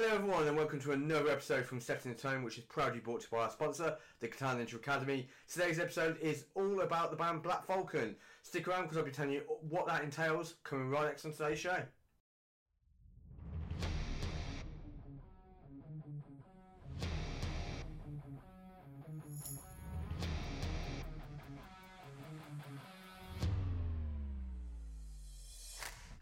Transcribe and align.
Hello 0.00 0.14
everyone 0.14 0.46
and 0.46 0.56
welcome 0.56 0.78
to 0.78 0.92
another 0.92 1.28
episode 1.28 1.64
from 1.64 1.80
Setting 1.80 2.12
the 2.12 2.16
Tone 2.16 2.44
which 2.44 2.56
is 2.56 2.62
proudly 2.62 3.00
brought 3.00 3.22
to 3.22 3.26
you 3.32 3.36
by 3.36 3.42
our 3.42 3.50
sponsor, 3.50 3.96
the 4.20 4.28
Catan 4.28 4.58
Ninja 4.58 4.76
Academy. 4.76 5.26
Today's 5.52 5.80
episode 5.80 6.16
is 6.20 6.44
all 6.54 6.82
about 6.82 7.10
the 7.10 7.16
band 7.16 7.42
Black 7.42 7.66
Falcon. 7.66 8.14
Stick 8.44 8.68
around 8.68 8.82
because 8.82 8.96
I'll 8.96 9.02
be 9.02 9.10
telling 9.10 9.32
you 9.32 9.42
what 9.68 9.88
that 9.88 10.04
entails 10.04 10.54
coming 10.62 10.88
right 10.88 11.06
next 11.06 11.24
on 11.24 11.32
today's 11.32 11.58
show. 11.58 11.82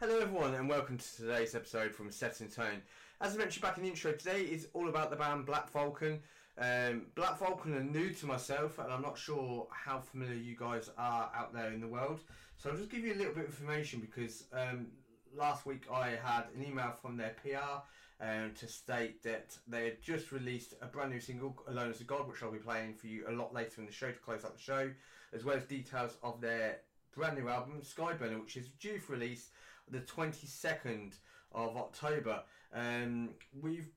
Hello 0.00 0.18
everyone 0.20 0.54
and 0.54 0.66
welcome 0.66 0.96
to 0.96 1.16
today's 1.16 1.54
episode 1.54 1.95
from 1.95 2.11
Setting 2.11 2.48
Tone. 2.48 2.80
As 3.18 3.34
I 3.34 3.38
mentioned 3.38 3.62
back 3.62 3.78
in 3.78 3.82
the 3.82 3.88
intro, 3.88 4.12
today 4.12 4.42
is 4.42 4.68
all 4.74 4.90
about 4.90 5.08
the 5.08 5.16
band 5.16 5.46
Black 5.46 5.70
Falcon. 5.70 6.20
Um, 6.59 7.06
Black 7.14 7.38
Falcon 7.38 7.74
are 7.74 7.82
new 7.82 8.10
to 8.10 8.27
myself 8.27 8.78
and 8.78 8.92
I'm 8.92 9.00
not 9.00 9.16
sure 9.16 9.66
how 9.70 10.00
familiar 10.00 10.34
you 10.34 10.54
guys 10.54 10.91
are 10.98 11.30
out 11.34 11.55
there 11.55 11.72
in 11.72 11.80
the 11.80 11.86
world. 11.86 12.20
So 12.58 12.68
I'll 12.68 12.77
just 12.77 12.91
give 12.91 13.05
you 13.05 13.14
a 13.14 13.16
little 13.16 13.32
bit 13.32 13.44
of 13.44 13.50
information 13.50 14.00
because 14.00 14.44
um, 14.52 14.88
last 15.34 15.64
week 15.64 15.84
I 15.91 16.10
had 16.10 16.44
an 16.55 16.62
email 16.62 16.92
from 17.00 17.16
their 17.16 17.34
PR 17.42 17.80
um, 18.20 18.52
to 18.55 18.68
state 18.68 19.22
that 19.22 19.56
they 19.66 19.86
had 19.86 20.02
just 20.02 20.30
released 20.30 20.74
a 20.83 20.86
brand 20.86 21.10
new 21.10 21.20
single, 21.20 21.56
Alone 21.69 21.91
as 21.91 22.02
a 22.02 22.05
God, 22.05 22.28
which 22.28 22.42
I'll 22.42 22.52
be 22.52 22.58
playing 22.58 22.94
for 22.94 23.06
you 23.06 23.24
a 23.28 23.33
lot 23.33 23.55
later 23.55 23.80
in 23.80 23.86
the 23.86 23.92
show 23.92 24.10
to 24.10 24.19
close 24.19 24.44
out 24.44 24.55
the 24.55 24.62
show, 24.62 24.91
as 25.33 25.42
well 25.42 25.56
as 25.56 25.64
details 25.64 26.19
of 26.22 26.42
their 26.42 26.80
brand 27.14 27.38
new 27.38 27.48
album, 27.48 27.80
Skyburner, 27.83 28.38
which 28.38 28.58
is 28.58 28.69
due 28.78 28.98
for 28.98 29.14
release 29.14 29.48
the 29.91 30.00
22nd 30.00 31.14
of 31.52 31.77
October. 31.78 32.42
Um, 32.75 33.30
we've, 33.61 33.88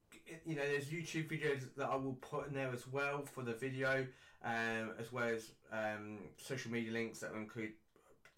you 0.45 0.55
know, 0.55 0.63
there's 0.63 0.87
YouTube 0.87 1.29
videos 1.29 1.63
that 1.75 1.89
I 1.89 1.95
will 1.95 2.17
put 2.21 2.47
in 2.47 2.53
there 2.53 2.71
as 2.71 2.87
well 2.87 3.23
for 3.23 3.43
the 3.43 3.53
video, 3.53 4.05
um, 4.43 4.91
as 4.99 5.11
well 5.11 5.29
as 5.29 5.51
um, 5.71 6.19
social 6.37 6.71
media 6.71 6.91
links 6.91 7.19
that 7.19 7.31
will 7.31 7.41
include 7.41 7.73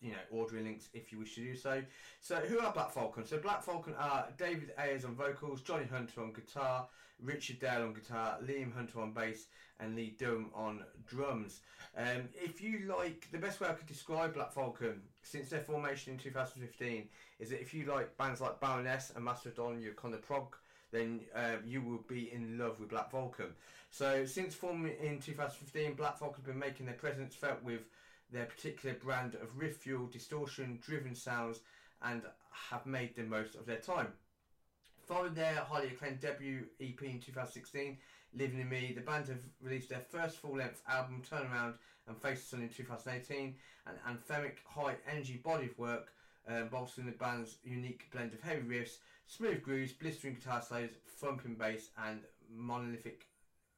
you 0.01 0.11
know, 0.11 0.17
ordering 0.31 0.65
links 0.65 0.89
if 0.93 1.11
you 1.11 1.19
wish 1.19 1.35
to 1.35 1.41
do 1.41 1.55
so. 1.55 1.81
So, 2.21 2.37
who 2.37 2.59
are 2.59 2.73
Black 2.73 2.91
Falcon? 2.91 3.25
So, 3.25 3.37
Black 3.37 3.63
Falcon 3.63 3.93
are 3.99 4.27
David 4.37 4.71
Ayers 4.77 5.05
on 5.05 5.15
vocals, 5.15 5.61
Johnny 5.61 5.85
Hunter 5.85 6.21
on 6.21 6.33
guitar, 6.33 6.87
Richard 7.21 7.59
Dale 7.59 7.83
on 7.83 7.93
guitar, 7.93 8.39
Liam 8.43 8.73
Hunter 8.73 8.99
on 8.99 9.13
bass, 9.13 9.45
and 9.79 9.95
Lee 9.95 10.15
Durham 10.17 10.49
on 10.55 10.83
drums. 11.07 11.61
Um, 11.95 12.29
if 12.33 12.61
you 12.61 12.91
like, 12.97 13.27
the 13.31 13.37
best 13.37 13.61
way 13.61 13.67
I 13.69 13.73
could 13.73 13.87
describe 13.87 14.33
Black 14.33 14.53
Falcon 14.53 15.01
since 15.23 15.49
their 15.49 15.61
formation 15.61 16.13
in 16.13 16.19
2015 16.19 17.07
is 17.39 17.49
that 17.49 17.61
if 17.61 17.73
you 17.73 17.85
like 17.85 18.17
bands 18.17 18.41
like 18.41 18.59
Baroness 18.59 19.11
and 19.15 19.23
Mastodon, 19.23 19.79
you're 19.81 19.93
kind 19.93 20.13
of 20.13 20.21
prog 20.21 20.55
then 20.91 21.21
uh, 21.35 21.55
you 21.65 21.81
will 21.81 22.03
be 22.07 22.31
in 22.31 22.57
love 22.57 22.79
with 22.79 22.89
Black 22.89 23.09
Falcon. 23.09 23.47
So, 23.89 24.25
since 24.25 24.53
forming 24.53 24.93
in 25.01 25.19
2015, 25.19 25.95
Black 25.95 26.19
Falcon 26.19 26.43
have 26.43 26.45
been 26.45 26.59
making 26.59 26.85
their 26.85 26.95
presence 26.95 27.33
felt 27.33 27.63
with 27.63 27.81
their 28.31 28.45
particular 28.45 28.95
brand 28.95 29.35
of 29.35 29.57
riff 29.57 29.77
fuel, 29.77 30.07
distortion 30.07 30.79
driven 30.81 31.15
sounds, 31.15 31.61
and 32.03 32.21
have 32.51 32.85
made 32.85 33.15
the 33.15 33.23
most 33.23 33.55
of 33.55 33.65
their 33.65 33.77
time. 33.77 34.07
Following 35.05 35.33
their 35.33 35.55
highly 35.55 35.87
acclaimed 35.87 36.19
debut 36.19 36.65
EP 36.79 37.01
in 37.01 37.19
2016, 37.19 37.97
Living 38.33 38.61
in 38.61 38.69
Me, 38.69 38.93
the 38.95 39.01
band 39.01 39.27
have 39.27 39.41
released 39.61 39.89
their 39.89 40.05
first 40.09 40.37
full 40.37 40.55
length 40.55 40.81
album, 40.87 41.21
Turnaround 41.29 41.73
and 42.07 42.17
Face 42.17 42.41
the 42.41 42.47
Sun, 42.47 42.61
in 42.61 42.69
2018, 42.69 43.55
an 43.87 43.93
anthemic 44.07 44.57
high 44.65 44.95
energy 45.09 45.41
body 45.43 45.65
of 45.65 45.77
work. 45.77 46.13
Uh, 46.49 46.63
bolstering 46.63 47.05
the 47.05 47.13
band's 47.13 47.57
unique 47.63 48.09
blend 48.11 48.33
of 48.33 48.41
heavy 48.41 48.63
riffs, 48.63 48.97
smooth 49.27 49.61
grooves, 49.61 49.91
blistering 49.91 50.33
guitar 50.33 50.59
solos, 50.59 50.89
thumping 51.19 51.53
bass, 51.53 51.89
and 52.07 52.21
monolithic 52.51 53.27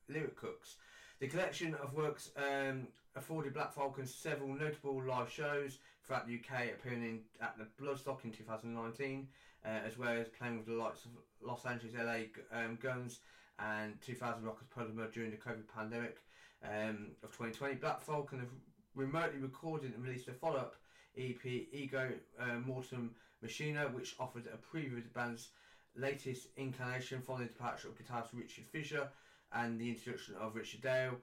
lyric 0.08 0.40
hooks. 0.40 0.78
The 1.20 1.28
collection 1.28 1.76
of 1.76 1.94
works 1.94 2.32
um, 2.38 2.88
afforded 3.16 3.54
Black 3.54 3.74
Falcon 3.74 4.06
several 4.06 4.54
notable 4.54 5.04
live 5.04 5.30
shows 5.30 5.80
throughout 6.06 6.26
the 6.26 6.36
UK, 6.36 6.70
appearing 6.74 7.04
in, 7.04 7.20
at 7.42 7.58
the 7.58 7.66
Bloodstock 7.84 8.24
in 8.24 8.32
2019, 8.32 9.28
uh, 9.66 9.68
as 9.68 9.98
well 9.98 10.14
as 10.14 10.28
playing 10.30 10.58
with 10.58 10.66
the 10.66 10.74
likes 10.74 11.06
of 11.06 11.12
Los 11.42 11.66
Angeles, 11.66 11.94
LA 11.96 12.58
um, 12.58 12.78
Guns 12.82 13.20
and 13.60 14.00
2000 14.02 14.44
Rockers 14.44 14.68
Polymer 14.76 15.12
during 15.12 15.32
the 15.32 15.38
COVID 15.38 15.68
pandemic 15.74 16.18
um, 16.64 17.12
of 17.24 17.32
2020. 17.32 17.76
Black 17.76 18.02
Falcon 18.02 18.40
have 18.40 18.50
remotely 18.96 19.40
recorded 19.40 19.94
and 19.94 20.04
released 20.04 20.28
a 20.28 20.34
follow-up 20.34 20.76
EP, 21.18 21.46
Ego 21.46 22.10
uh, 22.40 22.60
Mortem 22.66 23.12
Machina, 23.42 23.90
which 23.90 24.16
offered 24.20 24.48
a 24.48 24.76
preview 24.76 24.98
of 24.98 25.04
the 25.04 25.10
band's 25.14 25.50
latest 25.96 26.48
incarnation 26.58 27.22
following 27.22 27.48
the 27.48 27.54
departure 27.54 27.88
of 27.88 27.98
guitarist 27.98 28.30
Richard 28.34 28.66
Fisher 28.72 29.08
and 29.54 29.80
the 29.80 29.90
introduction 29.90 30.36
of 30.40 30.56
Richard 30.56 30.82
Dale, 30.82 31.16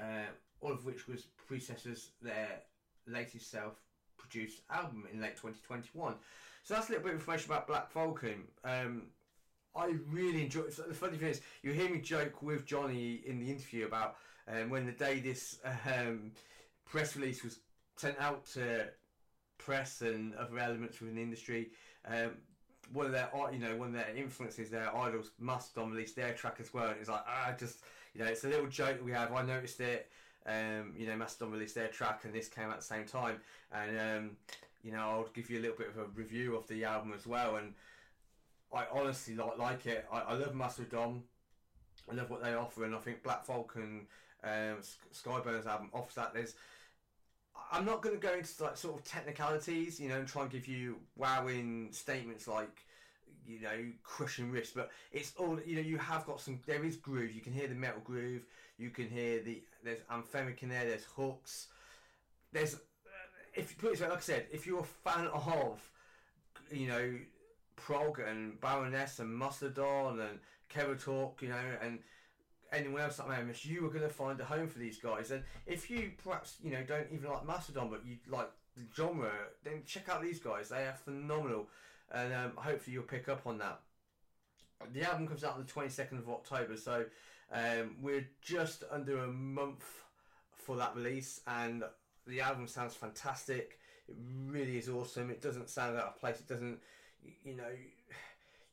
uh, 0.00 0.26
all 0.60 0.72
of 0.72 0.84
which 0.86 1.06
was 1.06 1.26
predecessors 1.46 2.10
their 2.22 2.62
latest 3.06 3.50
self-produced 3.50 4.62
album 4.70 5.06
in 5.12 5.20
late 5.20 5.36
2021. 5.36 6.14
So 6.62 6.74
that's 6.74 6.88
a 6.88 6.92
little 6.92 7.04
bit 7.04 7.14
of 7.14 7.20
information 7.20 7.50
about 7.50 7.66
Black 7.66 7.90
Falcon. 7.90 8.44
Um, 8.64 9.02
I 9.78 9.94
really 10.10 10.42
enjoy. 10.42 10.70
So 10.70 10.82
the 10.82 10.94
funny 10.94 11.16
thing 11.16 11.28
is, 11.28 11.40
you 11.62 11.72
hear 11.72 11.88
me 11.88 12.00
joke 12.00 12.42
with 12.42 12.66
Johnny 12.66 13.22
in 13.24 13.38
the 13.38 13.50
interview 13.50 13.86
about 13.86 14.16
um, 14.48 14.70
when 14.70 14.86
the 14.86 14.92
day 14.92 15.20
this 15.20 15.58
um, 15.86 16.32
press 16.84 17.16
release 17.16 17.44
was 17.44 17.60
sent 17.96 18.18
out 18.18 18.44
to 18.54 18.88
press 19.58 20.02
and 20.02 20.34
other 20.34 20.58
elements 20.58 21.00
within 21.00 21.16
the 21.16 21.22
industry. 21.22 21.68
Um, 22.06 22.32
one 22.92 23.06
of 23.06 23.12
their 23.12 23.30
you 23.52 23.58
know 23.58 23.76
one 23.76 23.88
of 23.88 23.94
their 23.94 24.14
influences, 24.16 24.70
their 24.70 24.94
idols, 24.96 25.30
Mastodon 25.38 25.92
released 25.92 26.16
their 26.16 26.32
track 26.32 26.56
as 26.60 26.74
well. 26.74 26.88
And 26.88 26.98
it's 26.98 27.08
like 27.08 27.24
ah, 27.26 27.54
just 27.58 27.78
you 28.14 28.24
know, 28.24 28.30
it's 28.30 28.44
a 28.44 28.48
little 28.48 28.66
joke 28.66 28.98
we 29.04 29.12
have. 29.12 29.32
I 29.32 29.42
noticed 29.42 29.80
it. 29.80 30.10
Um, 30.46 30.94
you 30.96 31.06
know, 31.06 31.16
Mastodon 31.16 31.52
released 31.52 31.74
their 31.74 31.88
track, 31.88 32.22
and 32.24 32.34
this 32.34 32.48
came 32.48 32.70
at 32.70 32.76
the 32.76 32.84
same 32.84 33.04
time. 33.04 33.36
And 33.72 33.98
um, 33.98 34.30
you 34.82 34.92
know, 34.92 34.98
I'll 34.98 35.28
give 35.34 35.50
you 35.50 35.58
a 35.58 35.62
little 35.62 35.76
bit 35.76 35.88
of 35.88 35.98
a 35.98 36.06
review 36.14 36.56
of 36.56 36.66
the 36.66 36.84
album 36.84 37.12
as 37.14 37.26
well. 37.26 37.56
And 37.56 37.74
I 38.72 38.84
honestly 38.92 39.34
like 39.34 39.58
like 39.58 39.86
it. 39.86 40.06
I, 40.12 40.20
I 40.20 40.34
love 40.34 40.54
Mastodon. 40.54 41.22
I 42.10 42.14
love 42.14 42.30
what 42.30 42.42
they 42.42 42.54
offer, 42.54 42.84
and 42.84 42.94
I 42.94 42.98
think 42.98 43.22
Black 43.22 43.44
Falcon, 43.44 44.06
um, 44.42 44.78
Skyburner's 45.12 45.66
album 45.66 45.90
offers 45.92 46.14
that. 46.14 46.34
There's 46.34 46.54
I'm 47.70 47.84
not 47.84 48.02
going 48.02 48.14
to 48.14 48.20
go 48.20 48.34
into 48.34 48.62
like 48.62 48.76
sort 48.76 48.98
of 48.98 49.04
technicalities, 49.04 50.00
you 50.00 50.08
know, 50.08 50.18
and 50.18 50.28
try 50.28 50.42
and 50.42 50.50
give 50.50 50.66
you 50.66 50.96
wowing 51.16 51.88
statements 51.92 52.48
like, 52.48 52.84
you 53.46 53.60
know, 53.60 53.84
crushing 54.02 54.50
riffs, 54.50 54.74
but 54.74 54.90
it's 55.12 55.34
all 55.36 55.58
you 55.64 55.76
know. 55.76 55.82
You 55.82 55.98
have 55.98 56.26
got 56.26 56.40
some. 56.40 56.60
There 56.66 56.84
is 56.84 56.96
groove. 56.96 57.32
You 57.32 57.40
can 57.40 57.52
hear 57.52 57.68
the 57.68 57.74
metal 57.74 58.00
groove. 58.04 58.42
You 58.78 58.90
can 58.90 59.08
hear 59.08 59.42
the 59.42 59.62
there's 59.84 60.00
anthemic 60.10 60.62
in 60.62 60.68
there. 60.68 60.84
There's 60.86 61.04
hooks. 61.04 61.68
There's 62.52 62.76
if 63.54 63.70
you 63.70 63.76
put 63.78 63.98
it 63.98 64.00
like 64.00 64.16
I 64.16 64.20
said, 64.20 64.46
if 64.52 64.66
you're 64.66 64.80
a 64.80 65.10
fan 65.10 65.26
of, 65.28 65.80
you 66.70 66.88
know, 66.88 67.18
prog 67.86 68.20
and 68.20 68.60
Baroness 68.60 69.18
and 69.18 69.30
Mastodon 69.34 70.20
and 70.20 70.38
Talk, 70.98 71.40
you 71.42 71.48
know, 71.48 71.56
and 71.82 72.00
anyone 72.72 73.00
else 73.00 73.18
like 73.18 73.28
Mammoth, 73.28 73.64
you 73.64 73.86
are 73.86 73.90
going 73.90 74.02
to 74.02 74.08
find 74.08 74.38
a 74.40 74.44
home 74.44 74.68
for 74.68 74.78
these 74.78 74.98
guys. 74.98 75.30
And 75.30 75.42
if 75.66 75.90
you 75.90 76.12
perhaps 76.22 76.56
you 76.62 76.70
know 76.70 76.82
don't 76.86 77.06
even 77.12 77.30
like 77.30 77.46
Mastodon, 77.46 77.88
but 77.90 78.04
you 78.04 78.16
like 78.28 78.50
the 78.76 78.82
genre, 78.94 79.32
then 79.64 79.82
check 79.86 80.08
out 80.08 80.22
these 80.22 80.38
guys. 80.38 80.68
They 80.68 80.84
are 80.84 80.96
phenomenal, 81.04 81.68
and 82.12 82.34
um, 82.34 82.52
hopefully 82.56 82.94
you'll 82.94 83.04
pick 83.04 83.28
up 83.28 83.46
on 83.46 83.58
that. 83.58 83.80
The 84.92 85.02
album 85.02 85.26
comes 85.26 85.42
out 85.42 85.54
on 85.54 85.60
the 85.60 85.72
twenty 85.72 85.88
second 85.88 86.18
of 86.18 86.28
October, 86.28 86.76
so 86.76 87.04
um, 87.52 87.96
we're 88.02 88.28
just 88.42 88.84
under 88.90 89.24
a 89.24 89.28
month 89.28 89.84
for 90.52 90.76
that 90.76 90.94
release, 90.94 91.40
and 91.46 91.82
the 92.26 92.40
album 92.42 92.68
sounds 92.68 92.94
fantastic. 92.94 93.78
It 94.06 94.16
really 94.46 94.78
is 94.78 94.88
awesome. 94.88 95.30
It 95.30 95.40
doesn't 95.40 95.68
sound 95.70 95.96
out 95.96 96.04
of 96.04 96.20
place. 96.20 96.38
It 96.40 96.48
doesn't, 96.48 96.78
you 97.44 97.56
know 97.56 97.70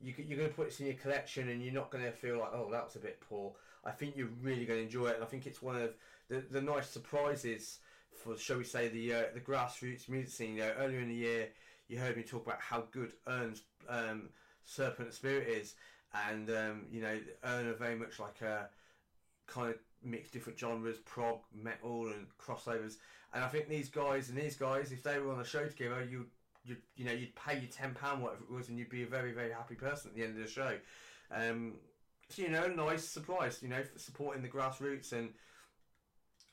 you, 0.02 0.14
you're 0.18 0.38
going 0.38 0.50
to 0.50 0.56
put 0.56 0.68
this 0.68 0.80
in 0.80 0.88
your 0.88 0.96
collection 0.96 1.50
and 1.50 1.64
you're 1.64 1.74
not 1.74 1.90
going 1.90 2.04
to 2.04 2.12
feel 2.12 2.40
like, 2.40 2.52
oh, 2.54 2.70
that 2.72 2.84
was 2.86 2.96
a 2.96 3.00
bit 3.00 3.20
poor. 3.22 3.54
I 3.84 3.92
think 3.92 4.16
you're 4.16 4.30
really 4.42 4.66
going 4.66 4.80
to 4.80 4.86
enjoy 4.86 5.08
it, 5.08 5.16
and 5.16 5.24
I 5.24 5.28
think 5.28 5.46
it's 5.46 5.62
one 5.62 5.76
of 5.76 5.92
the, 6.28 6.44
the 6.50 6.62
nice 6.62 6.90
surprises 6.90 7.80
for, 8.24 8.38
shall 8.38 8.58
we 8.58 8.64
say, 8.64 8.88
the 8.88 9.14
uh, 9.14 9.24
the 9.34 9.40
grassroots 9.40 10.10
music 10.10 10.34
scene. 10.34 10.56
You 10.56 10.64
know, 10.64 10.74
earlier 10.80 11.00
in 11.00 11.10
the 11.10 11.16
year, 11.16 11.50
you 11.88 12.00
heard 12.00 12.18
me 12.18 12.24
talk 12.24 12.46
about 12.46 12.60
how 12.60 12.86
good 12.92 13.14
Urne's 13.28 13.62
um, 13.88 14.30
Serpent 14.64 15.14
Spirit 15.14 15.48
is, 15.48 15.76
and 16.30 16.50
um, 16.50 16.86
you 16.92 17.02
know, 17.02 17.20
Ern 17.46 17.68
are 17.68 17.76
very 17.76 17.96
much 17.96 18.20
like 18.20 18.42
a 18.42 18.70
kind 19.46 19.70
of 19.70 19.76
mix 20.04 20.32
different 20.32 20.58
genres, 20.58 20.98
prog, 21.06 21.40
metal, 21.54 22.08
and 22.08 22.26
crossovers. 22.40 22.96
And 23.34 23.44
I 23.44 23.48
think 23.48 23.70
these 23.70 23.90
guys 23.90 24.30
and 24.30 24.38
these 24.38 24.56
guys, 24.56 24.92
if 24.92 25.04
they 25.04 25.20
were 25.20 25.32
on 25.32 25.42
a 25.42 25.46
show 25.46 25.68
together, 25.68 26.04
you 26.04 26.26
you 26.66 26.78
you 26.96 27.06
know 27.06 27.12
you'd 27.12 27.36
pay 27.36 27.58
your 27.60 27.70
ten 27.72 27.94
pound 27.94 28.22
whatever 28.22 28.44
it 28.44 28.54
was, 28.54 28.70
and 28.70 28.78
you'd 28.78 28.90
be 28.90 29.04
a 29.04 29.08
very 29.08 29.32
very 29.32 29.52
happy 29.52 29.76
person 29.76 30.12
at 30.12 30.16
the 30.16 30.24
end 30.24 30.38
of 30.38 30.44
the 30.44 30.52
show. 30.52 30.78
Um, 31.32 31.74
so 32.30 32.42
you 32.42 32.50
know, 32.50 32.68
nice 32.68 33.04
surprise. 33.04 33.60
You 33.62 33.70
know, 33.70 33.84
for 33.84 34.00
supporting 34.00 34.42
the 34.42 34.50
grassroots, 34.50 35.14
and 35.14 35.30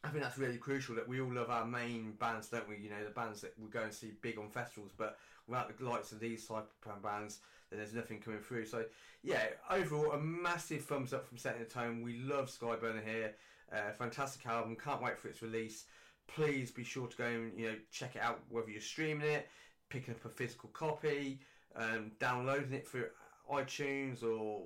I 0.04 0.08
think 0.08 0.22
that's 0.22 0.38
really 0.38 0.58
crucial. 0.58 0.94
That 0.94 1.08
we 1.08 1.20
all 1.20 1.32
love 1.32 1.50
our 1.50 1.64
main 1.64 2.12
bands, 2.12 2.48
don't 2.48 2.68
we? 2.68 2.76
You 2.76 2.90
know, 2.90 3.04
the 3.04 3.10
bands 3.10 3.40
that 3.40 3.54
we 3.58 3.68
go 3.68 3.82
and 3.82 3.92
see 3.92 4.12
big 4.20 4.38
on 4.38 4.48
festivals, 4.50 4.92
but 4.96 5.18
without 5.46 5.76
the 5.76 5.84
likes 5.88 6.12
of 6.12 6.20
these 6.20 6.46
type 6.46 6.68
of 6.86 7.02
bands, 7.02 7.38
then 7.70 7.78
there's 7.78 7.94
nothing 7.94 8.20
coming 8.20 8.40
through. 8.40 8.66
So 8.66 8.84
yeah, 9.22 9.44
overall 9.70 10.12
a 10.12 10.20
massive 10.20 10.84
thumbs 10.84 11.12
up 11.12 11.26
from 11.26 11.38
Setting 11.38 11.60
the 11.60 11.68
Tone. 11.68 12.02
We 12.02 12.18
love 12.18 12.48
Skyburner 12.48 13.04
here. 13.04 13.34
Uh, 13.72 13.92
fantastic 13.92 14.46
album. 14.46 14.76
Can't 14.76 15.02
wait 15.02 15.18
for 15.18 15.28
its 15.28 15.40
release. 15.40 15.84
Please 16.26 16.70
be 16.70 16.84
sure 16.84 17.08
to 17.08 17.16
go 17.16 17.24
and 17.24 17.58
you 17.58 17.68
know 17.68 17.74
check 17.90 18.16
it 18.16 18.22
out 18.22 18.40
whether 18.50 18.70
you're 18.70 18.80
streaming 18.80 19.28
it, 19.28 19.48
picking 19.92 20.14
up 20.14 20.24
a 20.24 20.28
physical 20.28 20.70
copy, 20.70 21.38
um, 21.76 22.12
downloading 22.18 22.72
it 22.72 22.88
through 22.88 23.06
iTunes 23.50 24.24
or 24.24 24.62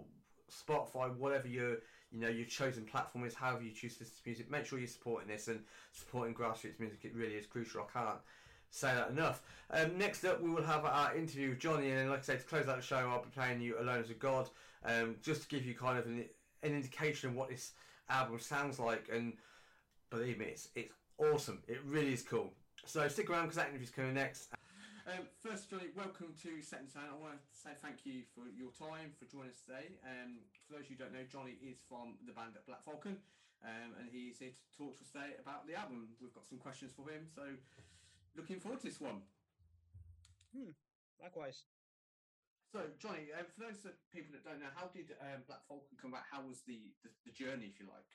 Spotify, 0.50 1.14
whatever 1.16 1.48
your 1.48 1.78
you 2.12 2.20
know 2.20 2.28
your 2.28 2.46
chosen 2.46 2.84
platform 2.84 3.24
is, 3.24 3.34
however 3.34 3.62
you 3.62 3.72
choose 3.72 3.96
to 3.96 4.04
listen 4.04 4.16
to 4.22 4.28
music. 4.28 4.50
Make 4.50 4.64
sure 4.64 4.78
you're 4.78 4.86
supporting 4.86 5.28
this 5.28 5.48
and 5.48 5.60
supporting 5.92 6.34
grassroots 6.34 6.78
music. 6.78 7.00
It 7.02 7.14
really 7.14 7.34
is 7.34 7.46
crucial. 7.46 7.82
I 7.82 7.98
can't 7.98 8.18
say 8.70 8.94
that 8.94 9.10
enough. 9.10 9.42
Um, 9.70 9.98
next 9.98 10.24
up, 10.24 10.40
we 10.40 10.48
will 10.48 10.62
have 10.62 10.84
our 10.84 11.16
interview 11.16 11.50
with 11.50 11.58
Johnny, 11.58 11.90
and 11.90 12.08
like 12.08 12.20
I 12.20 12.22
said, 12.22 12.40
to 12.40 12.46
close 12.46 12.68
out 12.68 12.76
the 12.76 12.82
show, 12.82 12.96
I'll 12.96 13.22
be 13.22 13.30
playing 13.34 13.60
you 13.60 13.78
"Alone 13.80 14.00
as 14.00 14.10
a 14.10 14.14
God," 14.14 14.48
um, 14.84 15.16
just 15.22 15.42
to 15.42 15.48
give 15.48 15.66
you 15.66 15.74
kind 15.74 15.98
of 15.98 16.06
an, 16.06 16.24
an 16.62 16.74
indication 16.74 17.30
of 17.30 17.36
what 17.36 17.48
this 17.48 17.72
album 18.08 18.38
sounds 18.38 18.78
like. 18.78 19.08
And 19.12 19.32
believe 20.10 20.38
me, 20.38 20.46
it's 20.46 20.68
it's 20.76 20.92
awesome. 21.18 21.60
It 21.66 21.80
really 21.84 22.12
is 22.12 22.22
cool. 22.22 22.52
So 22.84 23.06
stick 23.08 23.28
around 23.28 23.46
because 23.46 23.56
that 23.56 23.68
interview's 23.68 23.90
coming 23.90 24.14
next. 24.14 24.50
Um, 25.06 25.22
first, 25.38 25.70
Johnny, 25.70 25.94
welcome 25.94 26.34
to 26.42 26.58
Set 26.66 26.82
and 26.82 26.90
Sound. 26.90 27.06
I 27.06 27.14
want 27.14 27.38
to 27.38 27.54
say 27.54 27.70
thank 27.78 28.02
you 28.02 28.26
for 28.34 28.42
your 28.50 28.74
time 28.74 29.14
for 29.14 29.22
joining 29.30 29.54
us 29.54 29.62
today. 29.62 29.94
Um, 30.02 30.42
for 30.66 30.74
those 30.74 30.90
who 30.90 30.98
don't 30.98 31.14
know, 31.14 31.22
Johnny 31.30 31.54
is 31.62 31.78
from 31.86 32.18
the 32.26 32.34
band 32.34 32.58
at 32.58 32.66
Black 32.66 32.82
Falcon, 32.82 33.14
um, 33.62 33.94
and 34.02 34.10
he's 34.10 34.42
here 34.42 34.50
to 34.50 34.64
talk 34.74 34.98
to 34.98 35.06
us 35.06 35.14
today 35.14 35.38
about 35.38 35.62
the 35.70 35.78
album. 35.78 36.10
We've 36.18 36.34
got 36.34 36.42
some 36.42 36.58
questions 36.58 36.90
for 36.90 37.06
him, 37.06 37.22
so 37.30 37.46
looking 38.34 38.58
forward 38.58 38.82
to 38.82 38.90
this 38.90 38.98
one. 38.98 39.22
Hmm. 40.50 40.74
Likewise. 41.22 41.70
So, 42.74 42.90
Johnny, 42.98 43.30
uh, 43.30 43.46
for 43.46 43.70
those 43.70 43.86
people 44.10 44.34
that 44.34 44.42
don't 44.42 44.58
know, 44.58 44.74
how 44.74 44.90
did 44.90 45.14
um, 45.22 45.46
Black 45.46 45.62
Falcon 45.70 45.94
come 46.02 46.18
about? 46.18 46.26
How 46.26 46.42
was 46.42 46.66
the, 46.66 46.82
the, 47.06 47.14
the 47.30 47.30
journey, 47.30 47.70
if 47.70 47.78
you 47.78 47.86
like? 47.86 48.10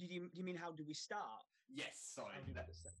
Do 0.00 0.08
you, 0.08 0.32
do 0.32 0.40
you 0.40 0.48
mean 0.48 0.56
how 0.56 0.72
did 0.72 0.88
we 0.88 0.96
start? 0.96 1.44
Yes, 1.72 1.96
sorry. 2.14 2.36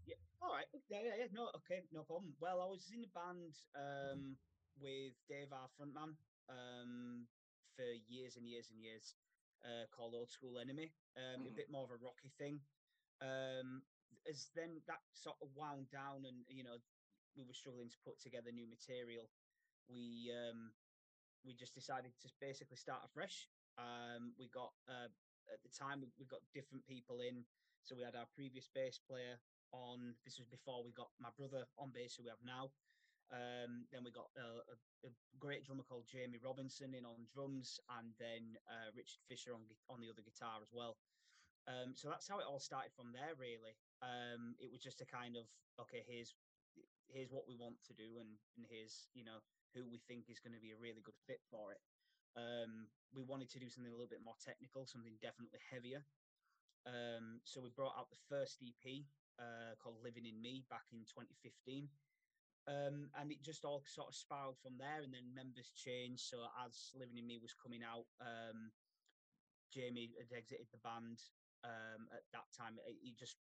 Yeah. 0.08 0.16
All 0.40 0.52
right. 0.52 0.66
Yeah, 0.88 1.04
yeah, 1.04 1.16
yeah. 1.20 1.30
No, 1.32 1.52
okay, 1.62 1.84
no 1.92 2.02
problem. 2.02 2.32
Well, 2.40 2.60
I 2.64 2.66
was 2.66 2.88
in 2.88 3.04
a 3.04 3.12
band 3.12 3.54
um, 3.76 4.36
with 4.80 5.12
Dave, 5.28 5.52
our 5.52 5.68
frontman, 5.76 6.16
um, 6.48 7.28
for 7.76 7.84
years 8.08 8.36
and 8.36 8.48
years 8.48 8.72
and 8.72 8.80
years, 8.80 9.14
uh, 9.62 9.84
called 9.92 10.16
Old 10.16 10.32
School 10.32 10.58
Enemy. 10.58 10.90
Um, 11.16 11.44
mm-hmm. 11.44 11.52
A 11.52 11.56
bit 11.56 11.70
more 11.70 11.84
of 11.84 11.92
a 11.92 12.00
rocky 12.00 12.32
thing. 12.40 12.60
Um, 13.20 13.84
as 14.28 14.48
then 14.56 14.80
that 14.88 15.04
sort 15.12 15.36
of 15.42 15.52
wound 15.54 15.92
down, 15.92 16.24
and 16.24 16.42
you 16.48 16.64
know, 16.64 16.80
we 17.36 17.44
were 17.44 17.56
struggling 17.56 17.92
to 17.92 18.00
put 18.04 18.20
together 18.20 18.50
new 18.52 18.66
material. 18.66 19.28
We 19.88 20.32
um, 20.32 20.72
we 21.44 21.54
just 21.54 21.74
decided 21.74 22.12
to 22.22 22.28
basically 22.40 22.76
start 22.76 23.04
afresh. 23.04 23.48
Um, 23.78 24.32
we 24.38 24.48
got 24.48 24.72
uh, 24.88 25.10
at 25.50 25.60
the 25.62 25.72
time 25.72 26.00
we, 26.00 26.08
we 26.18 26.26
got 26.26 26.40
different 26.54 26.86
people 26.86 27.20
in 27.20 27.44
so 27.84 27.96
we 27.98 28.06
had 28.06 28.14
our 28.14 28.28
previous 28.34 28.68
bass 28.70 28.98
player 28.98 29.38
on. 29.72 30.14
This 30.24 30.38
was 30.38 30.46
before 30.46 30.84
we 30.84 30.92
got 30.92 31.10
my 31.18 31.30
brother 31.34 31.66
on 31.78 31.90
bass, 31.90 32.14
who 32.16 32.24
we 32.24 32.32
have 32.34 32.42
now. 32.44 32.70
Um, 33.32 33.88
then 33.88 34.04
we 34.04 34.12
got 34.12 34.28
a, 34.36 34.60
a, 34.68 35.08
a, 35.08 35.10
great 35.40 35.64
drummer 35.64 35.88
called 35.88 36.04
Jamie 36.04 36.42
Robinson 36.42 36.92
in 36.92 37.08
on 37.08 37.24
drums, 37.32 37.80
and 37.96 38.12
then 38.20 38.60
uh, 38.68 38.92
Richard 38.92 39.24
Fisher 39.24 39.56
on 39.56 39.64
on 39.88 40.04
the 40.04 40.12
other 40.12 40.20
guitar 40.20 40.60
as 40.60 40.68
well. 40.68 41.00
Um, 41.64 41.96
so 41.96 42.12
that's 42.12 42.28
how 42.28 42.42
it 42.42 42.48
all 42.48 42.60
started 42.60 42.92
from 42.92 43.14
there. 43.16 43.32
Really, 43.40 43.72
um, 44.04 44.52
it 44.60 44.68
was 44.68 44.84
just 44.84 45.00
a 45.00 45.08
kind 45.08 45.40
of 45.40 45.48
okay. 45.80 46.04
Here's 46.04 46.36
here's 47.08 47.32
what 47.32 47.48
we 47.48 47.56
want 47.56 47.80
to 47.88 47.96
do, 47.96 48.20
and 48.20 48.36
and 48.60 48.68
here's 48.68 49.08
you 49.16 49.24
know 49.24 49.40
who 49.72 49.88
we 49.88 50.04
think 50.04 50.28
is 50.28 50.42
going 50.42 50.52
to 50.52 50.60
be 50.60 50.76
a 50.76 50.82
really 50.82 51.00
good 51.00 51.16
fit 51.24 51.40
for 51.48 51.72
it. 51.72 51.80
Um, 52.36 52.92
we 53.16 53.24
wanted 53.24 53.48
to 53.52 53.60
do 53.60 53.68
something 53.68 53.92
a 53.92 53.96
little 53.96 54.12
bit 54.12 54.24
more 54.24 54.36
technical, 54.40 54.84
something 54.84 55.16
definitely 55.20 55.60
heavier. 55.72 56.04
Um, 56.86 57.40
so 57.44 57.62
we 57.62 57.70
brought 57.74 57.94
out 57.98 58.10
the 58.10 58.26
first 58.26 58.58
EP 58.62 59.06
uh, 59.38 59.78
called 59.78 60.02
Living 60.02 60.26
in 60.26 60.40
Me 60.42 60.64
back 60.70 60.86
in 60.92 61.06
2015. 61.06 61.88
Um, 62.70 63.10
and 63.18 63.34
it 63.34 63.42
just 63.42 63.66
all 63.66 63.82
sort 63.86 64.06
of 64.06 64.14
spiraled 64.14 64.58
from 64.62 64.78
there, 64.78 65.02
and 65.02 65.10
then 65.10 65.34
members 65.34 65.74
changed. 65.74 66.22
So 66.30 66.46
as 66.62 66.94
Living 66.94 67.18
in 67.18 67.26
Me 67.26 67.42
was 67.42 67.58
coming 67.58 67.82
out, 67.82 68.06
um, 68.22 68.70
Jamie 69.74 70.14
had 70.14 70.30
exited 70.30 70.70
the 70.70 70.78
band 70.86 71.18
um, 71.66 72.06
at 72.14 72.22
that 72.30 72.46
time. 72.54 72.78
He 73.02 73.18
just 73.18 73.34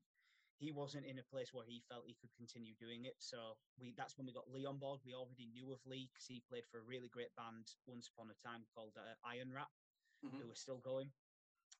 he 0.56 0.72
wasn't 0.72 1.08
in 1.08 1.20
a 1.20 1.30
place 1.32 1.52
where 1.52 1.68
he 1.68 1.84
felt 1.88 2.08
he 2.08 2.16
could 2.20 2.32
continue 2.36 2.72
doing 2.80 3.04
it. 3.04 3.16
So 3.20 3.60
we 3.76 3.92
that's 3.92 4.16
when 4.16 4.24
we 4.24 4.32
got 4.32 4.48
Lee 4.48 4.64
on 4.64 4.80
board. 4.80 5.04
We 5.04 5.12
already 5.12 5.52
knew 5.52 5.68
of 5.68 5.84
Lee 5.84 6.08
because 6.08 6.24
he 6.24 6.40
played 6.48 6.64
for 6.72 6.80
a 6.80 6.88
really 6.88 7.12
great 7.12 7.32
band 7.36 7.68
once 7.84 8.08
upon 8.08 8.32
a 8.32 8.40
time 8.40 8.64
called 8.72 8.96
uh, 8.96 9.20
Iron 9.28 9.52
Rat, 9.52 9.68
mm-hmm. 10.24 10.40
who 10.40 10.48
was 10.48 10.64
still 10.64 10.80
going 10.80 11.12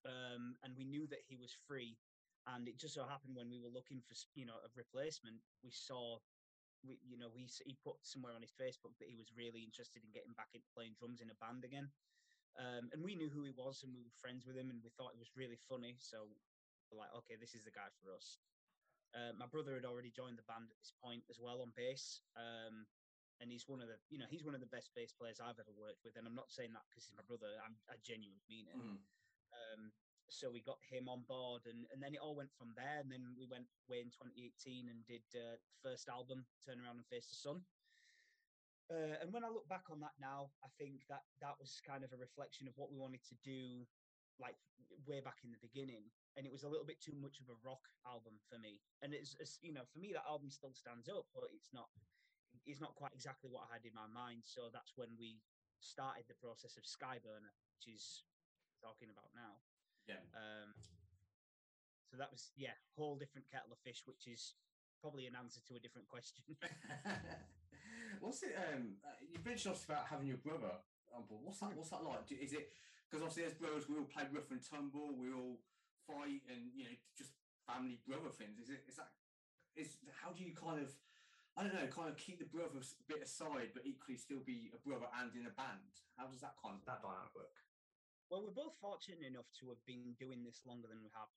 um, 0.06 0.56
and 0.62 0.76
we 0.76 0.84
knew 0.84 1.06
that 1.08 1.24
he 1.26 1.36
was 1.36 1.56
free. 1.66 1.96
And 2.48 2.66
it 2.66 2.80
just 2.80 2.96
so 2.96 3.04
happened 3.04 3.36
when 3.36 3.52
we 3.52 3.60
were 3.60 3.72
looking 3.72 4.00
for 4.00 4.16
you 4.32 4.48
know 4.48 4.56
a 4.64 4.70
replacement, 4.72 5.44
we 5.60 5.70
saw, 5.70 6.18
we 6.80 6.96
you 7.04 7.20
know 7.20 7.28
we 7.28 7.44
he 7.68 7.76
put 7.84 8.00
somewhere 8.00 8.32
on 8.32 8.40
his 8.40 8.56
Facebook 8.56 8.96
that 8.96 9.12
he 9.12 9.16
was 9.16 9.28
really 9.36 9.60
interested 9.60 10.00
in 10.00 10.10
getting 10.10 10.32
back 10.34 10.48
into 10.56 10.66
playing 10.72 10.96
drums 10.96 11.20
in 11.20 11.28
a 11.28 11.36
band 11.36 11.68
again. 11.68 11.92
Um, 12.58 12.90
and 12.90 13.04
we 13.04 13.14
knew 13.14 13.30
who 13.30 13.46
he 13.46 13.54
was, 13.54 13.84
and 13.84 13.94
we 13.94 14.02
were 14.02 14.16
friends 14.18 14.48
with 14.48 14.58
him, 14.58 14.72
and 14.72 14.82
we 14.82 14.90
thought 14.90 15.14
it 15.14 15.22
was 15.22 15.36
really 15.38 15.60
funny. 15.68 15.94
So 16.00 16.26
we're 16.90 16.98
like, 16.98 17.14
okay, 17.22 17.38
this 17.38 17.54
is 17.54 17.68
the 17.68 17.76
guy 17.76 17.92
for 18.02 18.10
us. 18.10 18.40
Uh, 19.14 19.34
my 19.38 19.46
brother 19.46 19.74
had 19.74 19.86
already 19.86 20.10
joined 20.10 20.38
the 20.38 20.46
band 20.46 20.70
at 20.70 20.78
this 20.78 20.94
point 20.98 21.22
as 21.30 21.38
well 21.38 21.62
on 21.62 21.74
bass, 21.74 22.22
um, 22.38 22.86
and 23.42 23.50
he's 23.50 23.66
one 23.66 23.82
of 23.82 23.88
the, 23.90 23.98
you 24.10 24.18
know, 24.18 24.28
he's 24.30 24.44
one 24.44 24.54
of 24.54 24.62
the 24.62 24.70
best 24.70 24.90
bass 24.94 25.10
players 25.14 25.40
I've 25.40 25.58
ever 25.58 25.74
worked 25.74 26.02
with. 26.04 26.14
And 26.14 26.26
I'm 26.26 26.36
not 26.36 26.52
saying 26.52 26.74
that 26.74 26.86
because 26.90 27.06
he's 27.06 27.16
my 27.16 27.26
brother. 27.26 27.48
I'm, 27.62 27.74
I 27.90 27.96
genuinely 28.02 28.44
mean 28.46 28.68
it. 28.68 28.76
Mm. 28.78 29.00
Um, 29.70 29.94
so 30.30 30.46
we 30.46 30.62
got 30.62 30.78
him 30.86 31.10
on 31.10 31.26
board, 31.26 31.66
and, 31.66 31.86
and 31.90 31.98
then 31.98 32.14
it 32.14 32.22
all 32.22 32.38
went 32.38 32.54
from 32.54 32.70
there. 32.78 33.02
And 33.02 33.10
then 33.10 33.34
we 33.34 33.50
went 33.50 33.66
away 33.90 34.02
in 34.02 34.14
2018 34.14 34.86
and 34.86 35.02
did 35.06 35.26
uh, 35.34 35.58
first 35.82 36.06
album, 36.06 36.46
Turn 36.62 36.78
Around 36.78 37.02
and 37.02 37.10
Face 37.10 37.26
the 37.30 37.38
Sun. 37.38 37.58
Uh, 38.90 39.18
and 39.22 39.30
when 39.30 39.46
I 39.46 39.50
look 39.50 39.66
back 39.70 39.86
on 39.90 40.02
that 40.02 40.18
now, 40.18 40.50
I 40.66 40.70
think 40.78 41.06
that 41.06 41.22
that 41.42 41.54
was 41.58 41.78
kind 41.86 42.02
of 42.02 42.10
a 42.10 42.18
reflection 42.18 42.66
of 42.66 42.74
what 42.74 42.90
we 42.90 42.98
wanted 42.98 43.22
to 43.30 43.38
do, 43.42 43.86
like 44.42 44.58
way 45.06 45.22
back 45.22 45.42
in 45.46 45.54
the 45.54 45.62
beginning. 45.62 46.10
And 46.34 46.42
it 46.42 46.50
was 46.50 46.66
a 46.66 46.70
little 46.70 46.86
bit 46.86 46.98
too 46.98 47.14
much 47.18 47.38
of 47.38 47.50
a 47.50 47.58
rock 47.62 47.82
album 48.02 48.38
for 48.50 48.58
me. 48.58 48.82
And 49.02 49.14
it's, 49.14 49.38
it's 49.38 49.62
you 49.62 49.70
know, 49.70 49.86
for 49.94 50.02
me 50.02 50.10
that 50.14 50.26
album 50.26 50.50
still 50.50 50.74
stands 50.74 51.06
up, 51.06 51.26
but 51.34 51.50
it's 51.54 51.70
not 51.70 51.86
it's 52.66 52.82
not 52.82 52.98
quite 52.98 53.14
exactly 53.14 53.46
what 53.46 53.70
I 53.70 53.78
had 53.78 53.86
in 53.86 53.94
my 53.94 54.10
mind. 54.10 54.42
So 54.42 54.68
that's 54.74 54.98
when 54.98 55.14
we 55.18 55.38
started 55.78 56.26
the 56.26 56.38
process 56.42 56.76
of 56.76 56.84
Skyburner, 56.84 57.54
which 57.78 57.86
is 57.94 58.26
talking 58.80 59.12
about 59.12 59.30
now. 59.36 59.60
Yeah. 60.08 60.24
Um, 60.34 60.74
so 62.10 62.18
that 62.18 62.32
was 62.32 62.50
yeah, 62.58 62.74
whole 62.98 63.14
different 63.14 63.46
kettle 63.46 63.70
of 63.70 63.78
fish, 63.86 64.02
which 64.08 64.26
is 64.26 64.58
probably 64.98 65.30
an 65.30 65.38
answer 65.38 65.60
to 65.70 65.76
a 65.76 65.80
different 65.80 66.10
question. 66.10 66.42
what's 68.20 68.42
it? 68.42 68.58
Um, 68.58 68.98
you 69.22 69.38
mentioned 69.44 69.76
obviously 69.76 69.94
about 69.94 70.10
having 70.10 70.26
your 70.26 70.42
brother 70.42 70.74
on 71.14 71.28
board. 71.30 71.46
What's 71.46 71.60
that? 71.62 71.76
What's 71.76 71.94
that 71.94 72.02
like? 72.02 72.26
Is 72.34 72.52
it 72.52 72.74
because 73.06 73.22
obviously 73.22 73.46
as 73.46 73.54
brothers 73.54 73.86
we 73.86 73.94
all 73.98 74.10
play 74.10 74.26
rough 74.34 74.50
and 74.50 74.62
tumble, 74.62 75.14
we 75.14 75.30
all 75.30 75.62
fight, 76.06 76.42
and 76.50 76.74
you 76.74 76.84
know 76.90 76.96
just 77.14 77.30
family 77.62 78.02
brother 78.02 78.34
things. 78.34 78.58
Is 78.58 78.70
it? 78.70 78.82
Is 78.90 78.98
that? 78.98 79.14
Is 79.78 80.02
how 80.10 80.34
do 80.34 80.42
you 80.42 80.54
kind 80.54 80.82
of? 80.82 80.90
I 81.58 81.66
don't 81.66 81.74
know, 81.74 81.90
kind 81.90 82.06
of 82.06 82.14
keep 82.14 82.38
the 82.38 82.46
brother 82.46 82.78
bit 83.10 83.26
aside, 83.26 83.74
but 83.74 83.82
equally 83.82 84.14
still 84.14 84.38
be 84.38 84.70
a 84.70 84.78
brother 84.86 85.10
and 85.18 85.34
in 85.34 85.50
a 85.50 85.54
band. 85.58 85.98
How 86.14 86.30
does 86.30 86.40
that 86.46 86.54
kind 86.62 86.78
of 86.78 86.86
that 86.86 87.02
dynamic 87.02 87.34
work? 87.34 87.58
Well, 88.30 88.46
we're 88.46 88.54
both 88.54 88.78
fortunate 88.78 89.26
enough 89.26 89.50
to 89.58 89.74
have 89.74 89.82
been 89.90 90.14
doing 90.14 90.46
this 90.46 90.62
longer 90.62 90.86
than 90.86 91.02
we 91.02 91.10
have 91.18 91.28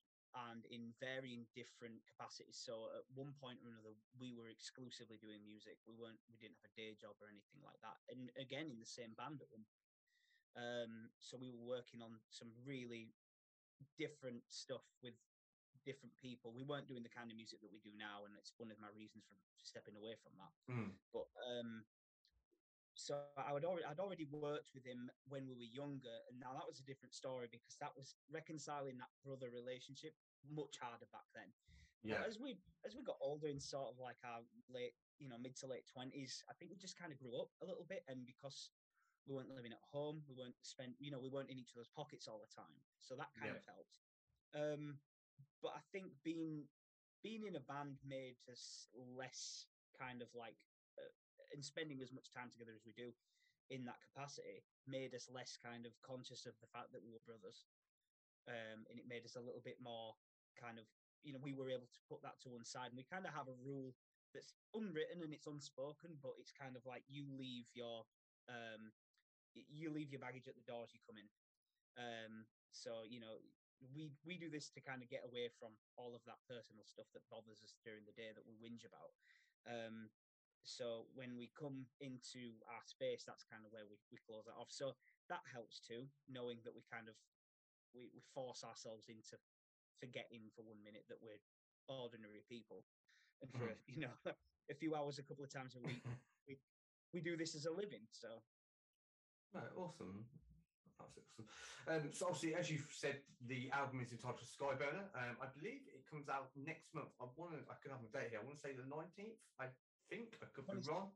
and 0.50 0.66
in 0.66 0.90
varying 0.98 1.46
different 1.54 2.02
capacities. 2.06 2.58
So 2.58 2.90
at 2.90 3.06
one 3.14 3.34
point 3.38 3.62
or 3.62 3.70
another, 3.70 3.94
we 4.18 4.34
were 4.34 4.50
exclusively 4.50 5.18
doing 5.22 5.42
music. 5.46 5.78
We 5.86 5.94
weren't, 5.94 6.18
we 6.26 6.38
didn't 6.42 6.58
have 6.58 6.70
a 6.70 6.78
day 6.78 6.98
job 6.98 7.14
or 7.22 7.30
anything 7.30 7.62
like 7.62 7.78
that. 7.86 7.98
And 8.10 8.30
again, 8.34 8.66
in 8.70 8.82
the 8.82 8.86
same 8.86 9.14
band 9.14 9.42
at 9.42 9.50
one. 9.50 9.66
Um, 10.54 11.10
so 11.18 11.34
we 11.38 11.50
were 11.50 11.66
working 11.66 12.02
on 12.02 12.18
some 12.30 12.50
really 12.62 13.10
different 13.98 14.42
stuff 14.50 14.86
with 15.02 15.18
different 15.82 16.14
people. 16.18 16.54
We 16.54 16.66
weren't 16.66 16.86
doing 16.86 17.02
the 17.02 17.10
kind 17.10 17.30
of 17.30 17.38
music 17.38 17.62
that 17.62 17.74
we 17.74 17.82
do 17.82 17.94
now, 17.94 18.26
and 18.26 18.34
it's 18.38 18.54
one 18.58 18.70
of 18.70 18.78
my 18.78 18.90
reasons 18.94 19.26
for 19.26 19.34
stepping 19.62 19.98
away 19.98 20.14
from 20.22 20.34
that. 20.38 20.54
Mm. 20.70 20.90
But 21.10 21.26
um, 21.42 21.82
so 22.94 23.18
I 23.36 23.52
would 23.52 23.64
already 23.64 23.84
I'd 23.84 23.98
already 23.98 24.26
worked 24.30 24.70
with 24.74 24.86
him 24.86 25.10
when 25.26 25.46
we 25.46 25.54
were 25.54 25.66
younger, 25.66 26.14
and 26.30 26.38
now 26.38 26.54
that 26.54 26.66
was 26.66 26.78
a 26.78 26.86
different 26.86 27.14
story 27.14 27.50
because 27.50 27.74
that 27.82 27.90
was 27.98 28.14
reconciling 28.30 28.98
that 28.98 29.10
brother 29.26 29.50
relationship 29.50 30.14
much 30.46 30.78
harder 30.78 31.10
back 31.10 31.26
then. 31.34 31.50
Yeah. 32.06 32.22
But 32.22 32.30
as 32.30 32.38
we 32.38 32.60
as 32.86 32.94
we 32.94 33.02
got 33.02 33.18
older 33.20 33.48
in 33.48 33.58
sort 33.58 33.90
of 33.90 33.98
like 33.98 34.20
our 34.22 34.46
late, 34.70 34.94
you 35.18 35.28
know, 35.28 35.40
mid 35.40 35.56
to 35.60 35.66
late 35.66 35.90
twenties, 35.90 36.44
I 36.46 36.54
think 36.54 36.70
we 36.70 36.78
just 36.78 36.94
kind 36.94 37.10
of 37.10 37.18
grew 37.18 37.34
up 37.34 37.50
a 37.62 37.66
little 37.66 37.86
bit, 37.88 38.06
and 38.06 38.22
because 38.24 38.70
we 39.26 39.34
weren't 39.34 39.50
living 39.50 39.72
at 39.72 39.82
home, 39.82 40.22
we 40.28 40.36
weren't 40.36 40.58
spent, 40.60 40.92
you 41.00 41.10
know, 41.10 41.18
we 41.18 41.32
weren't 41.32 41.48
in 41.48 41.58
each 41.58 41.72
other's 41.74 41.88
pockets 41.88 42.28
all 42.28 42.38
the 42.44 42.52
time, 42.52 42.76
so 43.00 43.16
that 43.16 43.32
kind 43.32 43.56
yeah. 43.56 43.58
of 43.58 43.64
helped. 43.64 43.96
Um, 44.52 45.00
but 45.64 45.72
I 45.74 45.82
think 45.90 46.12
being 46.22 46.68
being 47.24 47.48
in 47.48 47.56
a 47.56 47.64
band 47.64 47.96
made 48.04 48.36
us 48.52 48.86
less 48.94 49.64
kind 49.98 50.20
of 50.20 50.28
like 50.36 50.60
and 51.52 51.64
spending 51.64 52.00
as 52.00 52.12
much 52.12 52.30
time 52.32 52.48
together 52.48 52.72
as 52.72 52.86
we 52.86 52.96
do 52.96 53.12
in 53.72 53.84
that 53.88 54.00
capacity 54.00 54.60
made 54.84 55.16
us 55.16 55.32
less 55.32 55.56
kind 55.56 55.88
of 55.88 55.96
conscious 56.04 56.44
of 56.44 56.52
the 56.60 56.68
fact 56.68 56.92
that 56.92 57.00
we 57.00 57.12
were 57.12 57.24
brothers. 57.24 57.64
Um, 58.44 58.84
and 58.92 59.00
it 59.00 59.08
made 59.08 59.24
us 59.24 59.40
a 59.40 59.44
little 59.44 59.64
bit 59.64 59.80
more 59.80 60.12
kind 60.60 60.76
of, 60.76 60.84
you 61.24 61.32
know, 61.32 61.40
we 61.40 61.56
were 61.56 61.72
able 61.72 61.88
to 61.88 62.00
put 62.04 62.20
that 62.20 62.36
to 62.44 62.52
one 62.52 62.64
side. 62.68 62.92
And 62.92 63.00
we 63.00 63.08
kind 63.08 63.24
of 63.24 63.32
have 63.32 63.48
a 63.48 63.56
rule 63.64 63.96
that's 64.36 64.52
unwritten 64.76 65.24
and 65.24 65.32
it's 65.32 65.48
unspoken, 65.48 66.20
but 66.20 66.36
it's 66.36 66.52
kind 66.52 66.76
of 66.76 66.84
like 66.84 67.08
you 67.08 67.24
leave 67.32 67.70
your 67.72 68.04
um, 68.50 68.92
you 69.54 69.88
leave 69.88 70.10
your 70.10 70.20
baggage 70.20 70.50
at 70.50 70.58
the 70.58 70.68
door 70.68 70.84
as 70.84 70.92
you 70.92 71.00
come 71.06 71.16
in. 71.16 71.28
Um, 71.96 72.44
so 72.74 73.06
you 73.06 73.22
know, 73.22 73.40
we 73.94 74.12
we 74.26 74.36
do 74.36 74.50
this 74.50 74.68
to 74.74 74.84
kind 74.84 75.00
of 75.00 75.08
get 75.08 75.24
away 75.24 75.48
from 75.56 75.72
all 75.96 76.12
of 76.12 76.20
that 76.28 76.42
personal 76.44 76.84
stuff 76.84 77.08
that 77.14 77.24
bothers 77.30 77.62
us 77.64 77.78
during 77.86 78.04
the 78.04 78.18
day 78.18 78.34
that 78.34 78.44
we 78.44 78.58
whinge 78.58 78.84
about. 78.84 79.14
Um, 79.64 80.12
so 80.64 81.06
when 81.14 81.36
we 81.36 81.52
come 81.52 81.86
into 82.00 82.56
our 82.68 82.82
space, 82.88 83.22
that's 83.24 83.44
kind 83.44 83.64
of 83.64 83.72
where 83.72 83.84
we, 83.86 83.96
we 84.10 84.18
close 84.24 84.44
that 84.48 84.56
off. 84.58 84.72
So 84.72 84.96
that 85.28 85.44
helps 85.52 85.80
too, 85.80 86.08
knowing 86.28 86.58
that 86.64 86.74
we 86.74 86.82
kind 86.90 87.08
of 87.08 87.14
we, 87.94 88.08
we 88.12 88.20
force 88.34 88.64
ourselves 88.64 89.06
into 89.08 89.36
forgetting 90.00 90.50
for 90.56 90.62
one 90.66 90.82
minute 90.82 91.04
that 91.08 91.20
we're 91.22 91.40
ordinary 91.88 92.42
people, 92.48 92.84
and 93.42 93.50
for 93.52 93.68
Mhm. 93.68 93.76
you 93.86 94.00
know 94.08 94.16
a 94.70 94.74
few 94.74 94.96
hours 94.96 95.18
a 95.18 95.22
couple 95.22 95.44
of 95.44 95.52
times 95.52 95.76
a 95.76 95.80
week, 95.84 96.02
we 96.48 96.58
we 97.12 97.20
do 97.20 97.36
this 97.36 97.54
as 97.54 97.66
a 97.66 97.70
living. 97.72 98.08
So 98.10 98.42
No, 99.52 99.62
awesome. 99.76 100.24
That's 100.98 101.18
awesome. 101.18 101.46
Um, 101.86 102.12
so 102.12 102.26
obviously, 102.30 102.54
as 102.54 102.70
you've 102.70 102.88
said, 102.94 103.20
the 103.46 103.70
album 103.72 104.00
is 104.00 104.12
entitled 104.12 104.40
Skyburner. 104.46 105.10
Um, 105.14 105.36
I 105.42 105.46
believe 105.58 105.84
it 105.92 106.06
comes 106.08 106.28
out 106.28 106.50
next 106.56 106.94
month. 106.94 107.12
I 107.20 107.26
want 107.36 107.52
to. 107.52 107.60
I 107.68 107.74
could 107.82 107.90
have 107.92 108.00
a 108.02 108.10
date 108.14 108.30
here. 108.30 108.40
I 108.40 108.44
want 108.46 108.56
to 108.56 108.62
say 108.62 108.72
the 108.72 108.86
nineteenth. 108.88 109.36
I 109.60 109.66
think 110.08 110.38
I 110.40 110.46
could 110.54 110.66
be 110.70 110.80
wrong. 110.88 111.10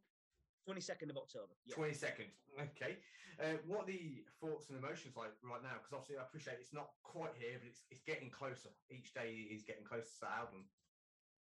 twenty 0.66 0.80
second 0.82 1.10
of 1.10 1.16
October. 1.16 1.54
Yeah. 1.64 1.74
Twenty 1.76 1.94
second. 1.94 2.28
Okay. 2.58 2.98
Uh, 3.38 3.54
what 3.70 3.86
are 3.86 3.90
the 3.94 4.26
thoughts 4.42 4.68
and 4.68 4.76
emotions 4.76 5.14
like 5.14 5.30
right 5.46 5.62
now? 5.62 5.78
Because 5.78 5.94
obviously, 5.94 6.18
I 6.18 6.26
appreciate 6.26 6.58
it's 6.60 6.74
not 6.74 6.90
quite 7.06 7.32
here, 7.38 7.56
but 7.62 7.68
it's 7.70 7.86
it's 7.88 8.02
getting 8.02 8.28
closer. 8.28 8.74
Each 8.90 9.14
day 9.14 9.46
is 9.48 9.62
getting 9.62 9.84
closer 9.86 10.10
to 10.10 10.20
the 10.26 10.32
album. 10.34 10.66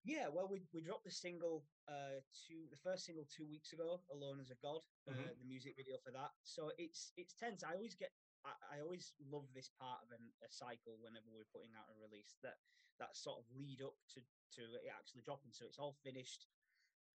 Yeah, 0.06 0.28
well, 0.30 0.46
we 0.46 0.62
we 0.76 0.86
dropped 0.86 1.06
the 1.08 1.16
single 1.16 1.66
uh 1.90 2.22
two 2.46 2.70
the 2.70 2.78
first 2.78 3.06
single 3.10 3.26
two 3.26 3.48
weeks 3.50 3.74
ago, 3.74 4.04
"Alone 4.14 4.38
as 4.44 4.52
a 4.52 4.60
God," 4.62 4.84
uh, 5.10 5.14
Mhm. 5.18 5.34
the 5.40 5.48
music 5.50 5.74
video 5.78 5.98
for 6.04 6.12
that. 6.12 6.30
So 6.44 6.70
it's 6.78 7.10
it's 7.18 7.34
tense. 7.34 7.64
I 7.64 7.74
always 7.74 7.96
get 7.96 8.12
I, 8.46 8.78
always 8.82 9.14
love 9.26 9.50
this 9.54 9.70
part 9.74 10.06
of 10.06 10.14
an, 10.14 10.22
a 10.46 10.50
cycle 10.50 11.02
whenever 11.02 11.30
we're 11.34 11.50
putting 11.50 11.74
out 11.74 11.90
a 11.90 11.98
release 11.98 12.38
that 12.46 12.62
that 13.02 13.18
sort 13.18 13.42
of 13.42 13.46
lead 13.52 13.82
up 13.82 13.98
to 14.16 14.22
to 14.56 14.62
it 14.80 14.88
actually 14.94 15.26
dropping. 15.26 15.52
So 15.52 15.66
it's 15.66 15.82
all 15.82 15.98
finished. 16.06 16.48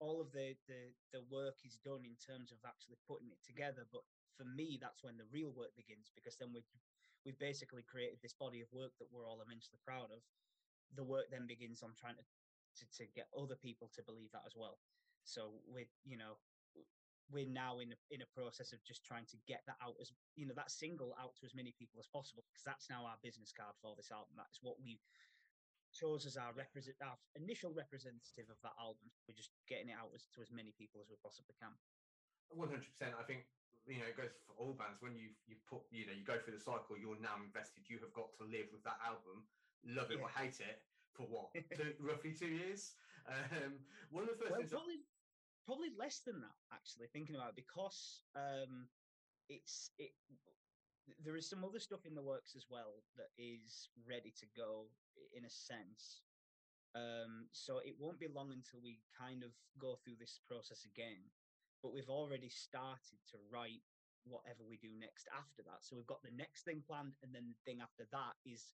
All 0.03 0.19
of 0.21 0.33
the 0.33 0.57
the 0.67 0.93
the 1.15 1.23
work 1.31 1.63
is 1.63 1.79
done 1.81 2.03
in 2.03 2.19
terms 2.19 2.51
of 2.51 2.59
actually 2.67 2.99
putting 3.07 3.31
it 3.31 3.41
together. 3.47 3.87
But 3.89 4.03
for 4.35 4.45
me, 4.45 4.79
that's 4.81 5.05
when 5.05 5.17
the 5.17 5.29
real 5.31 5.53
work 5.55 5.73
begins 5.77 6.11
because 6.15 6.37
then 6.37 6.51
we've 6.51 6.69
we've 7.25 7.39
basically 7.39 7.85
created 7.85 8.19
this 8.21 8.35
body 8.35 8.61
of 8.61 8.73
work 8.73 8.97
that 8.99 9.13
we're 9.13 9.29
all 9.29 9.45
immensely 9.45 9.79
proud 9.85 10.11
of. 10.11 10.25
The 10.97 11.07
work 11.07 11.31
then 11.31 11.47
begins 11.47 11.85
on 11.85 11.95
trying 11.95 12.19
to 12.19 12.27
to, 12.79 12.85
to 12.99 13.05
get 13.15 13.29
other 13.35 13.57
people 13.57 13.91
to 13.95 14.03
believe 14.03 14.33
that 14.33 14.47
as 14.47 14.55
well. 14.57 14.79
So 15.25 15.61
we're, 15.69 15.91
you 16.05 16.17
know, 16.17 16.39
we're 17.29 17.49
now 17.49 17.79
in 17.79 17.93
a, 17.93 17.99
in 18.11 18.23
a 18.23 18.33
process 18.35 18.73
of 18.73 18.81
just 18.83 19.05
trying 19.05 19.27
to 19.31 19.39
get 19.47 19.63
that 19.69 19.77
out 19.85 19.95
as 20.01 20.11
you 20.35 20.47
know 20.47 20.57
that 20.57 20.71
single 20.71 21.15
out 21.21 21.37
to 21.39 21.47
as 21.47 21.55
many 21.55 21.75
people 21.79 22.01
as 22.01 22.09
possible 22.09 22.43
because 22.49 22.65
that's 22.65 22.89
now 22.91 23.05
our 23.05 23.19
business 23.23 23.53
card 23.53 23.77
for 23.79 23.95
this 23.95 24.11
album. 24.11 24.35
That's 24.35 24.59
what 24.63 24.81
we 24.83 24.99
chose 25.91 26.23
as 26.27 26.39
our 26.39 26.55
represent 26.55 26.97
our 27.03 27.19
initial 27.35 27.75
representative 27.75 28.47
of 28.51 28.59
that 28.63 28.75
album. 28.79 29.11
We're 29.27 29.39
just 29.39 29.51
getting 29.67 29.91
it 29.91 29.99
out 29.99 30.15
as, 30.15 30.27
to 30.35 30.43
as 30.43 30.51
many 30.55 30.75
people 30.79 31.03
as 31.03 31.11
we 31.11 31.19
possibly 31.23 31.55
can. 31.59 31.75
One 32.51 32.71
hundred 32.71 32.91
percent. 32.91 33.15
I 33.19 33.23
think 33.27 33.47
you 33.87 33.99
know 34.03 34.11
it 34.11 34.19
goes 34.19 34.35
for 34.47 34.55
all 34.59 34.75
bands. 34.75 34.99
When 35.03 35.15
you 35.15 35.35
you 35.47 35.59
put 35.67 35.87
you 35.91 36.07
know 36.07 36.15
you 36.15 36.27
go 36.27 36.39
through 36.39 36.59
the 36.59 36.63
cycle, 36.63 36.99
you're 36.99 37.19
now 37.23 37.39
invested. 37.43 37.87
You 37.87 38.03
have 38.03 38.15
got 38.15 38.35
to 38.39 38.45
live 38.47 38.71
with 38.75 38.83
that 38.87 38.99
album, 39.07 39.47
love 39.87 40.11
it 40.11 40.19
or 40.19 40.31
hate 40.31 40.59
it 40.59 40.83
for 41.15 41.27
what 41.27 41.51
two, 41.75 41.95
roughly 42.03 42.35
two 42.35 42.51
years. 42.51 42.95
Um, 43.29 43.79
one 44.11 44.25
of 44.25 44.31
the 44.31 44.39
first 44.41 44.51
Well, 44.51 44.61
things. 44.61 44.73
probably 44.73 45.05
probably 45.71 45.95
less 45.95 46.19
than 46.27 46.43
that 46.43 46.59
actually 46.75 47.07
thinking 47.15 47.39
about 47.39 47.55
it 47.55 47.63
because 47.63 48.27
um 48.35 48.91
it's 49.47 49.95
it 50.03 50.11
there 51.23 51.39
is 51.39 51.47
some 51.47 51.63
other 51.63 51.79
stuff 51.79 52.03
in 52.11 52.15
the 52.19 52.27
works 52.27 52.59
as 52.59 52.67
well 52.67 53.07
that 53.15 53.31
is 53.39 53.87
ready 54.03 54.35
to 54.35 54.47
go 54.59 54.91
in 55.31 55.47
a 55.47 55.51
sense. 55.51 56.27
Um 56.99 57.47
so 57.55 57.79
it 57.87 57.95
won't 58.03 58.19
be 58.19 58.27
long 58.27 58.51
until 58.51 58.83
we 58.83 58.99
kind 59.15 59.47
of 59.47 59.55
go 59.79 59.95
through 60.03 60.19
this 60.19 60.43
process 60.43 60.83
again 60.91 61.23
but 61.87 61.95
we've 61.95 62.11
already 62.11 62.51
started 62.51 63.23
to 63.31 63.39
write 63.47 63.87
whatever 64.27 64.67
we 64.67 64.77
do 64.83 64.91
next 64.99 65.31
after 65.31 65.63
that. 65.71 65.87
So 65.87 65.95
we've 65.95 66.11
got 66.11 66.21
the 66.27 66.35
next 66.35 66.67
thing 66.67 66.83
planned 66.83 67.15
and 67.23 67.31
then 67.31 67.47
the 67.47 67.63
thing 67.63 67.79
after 67.79 68.11
that 68.11 68.35
is 68.43 68.75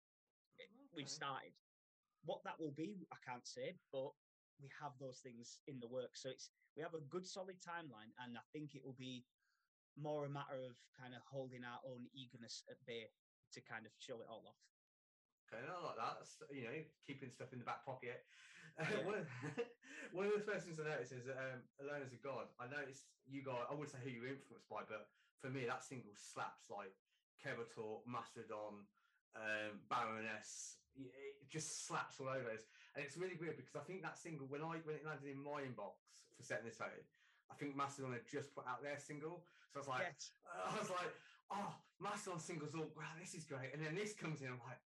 eh, 0.60 0.68
we've 0.92 1.08
started. 1.08 1.56
What 2.28 2.44
that 2.44 2.60
will 2.60 2.76
be 2.76 3.02
i 3.10 3.18
can't 3.26 3.42
say 3.42 3.74
but 3.90 4.12
we 4.60 4.68
have 4.80 4.92
those 5.00 5.18
things 5.22 5.60
in 5.68 5.80
the 5.80 5.88
works 5.88 6.22
so 6.22 6.28
it's 6.28 6.50
we 6.76 6.82
have 6.82 6.94
a 6.94 7.04
good 7.08 7.26
solid 7.26 7.56
timeline 7.62 8.12
and 8.24 8.36
i 8.36 8.44
think 8.52 8.74
it 8.74 8.84
will 8.84 8.96
be 8.98 9.24
more 9.96 10.24
a 10.24 10.30
matter 10.30 10.64
of 10.64 10.74
kind 10.96 11.14
of 11.14 11.20
holding 11.28 11.64
our 11.64 11.80
own 11.84 12.08
eagerness 12.16 12.64
at 12.70 12.76
bay 12.86 13.04
to 13.52 13.60
kind 13.60 13.84
of 13.84 13.92
show 13.98 14.20
it 14.20 14.28
all 14.28 14.44
off 14.48 14.60
Okay, 15.52 15.68
I 15.68 15.76
like 15.84 16.00
that. 16.00 16.16
That's, 16.16 16.40
you 16.48 16.64
know, 16.64 16.72
keeping 17.04 17.28
stuff 17.28 17.52
in 17.52 17.60
the 17.60 17.68
back 17.68 17.84
pocket. 17.84 18.24
Yeah. 18.80 19.04
one, 19.04 19.20
of, 19.20 19.28
one 20.16 20.24
of 20.24 20.32
the 20.32 20.48
first 20.48 20.64
things 20.64 20.80
I 20.80 20.88
noticed 20.88 21.12
is 21.12 21.28
that 21.28 21.36
um, 21.36 21.60
"Alone 21.76 22.00
as 22.00 22.16
a 22.16 22.20
God." 22.24 22.48
I 22.56 22.64
noticed 22.72 23.04
you 23.28 23.44
guys. 23.44 23.68
I 23.68 23.76
wouldn't 23.76 23.92
say 23.92 24.00
who 24.00 24.08
you 24.08 24.24
were 24.24 24.32
influenced 24.32 24.64
by, 24.72 24.80
but 24.88 25.12
for 25.44 25.52
me, 25.52 25.68
that 25.68 25.84
single 25.84 26.16
slaps 26.16 26.72
like 26.72 26.96
Kevator, 27.36 28.00
Mastodon, 28.08 28.88
um, 29.36 29.84
Baroness. 29.92 30.80
It 30.96 31.52
just 31.52 31.84
slaps 31.84 32.16
all 32.16 32.32
over 32.32 32.48
us, 32.48 32.64
and 32.94 33.04
it's 33.04 33.16
really 33.16 33.36
weird 33.40 33.56
because 33.56 33.76
I 33.76 33.84
think 33.84 34.02
that 34.02 34.18
single 34.18 34.46
when 34.46 34.60
I 34.62 34.80
when 34.84 34.96
it 34.96 35.04
landed 35.04 35.28
in 35.28 35.40
my 35.40 35.64
inbox 35.64 36.02
for 36.36 36.42
setting 36.44 36.68
the 36.68 36.74
tone, 36.74 37.04
I 37.50 37.54
think 37.56 37.76
Mastodon 37.76 38.12
had 38.12 38.26
just 38.28 38.52
put 38.54 38.64
out 38.68 38.82
their 38.82 38.98
single, 38.98 39.44
so 39.72 39.78
I 39.78 39.80
was 39.80 39.88
like, 39.88 40.06
yes 40.08 40.32
I 40.68 40.72
was 40.78 40.90
like, 40.90 41.12
oh, 41.52 41.72
Mastodon 42.00 42.40
singles, 42.40 42.74
all 42.74 42.88
wow, 42.96 43.12
this 43.20 43.34
is 43.34 43.44
great. 43.44 43.72
And 43.72 43.80
then 43.80 43.94
this 43.96 44.12
comes 44.12 44.40
in, 44.40 44.48
I'm 44.48 44.62
like, 44.64 44.80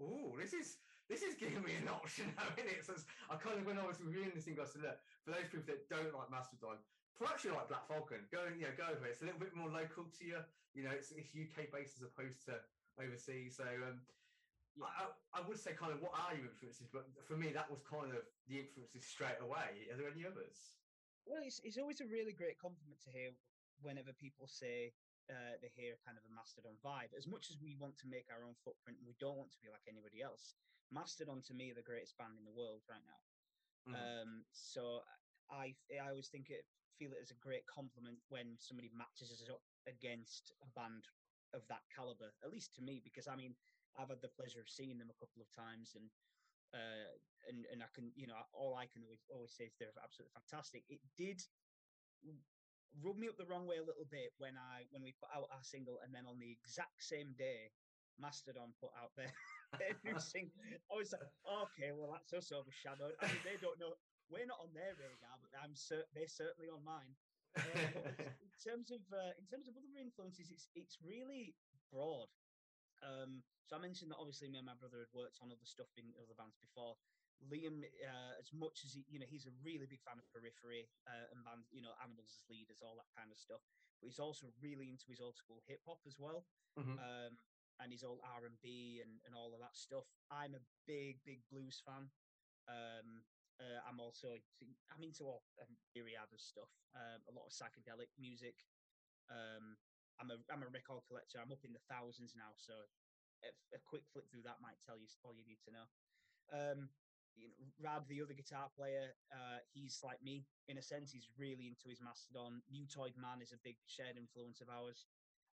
oh, 0.00 0.34
this 0.38 0.52
is 0.52 0.78
this 1.10 1.22
is 1.22 1.34
giving 1.34 1.62
me 1.62 1.74
an 1.78 1.88
option 1.98 2.30
now, 2.38 2.48
it? 2.56 2.82
So 2.86 2.94
it's- 2.96 3.06
I 3.30 3.36
kind 3.36 3.58
of 3.58 3.66
when 3.66 3.78
I 3.78 3.86
was 3.86 4.00
reviewing 4.00 4.32
this 4.34 4.46
thing, 4.46 4.58
I 4.58 4.66
said, 4.66 4.82
look, 4.82 4.98
for 5.26 5.30
those 5.34 5.48
people 5.50 5.66
that 5.68 5.86
don't 5.90 6.12
like 6.14 6.30
Mastodon, 6.30 6.78
perhaps 7.18 7.44
you 7.44 7.52
like 7.52 7.68
Black 7.68 7.86
Falcon, 7.86 8.26
go 8.30 8.46
you 8.50 8.66
know, 8.66 8.74
go 8.74 8.90
over 8.90 9.06
it. 9.06 9.14
It's 9.14 9.22
a 9.22 9.28
little 9.28 9.40
bit 9.42 9.54
more 9.54 9.68
local 9.70 10.08
to 10.08 10.22
you. 10.24 10.40
You 10.74 10.88
know, 10.88 10.94
it's, 10.94 11.12
it's 11.12 11.30
UK 11.36 11.68
based 11.70 12.00
as 12.00 12.02
opposed 12.06 12.42
to 12.48 12.58
overseas. 12.98 13.56
So 13.60 13.64
um, 13.64 14.00
Yeah. 14.76 14.88
I, 14.88 15.40
I 15.40 15.40
would 15.46 15.58
say 15.58 15.72
kind 15.72 15.92
of 15.92 16.00
what 16.00 16.12
are 16.16 16.34
your 16.34 16.48
influences, 16.48 16.88
but 16.92 17.04
for 17.28 17.36
me 17.36 17.52
that 17.52 17.70
was 17.70 17.82
kind 17.84 18.12
of 18.12 18.24
the 18.48 18.60
influences 18.60 19.04
straight 19.04 19.38
away. 19.40 19.88
Are 19.92 19.96
there 19.96 20.08
any 20.08 20.24
others? 20.24 20.74
well 21.26 21.42
it's, 21.44 21.60
it's 21.62 21.78
always 21.78 22.00
a 22.00 22.06
really 22.10 22.32
great 22.32 22.58
compliment 22.58 22.98
to 22.98 23.10
hear 23.10 23.30
whenever 23.80 24.12
people 24.12 24.48
say 24.48 24.90
uh, 25.30 25.54
they 25.62 25.70
hear 25.70 25.94
kind 26.02 26.18
of 26.18 26.24
a 26.26 26.32
mastodon 26.34 26.74
vibe 26.82 27.14
as 27.16 27.28
much 27.30 27.50
as 27.50 27.58
we 27.62 27.76
want 27.78 27.94
to 27.98 28.10
make 28.10 28.26
our 28.26 28.42
own 28.42 28.54
footprint 28.64 28.98
and 28.98 29.06
we 29.06 29.14
don't 29.22 29.38
want 29.38 29.52
to 29.52 29.60
be 29.62 29.70
like 29.70 29.86
anybody 29.86 30.18
else 30.22 30.54
mastodon 30.90 31.40
to 31.46 31.54
me 31.54 31.70
are 31.70 31.78
the 31.78 31.86
greatest 31.86 32.18
band 32.18 32.34
in 32.38 32.44
the 32.44 32.50
world 32.58 32.82
right 32.90 33.04
now 33.06 33.22
Mhm. 33.88 33.94
Um, 33.94 34.44
so 34.52 35.02
I 35.50 35.74
I 35.90 36.08
always 36.08 36.28
think 36.28 36.50
it 36.50 36.64
feel 36.98 37.12
it 37.12 37.18
as 37.22 37.30
a 37.30 37.34
great 37.34 37.66
compliment 37.66 38.18
when 38.28 38.56
somebody 38.58 38.90
matches 38.94 39.32
us 39.32 39.48
up 39.50 39.62
against 39.88 40.52
a 40.62 40.66
band 40.78 41.08
of 41.54 41.66
that 41.68 41.82
caliber. 41.94 42.32
At 42.44 42.50
least 42.50 42.74
to 42.76 42.82
me, 42.82 43.00
because 43.02 43.26
I 43.26 43.34
mean 43.36 43.56
I've 43.98 44.08
had 44.08 44.22
the 44.22 44.28
pleasure 44.28 44.60
of 44.60 44.68
seeing 44.68 44.98
them 44.98 45.10
a 45.10 45.18
couple 45.18 45.42
of 45.42 45.50
times, 45.52 45.94
and 45.96 46.10
uh, 46.74 47.12
and 47.48 47.66
and 47.72 47.82
I 47.82 47.90
can 47.94 48.12
you 48.14 48.26
know 48.26 48.38
all 48.52 48.74
I 48.74 48.86
can 48.86 49.02
always 49.04 49.24
always 49.30 49.52
say 49.52 49.64
is 49.64 49.76
they're 49.78 49.92
absolutely 50.02 50.32
fantastic. 50.34 50.84
It 50.88 51.00
did 51.16 51.42
rub 53.00 53.16
me 53.16 53.28
up 53.28 53.36
the 53.38 53.46
wrong 53.46 53.66
way 53.66 53.78
a 53.78 53.84
little 53.84 54.04
bit 54.10 54.32
when 54.38 54.56
I 54.56 54.84
when 54.90 55.02
we 55.02 55.12
put 55.16 55.30
out 55.34 55.48
our 55.52 55.64
single, 55.64 56.00
and 56.04 56.14
then 56.14 56.26
on 56.26 56.38
the 56.38 56.50
exact 56.52 57.02
same 57.02 57.34
day, 57.38 57.72
Mastodon 58.18 58.74
put 58.80 58.92
out 59.00 59.12
their, 59.16 59.32
new 60.04 60.18
single. 60.20 60.52
I 60.92 60.94
was 60.96 61.12
like, 61.12 61.28
okay, 61.44 61.92
well 61.92 62.12
that's 62.12 62.32
us 62.32 62.52
overshadowed. 62.52 63.16
I 63.20 63.26
mean, 63.28 63.42
they 63.44 63.56
don't 63.60 63.78
know. 63.80 63.94
We're 64.28 64.46
not 64.48 64.60
on 64.60 64.72
their 64.72 64.96
radar, 64.96 65.36
but 65.40 65.52
I'm 65.60 65.74
cer- 65.74 66.08
they're 66.14 66.28
certainly 66.28 66.68
on 66.68 66.84
mine. 66.84 67.16
Uh, 67.56 67.60
in 68.44 68.52
terms 68.64 68.90
of 68.90 69.00
uh, 69.12 69.32
in 69.36 69.44
terms 69.48 69.68
of 69.68 69.76
other 69.76 69.92
influences, 70.00 70.50
it's 70.50 70.68
it's 70.74 70.96
really 71.04 71.56
broad. 71.92 72.28
Um, 73.02 73.44
so 73.66 73.76
I 73.76 73.80
mentioned 73.80 74.10
that 74.10 74.18
obviously 74.18 74.48
me 74.48 74.58
and 74.58 74.66
my 74.66 74.74
brother 74.74 75.00
had 75.00 75.12
worked 75.12 75.38
on 75.42 75.50
other 75.52 75.64
stuff 75.64 75.88
in 75.96 76.14
other 76.22 76.34
bands 76.34 76.56
before. 76.56 76.96
Liam, 77.42 77.82
uh, 77.82 78.34
as 78.38 78.52
much 78.52 78.84
as 78.84 78.94
he, 78.94 79.04
you 79.08 79.18
know, 79.18 79.26
he's 79.26 79.46
a 79.46 79.52
really 79.62 79.86
big 79.86 80.00
fan 80.02 80.18
of 80.18 80.30
Periphery 80.32 80.90
uh, 81.06 81.26
and 81.34 81.44
bands, 81.44 81.68
you 81.72 81.82
know, 81.82 81.94
Animals 82.02 82.38
as 82.38 82.48
leaders, 82.48 82.82
all 82.82 82.96
that 82.96 83.10
kind 83.16 83.32
of 83.32 83.38
stuff. 83.38 83.62
But 84.00 84.08
he's 84.08 84.20
also 84.20 84.52
really 84.60 84.90
into 84.90 85.10
his 85.10 85.20
old 85.20 85.36
school 85.36 85.60
hip 85.66 85.82
hop 85.86 86.06
as 86.06 86.18
well, 86.18 86.46
Mhm. 86.78 86.98
um, 86.98 87.38
and 87.80 87.92
his 87.92 88.04
old 88.04 88.20
R 88.22 88.46
and 88.46 88.60
B 88.60 89.00
and 89.02 89.20
and 89.26 89.34
all 89.34 89.54
of 89.54 89.60
that 89.60 89.74
stuff. 89.76 90.06
I'm 90.30 90.54
a 90.54 90.60
big 90.86 91.24
big 91.24 91.48
blues 91.48 91.80
fan. 91.80 92.12
Um, 92.68 93.26
Uh, 93.60 93.80
I'm 93.86 94.00
also 94.00 94.40
I'm 94.90 95.02
into 95.04 95.24
all 95.24 95.44
a 95.60 95.66
myriad 95.94 96.32
of 96.32 96.40
stuff. 96.40 96.70
Um, 96.94 97.22
a 97.28 97.32
lot 97.32 97.46
of 97.46 97.52
psychedelic 97.52 98.08
music. 98.18 98.66
Um, 99.28 99.78
I'm 100.20 100.30
a 100.30 100.38
I'm 100.52 100.62
a 100.62 100.70
record 100.70 101.04
collector. 101.08 101.38
I'm 101.40 101.52
up 101.52 101.64
in 101.64 101.72
the 101.72 101.84
thousands 101.88 102.34
now, 102.36 102.52
so 102.56 102.74
a, 103.44 103.50
a 103.76 103.80
quick 103.84 104.04
flick 104.12 104.28
through 104.30 104.44
that 104.44 104.62
might 104.62 104.78
tell 104.84 104.98
you 104.98 105.08
all 105.24 105.34
you 105.34 105.46
need 105.46 105.60
to 105.66 105.72
know. 105.72 105.86
Um, 106.52 106.90
you 107.34 107.48
know, 107.48 107.54
Rad, 107.80 108.04
the 108.08 108.20
other 108.20 108.36
guitar 108.36 108.68
player, 108.76 109.16
uh, 109.32 109.64
he's 109.72 110.04
like 110.04 110.20
me 110.22 110.44
in 110.68 110.76
a 110.76 110.84
sense. 110.84 111.10
He's 111.10 111.28
really 111.38 111.66
into 111.66 111.88
his 111.88 112.00
Mastodon. 112.00 112.60
Mutoid 112.68 113.16
Man 113.16 113.40
is 113.40 113.52
a 113.52 113.64
big 113.64 113.76
shared 113.86 114.20
influence 114.20 114.60
of 114.60 114.68
ours. 114.68 115.06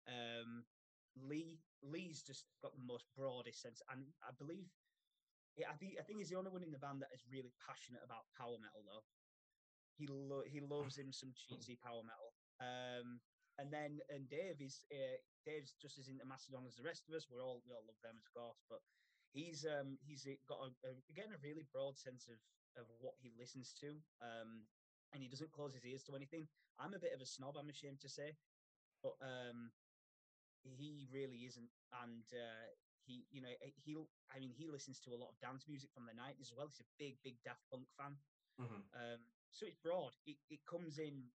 Um, 0.07 0.65
Lee 1.15 1.59
Lee's 1.81 2.21
just 2.21 2.45
got 2.61 2.75
the 2.75 2.83
most 2.83 3.05
broadest 3.15 3.61
sense, 3.61 3.81
and 3.89 4.05
I 4.21 4.31
believe, 4.37 4.67
yeah, 5.55 5.71
I 5.71 5.75
think 5.75 5.95
I 5.99 6.03
think 6.03 6.19
he's 6.19 6.29
the 6.29 6.37
only 6.37 6.51
one 6.51 6.63
in 6.63 6.71
the 6.71 6.79
band 6.79 7.01
that 7.01 7.15
is 7.15 7.23
really 7.31 7.53
passionate 7.63 8.03
about 8.03 8.27
power 8.37 8.59
metal. 8.59 8.83
Though 8.85 9.03
he 9.97 10.07
lo- 10.07 10.47
he 10.47 10.59
loves 10.61 10.97
him 10.97 11.11
some 11.11 11.33
cheesy 11.35 11.75
power 11.75 12.03
metal. 12.03 12.31
Um, 12.59 13.19
and 13.59 13.67
then 13.69 13.99
and 14.09 14.25
Dave 14.31 14.63
is 14.63 14.87
uh, 14.89 15.19
Dave's 15.45 15.75
just 15.75 15.99
as 15.99 16.07
into 16.07 16.25
Mastodon 16.25 16.65
as 16.65 16.79
the 16.79 16.87
rest 16.87 17.05
of 17.07 17.13
us. 17.13 17.27
We're 17.27 17.43
all 17.43 17.61
we 17.67 17.75
all 17.75 17.83
love 17.85 17.99
them, 18.01 18.15
of 18.15 18.27
course, 18.31 18.63
but 18.71 18.79
he's 19.35 19.67
um 19.67 19.99
he's 20.01 20.25
got 20.47 20.63
a, 20.63 20.71
a, 20.87 20.91
again 21.11 21.29
a 21.35 21.43
really 21.43 21.67
broad 21.69 21.99
sense 21.99 22.25
of 22.31 22.39
of 22.79 22.87
what 23.03 23.13
he 23.19 23.35
listens 23.37 23.75
to. 23.83 23.99
Um, 24.23 24.65
and 25.13 25.21
he 25.21 25.29
doesn't 25.29 25.51
close 25.51 25.73
his 25.73 25.85
ears 25.85 26.03
to 26.05 26.15
anything. 26.15 26.47
I'm 26.77 26.93
a 26.93 27.01
bit 27.01 27.13
of 27.13 27.21
a 27.21 27.25
snob, 27.25 27.57
I'm 27.57 27.69
ashamed 27.69 27.99
to 28.01 28.09
say, 28.09 28.37
but 29.01 29.17
um, 29.25 29.73
he 30.61 31.09
really 31.11 31.49
isn't. 31.49 31.69
And 32.05 32.23
uh, 32.29 32.69
he, 33.05 33.25
you 33.31 33.41
know, 33.41 33.51
he'll. 33.83 34.07
I 34.29 34.39
mean, 34.39 34.53
he 34.53 34.69
listens 34.69 35.01
to 35.01 35.17
a 35.17 35.19
lot 35.19 35.33
of 35.33 35.41
dance 35.41 35.65
music 35.67 35.89
from 35.91 36.05
the 36.05 36.13
'90s 36.15 36.53
as 36.53 36.53
well. 36.55 36.69
He's 36.69 36.85
a 36.85 36.89
big, 37.01 37.17
big 37.23 37.41
Daft 37.43 37.65
Punk 37.71 37.89
fan. 37.97 38.15
Mm-hmm. 38.61 38.85
Um, 38.93 39.21
so 39.49 39.65
it's 39.65 39.81
broad. 39.81 40.13
It, 40.29 40.37
it 40.49 40.61
comes 40.69 40.99
in 40.99 41.25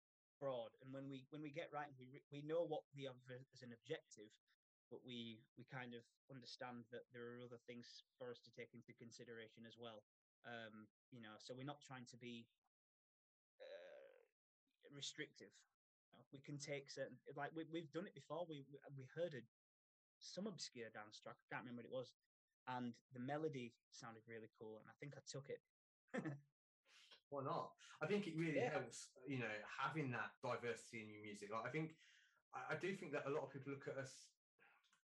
broad, 0.44 0.76
and 0.84 0.92
when 0.92 1.08
we 1.08 1.24
when 1.32 1.40
we 1.40 1.48
get 1.48 1.72
right, 1.72 1.88
we 1.96 2.20
we 2.28 2.44
know 2.44 2.68
what 2.68 2.84
we 2.92 3.08
have 3.08 3.16
as 3.56 3.64
an 3.64 3.72
objective, 3.72 4.28
but 4.92 5.00
we 5.00 5.40
we 5.56 5.64
kind 5.64 5.96
of 5.96 6.04
understand 6.28 6.84
that 6.92 7.08
there 7.16 7.24
are 7.24 7.40
other 7.40 7.60
things 7.64 8.04
for 8.20 8.28
us 8.28 8.44
to 8.44 8.52
take 8.52 8.76
into 8.76 8.92
consideration 9.00 9.64
as 9.64 9.80
well. 9.80 10.04
Um, 10.44 10.92
you 11.08 11.24
know, 11.24 11.40
so 11.40 11.56
we're 11.56 11.64
not 11.64 11.80
trying 11.80 12.04
to 12.12 12.20
be 12.20 12.44
restrictive. 14.92 15.50
we 16.32 16.40
can 16.40 16.58
take 16.58 16.90
certain 16.90 17.16
like 17.36 17.50
we, 17.56 17.64
we've 17.72 17.92
done 17.92 18.06
it 18.06 18.14
before. 18.14 18.44
We 18.48 18.66
we 18.96 19.08
heard 19.16 19.34
a, 19.34 19.42
some 20.20 20.46
obscure 20.46 20.90
dance 20.92 21.20
track. 21.20 21.36
I 21.40 21.46
can't 21.54 21.64
remember 21.64 21.82
what 21.82 21.90
it 21.90 21.96
was, 21.96 22.12
and 22.68 22.94
the 23.12 23.20
melody 23.20 23.74
sounded 23.90 24.22
really 24.28 24.50
cool, 24.60 24.78
and 24.78 24.88
I 24.88 24.94
think 25.00 25.14
I 25.16 25.24
took 25.24 25.48
it. 25.48 25.62
Why 27.30 27.42
not? 27.42 27.72
I 28.02 28.06
think 28.06 28.26
it 28.26 28.34
really 28.36 28.60
yeah. 28.60 28.74
helps. 28.74 29.14
You 29.26 29.40
know, 29.40 29.54
having 29.66 30.12
that 30.12 30.36
diversity 30.44 31.04
in 31.04 31.08
your 31.08 31.22
music. 31.24 31.48
Like 31.52 31.66
I 31.66 31.72
think 31.72 31.96
I, 32.52 32.74
I 32.74 32.76
do 32.76 32.92
think 32.94 33.12
that 33.12 33.24
a 33.26 33.32
lot 33.32 33.48
of 33.48 33.50
people 33.52 33.72
look 33.72 33.88
at 33.88 33.96
us 33.96 34.34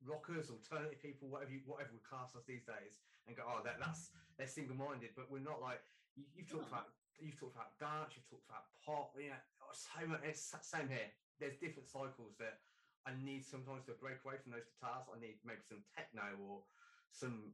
rockers, 0.01 0.49
alternative 0.49 0.97
people, 1.01 1.29
whatever 1.29 1.53
you, 1.53 1.61
whatever 1.65 1.93
we 1.93 2.01
class 2.01 2.33
us 2.33 2.45
these 2.49 2.65
days, 2.65 3.01
and 3.29 3.37
go, 3.37 3.45
oh, 3.45 3.61
that, 3.61 3.77
that's 3.77 4.09
they're 4.37 4.49
single 4.49 4.77
minded. 4.77 5.13
But 5.13 5.29
we're 5.29 5.45
not 5.45 5.61
like 5.61 5.81
you, 6.17 6.25
have 6.41 6.49
talked 6.49 6.69
no. 6.69 6.77
about. 6.77 6.87
You've 7.21 7.37
talked 7.37 7.53
about 7.53 7.77
dance. 7.77 8.17
You've 8.17 8.25
talked 8.25 8.49
about 8.49 8.65
pop. 8.81 9.13
You 9.13 9.29
know, 9.29 9.41
so 9.71 10.01
much. 10.09 10.25
It's 10.25 10.41
same 10.65 10.89
here. 10.89 11.13
There's 11.37 11.57
different 11.61 11.85
cycles 11.85 12.33
that 12.41 12.61
I 13.05 13.13
need 13.17 13.45
sometimes 13.45 13.85
to 13.89 13.97
break 13.97 14.21
away 14.25 14.41
from 14.41 14.53
those 14.57 14.65
guitars. 14.65 15.05
I 15.09 15.17
need 15.21 15.37
maybe 15.45 15.61
some 15.61 15.85
techno 15.93 16.33
or 16.41 16.65
some 17.13 17.53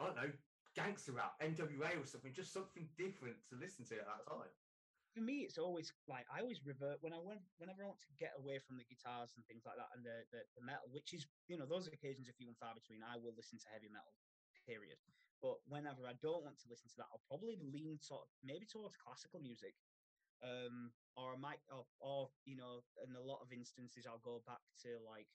I 0.00 0.08
don't 0.08 0.16
know 0.16 0.32
gangster 0.74 1.12
rap, 1.12 1.36
NWA 1.40 1.96
or 2.00 2.06
something. 2.06 2.32
Just 2.32 2.52
something 2.52 2.88
different 2.96 3.36
to 3.50 3.54
listen 3.56 3.84
to 3.92 4.00
at 4.00 4.08
that 4.08 4.24
time. 4.28 4.52
For 5.12 5.20
me, 5.20 5.44
it's 5.44 5.60
always 5.60 5.92
like 6.08 6.24
I 6.32 6.40
always 6.40 6.64
revert 6.64 7.04
when 7.04 7.12
I 7.12 7.20
went 7.20 7.44
whenever 7.60 7.84
I 7.84 7.92
want 7.92 8.00
to 8.00 8.08
get 8.16 8.32
away 8.40 8.56
from 8.64 8.80
the 8.80 8.88
guitars 8.88 9.36
and 9.36 9.44
things 9.44 9.68
like 9.68 9.76
that 9.76 9.92
and 9.92 10.00
the, 10.00 10.24
the, 10.32 10.40
the 10.56 10.64
metal, 10.64 10.88
which 10.88 11.12
is 11.12 11.28
you 11.52 11.60
know 11.60 11.68
those 11.68 11.84
occasions 11.92 12.32
are 12.32 12.36
few 12.40 12.48
and 12.48 12.56
far 12.56 12.72
between. 12.72 13.04
I 13.04 13.20
will 13.20 13.36
listen 13.36 13.60
to 13.60 13.68
heavy 13.68 13.92
metal, 13.92 14.16
period. 14.64 14.96
But 15.44 15.60
whenever 15.68 16.08
I 16.08 16.16
don't 16.22 16.46
want 16.46 16.56
to 16.64 16.70
listen 16.70 16.88
to 16.96 16.96
that, 17.02 17.10
I'll 17.12 17.26
probably 17.28 17.60
lean 17.60 17.98
sort 18.00 18.24
maybe 18.40 18.64
towards 18.64 18.96
classical 18.96 19.42
music 19.42 19.74
um, 20.42 20.90
or 21.14 21.34
I 21.34 21.38
might, 21.38 21.62
or, 21.70 21.86
or 22.02 22.30
you 22.44 22.58
know, 22.58 22.82
in 23.06 23.14
a 23.14 23.22
lot 23.22 23.40
of 23.42 23.54
instances, 23.54 24.06
I'll 24.06 24.22
go 24.22 24.42
back 24.46 24.62
to 24.82 24.98
like 25.06 25.30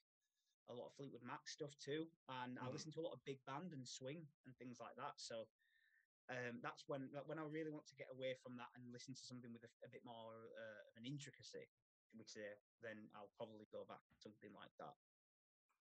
a 0.70 0.76
lot 0.76 0.92
of 0.92 0.96
Fleetwood 0.96 1.24
Mac 1.24 1.48
stuff 1.48 1.72
too, 1.80 2.08
and 2.44 2.60
mm. 2.60 2.64
I 2.64 2.72
listen 2.72 2.92
to 2.96 3.02
a 3.02 3.08
lot 3.08 3.16
of 3.16 3.24
big 3.24 3.40
band 3.48 3.72
and 3.72 3.88
swing 3.88 4.28
and 4.46 4.52
things 4.58 4.78
like 4.80 4.96
that. 5.00 5.16
So 5.18 5.48
um, 6.28 6.60
that's 6.60 6.84
when 6.92 7.08
when 7.26 7.40
I 7.40 7.48
really 7.48 7.72
want 7.72 7.88
to 7.88 8.00
get 8.00 8.12
away 8.12 8.36
from 8.44 8.60
that 8.60 8.68
and 8.76 8.92
listen 8.92 9.16
to 9.16 9.24
something 9.24 9.52
with 9.56 9.64
a, 9.64 9.72
a 9.88 9.90
bit 9.92 10.04
more 10.04 10.52
uh, 10.56 10.82
of 10.92 10.94
an 11.00 11.08
intricacy, 11.08 11.72
which 12.16 12.36
say, 12.36 12.52
then 12.84 13.08
I'll 13.16 13.32
probably 13.40 13.68
go 13.72 13.88
back 13.88 14.04
to 14.04 14.18
something 14.20 14.52
like 14.52 14.72
that. 14.84 14.96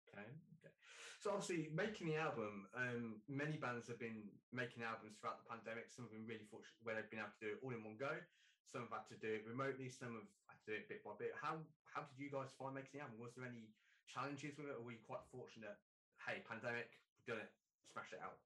Okay, 0.10 0.28
okay. 0.58 0.74
So 1.22 1.38
obviously, 1.38 1.70
making 1.70 2.10
the 2.10 2.17
album, 2.17 2.65
um, 2.74 3.22
many 3.30 3.62
bands 3.62 3.86
have 3.94 4.02
been 4.02 4.26
making 4.50 4.82
albums 4.82 5.22
throughout 5.22 5.46
the 5.46 5.50
pandemic. 5.54 5.94
Some 5.94 6.10
have 6.10 6.15
been 6.17 6.26
really 6.26 6.50
fortunate 6.50 6.82
where 6.82 6.98
they've 6.98 7.13
been 7.13 7.22
able 7.22 7.38
to 7.38 7.44
do 7.46 7.54
it 7.54 7.62
all 7.62 7.72
in 7.78 7.86
one 7.86 8.02
go. 8.02 8.17
Some 8.65 8.89
have 8.89 9.06
had 9.06 9.08
to 9.13 9.17
do 9.22 9.30
it 9.30 9.46
remotely. 9.46 9.94
Some 9.94 10.17
have 10.17 10.32
had 10.50 10.58
to 10.65 10.67
do 10.74 10.76
it 10.82 10.89
bit 10.89 11.06
by 11.06 11.13
bit. 11.22 11.38
How 11.38 11.62
how 11.86 12.02
did 12.10 12.17
you 12.17 12.34
guys 12.34 12.50
find 12.58 12.74
making 12.74 12.98
the 12.98 13.06
album? 13.06 13.22
Was 13.22 13.38
there 13.38 13.46
any 13.46 13.70
challenges 14.12 14.60
with 14.60 14.67
it, 14.67 14.76
or 14.76 14.84
were 14.84 14.91
you 14.91 15.04
quite 15.08 15.24
fortunate? 15.32 15.80
Hey, 16.19 16.43
pandemic, 16.43 16.91
we've 17.15 17.32
done 17.32 17.41
it, 17.41 17.52
smashed 17.95 18.13
it 18.13 18.21
out. 18.21 18.38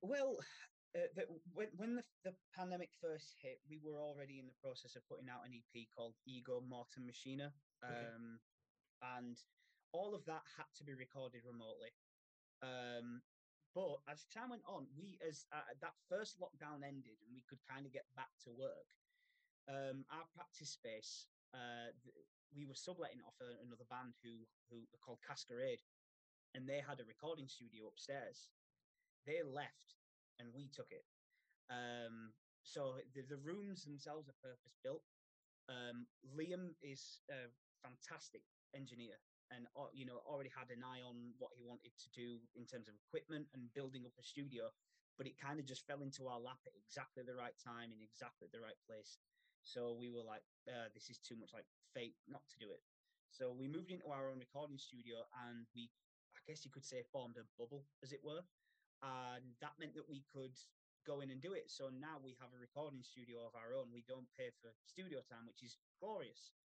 Well, 0.00 0.40
uh, 0.96 1.12
the, 1.14 1.28
when, 1.52 1.68
when 1.76 1.92
the, 2.00 2.04
the 2.24 2.34
pandemic 2.56 2.88
first 2.96 3.36
hit, 3.44 3.60
we 3.68 3.76
were 3.84 4.00
already 4.00 4.40
in 4.40 4.48
the 4.48 4.56
process 4.64 4.96
of 4.96 5.04
putting 5.04 5.28
out 5.28 5.44
an 5.44 5.52
EP 5.52 5.86
called 5.92 6.16
Ego 6.24 6.64
Mortem 6.64 7.04
Machina, 7.04 7.52
um, 7.84 8.40
okay. 8.40 9.20
and 9.20 9.36
all 9.92 10.16
of 10.16 10.24
that 10.24 10.42
had 10.56 10.68
to 10.80 10.84
be 10.84 10.96
recorded 10.96 11.44
remotely. 11.44 11.92
Um, 12.64 13.20
but 13.76 14.00
as 14.10 14.26
time 14.32 14.50
went 14.50 14.66
on, 14.66 14.88
we 14.96 15.20
as 15.22 15.44
uh, 15.52 15.62
that 15.80 15.94
first 16.08 16.40
lockdown 16.40 16.82
ended 16.82 17.20
and 17.22 17.30
we 17.30 17.44
could 17.46 17.60
kind 17.68 17.86
of 17.86 17.92
get 17.92 18.08
back 18.16 18.32
to 18.44 18.50
work, 18.50 18.88
um, 19.68 20.02
our 20.10 20.24
practice 20.34 20.72
space, 20.72 21.28
uh, 21.54 21.92
we 22.54 22.64
were 22.64 22.78
subletting 22.78 23.20
off 23.26 23.36
another 23.40 23.86
band 23.88 24.16
who 24.24 24.44
who 24.70 24.84
were 24.92 25.02
called 25.04 25.20
Cascarade, 25.26 25.82
and 26.54 26.68
they 26.68 26.80
had 26.80 27.00
a 27.00 27.08
recording 27.08 27.48
studio 27.48 27.88
upstairs. 27.88 28.48
They 29.26 29.42
left, 29.44 29.96
and 30.40 30.48
we 30.54 30.68
took 30.72 30.88
it. 30.90 31.04
Um, 31.68 32.32
so 32.62 33.00
the, 33.14 33.22
the 33.28 33.40
rooms 33.40 33.84
themselves 33.84 34.28
are 34.28 34.44
purpose 34.44 34.76
built. 34.82 35.04
Um, 35.68 36.08
Liam 36.24 36.72
is 36.80 37.20
a 37.28 37.52
fantastic 37.84 38.42
engineer 38.74 39.20
and 39.52 39.64
uh, 39.76 39.88
you 39.92 40.04
know 40.04 40.20
already 40.28 40.52
had 40.52 40.68
an 40.68 40.84
eye 40.84 41.00
on 41.00 41.32
what 41.40 41.52
he 41.56 41.64
wanted 41.64 41.92
to 41.96 42.08
do 42.12 42.40
in 42.56 42.68
terms 42.68 42.88
of 42.88 42.94
equipment 42.96 43.48
and 43.56 43.72
building 43.72 44.04
up 44.04 44.16
a 44.20 44.24
studio 44.24 44.68
but 45.16 45.26
it 45.26 45.34
kind 45.40 45.58
of 45.58 45.66
just 45.66 45.86
fell 45.88 46.04
into 46.04 46.28
our 46.28 46.38
lap 46.38 46.60
at 46.68 46.76
exactly 46.76 47.24
the 47.24 47.34
right 47.34 47.56
time 47.58 47.90
in 47.90 48.00
exactly 48.04 48.46
the 48.52 48.60
right 48.60 48.78
place 48.84 49.18
so 49.68 49.92
we 49.92 50.08
were 50.08 50.24
like, 50.24 50.40
uh, 50.64 50.88
this 50.96 51.12
is 51.12 51.20
too 51.20 51.36
much 51.36 51.52
like 51.52 51.68
fate 51.92 52.16
not 52.24 52.40
to 52.48 52.56
do 52.56 52.72
it. 52.72 52.80
So 53.28 53.52
we 53.52 53.68
moved 53.68 53.92
into 53.92 54.08
our 54.08 54.32
own 54.32 54.40
recording 54.40 54.80
studio 54.80 55.28
and 55.44 55.68
we, 55.76 55.92
I 56.32 56.40
guess 56.48 56.64
you 56.64 56.72
could 56.72 56.88
say, 56.88 57.04
formed 57.12 57.36
a 57.36 57.44
bubble, 57.60 57.84
as 58.00 58.16
it 58.16 58.24
were. 58.24 58.40
And 59.04 59.44
that 59.60 59.76
meant 59.76 59.92
that 60.00 60.08
we 60.08 60.24
could 60.32 60.56
go 61.04 61.20
in 61.20 61.28
and 61.28 61.44
do 61.44 61.52
it. 61.52 61.68
So 61.68 61.92
now 61.92 62.16
we 62.24 62.32
have 62.40 62.48
a 62.56 62.60
recording 62.60 63.04
studio 63.04 63.44
of 63.44 63.52
our 63.52 63.76
own. 63.76 63.92
We 63.92 64.08
don't 64.08 64.26
pay 64.40 64.48
for 64.64 64.72
studio 64.88 65.20
time, 65.28 65.44
which 65.44 65.60
is 65.60 65.76
glorious. 66.00 66.56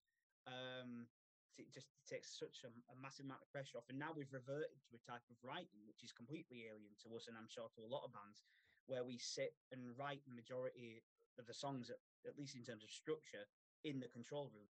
Um, 0.47 1.11
it 1.59 1.75
just 1.75 1.91
takes 2.07 2.39
such 2.39 2.63
a, 2.65 2.71
a, 2.91 2.97
massive 2.97 3.29
amount 3.29 3.45
of 3.45 3.51
pressure 3.53 3.77
off. 3.77 3.91
And 3.91 4.01
now 4.01 4.15
we've 4.15 4.33
reverted 4.33 4.79
to 4.89 4.97
a 4.97 5.03
type 5.05 5.23
of 5.29 5.37
writing 5.45 5.85
which 5.85 6.01
is 6.01 6.15
completely 6.15 6.65
alien 6.71 6.95
to 7.05 7.13
us, 7.19 7.29
and 7.29 7.37
I'm 7.37 7.51
sure 7.51 7.69
to 7.77 7.85
a 7.85 7.91
lot 7.91 8.07
of 8.07 8.15
bands, 8.15 8.41
where 8.89 9.05
we 9.05 9.21
sit 9.21 9.55
and 9.71 9.93
write 9.95 10.25
the 10.25 10.35
majority 10.35 11.05
of 11.39 11.47
the 11.47 11.55
songs, 11.55 11.91
at, 11.91 12.01
at 12.29 12.39
least 12.39 12.57
in 12.57 12.65
terms 12.65 12.85
of 12.85 12.91
structure, 12.91 13.47
in 13.85 13.99
the 13.99 14.09
control 14.09 14.51
room. 14.55 14.71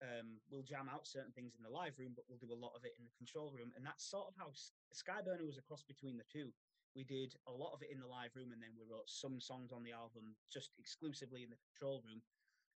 Um, 0.00 0.40
we'll 0.48 0.64
jam 0.64 0.88
out 0.88 1.04
certain 1.04 1.32
things 1.36 1.52
in 1.52 1.62
the 1.62 1.68
live 1.68 2.00
room, 2.00 2.16
but 2.16 2.24
we'll 2.24 2.40
do 2.40 2.56
a 2.56 2.56
lot 2.56 2.72
of 2.72 2.88
it 2.88 2.96
in 2.96 3.04
the 3.04 3.12
control 3.20 3.52
room. 3.52 3.68
And 3.76 3.84
that's 3.84 4.08
sort 4.08 4.32
of 4.32 4.34
how 4.40 4.48
Skyburner 4.96 5.44
was 5.44 5.60
a 5.60 5.66
cross 5.68 5.84
between 5.84 6.16
the 6.16 6.24
two. 6.32 6.48
We 6.96 7.04
did 7.04 7.36
a 7.46 7.52
lot 7.52 7.76
of 7.76 7.84
it 7.84 7.92
in 7.92 8.00
the 8.00 8.08
live 8.08 8.34
room, 8.34 8.50
and 8.50 8.58
then 8.58 8.74
we 8.74 8.88
wrote 8.88 9.06
some 9.06 9.38
songs 9.38 9.70
on 9.70 9.84
the 9.84 9.94
album 9.94 10.34
just 10.50 10.74
exclusively 10.80 11.44
in 11.44 11.52
the 11.52 11.60
control 11.70 12.02
room, 12.02 12.24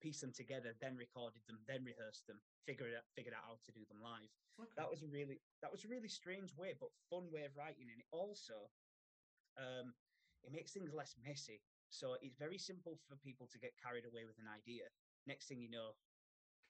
pieced 0.01 0.19
them 0.19 0.33
together, 0.35 0.75
then 0.81 0.97
recorded 0.97 1.45
them, 1.47 1.61
then 1.69 1.85
rehearsed 1.85 2.27
them, 2.27 2.41
figured 2.65 2.91
out 2.91 3.07
figured 3.15 3.37
out 3.37 3.45
how 3.47 3.55
to 3.63 3.71
do 3.71 3.85
them 3.87 4.03
live. 4.03 4.27
Okay. 4.59 4.75
That 4.75 4.89
was 4.89 5.05
a 5.05 5.07
really 5.07 5.39
that 5.61 5.71
was 5.71 5.85
a 5.85 5.93
really 5.93 6.11
strange 6.11 6.51
way, 6.57 6.75
but 6.75 6.91
fun 7.07 7.31
way 7.31 7.47
of 7.47 7.55
writing, 7.55 7.87
and 7.87 8.01
it 8.01 8.09
also 8.11 8.67
um, 9.55 9.93
it 10.43 10.51
makes 10.51 10.73
things 10.73 10.91
less 10.91 11.15
messy 11.21 11.61
so 11.91 12.15
it's 12.23 12.39
very 12.39 12.57
simple 12.57 12.95
for 13.05 13.19
people 13.19 13.51
to 13.51 13.59
get 13.59 13.75
carried 13.75 14.07
away 14.07 14.23
with 14.23 14.39
an 14.39 14.47
idea. 14.47 14.87
Next 15.27 15.51
thing 15.51 15.59
you 15.59 15.69
know, 15.69 15.93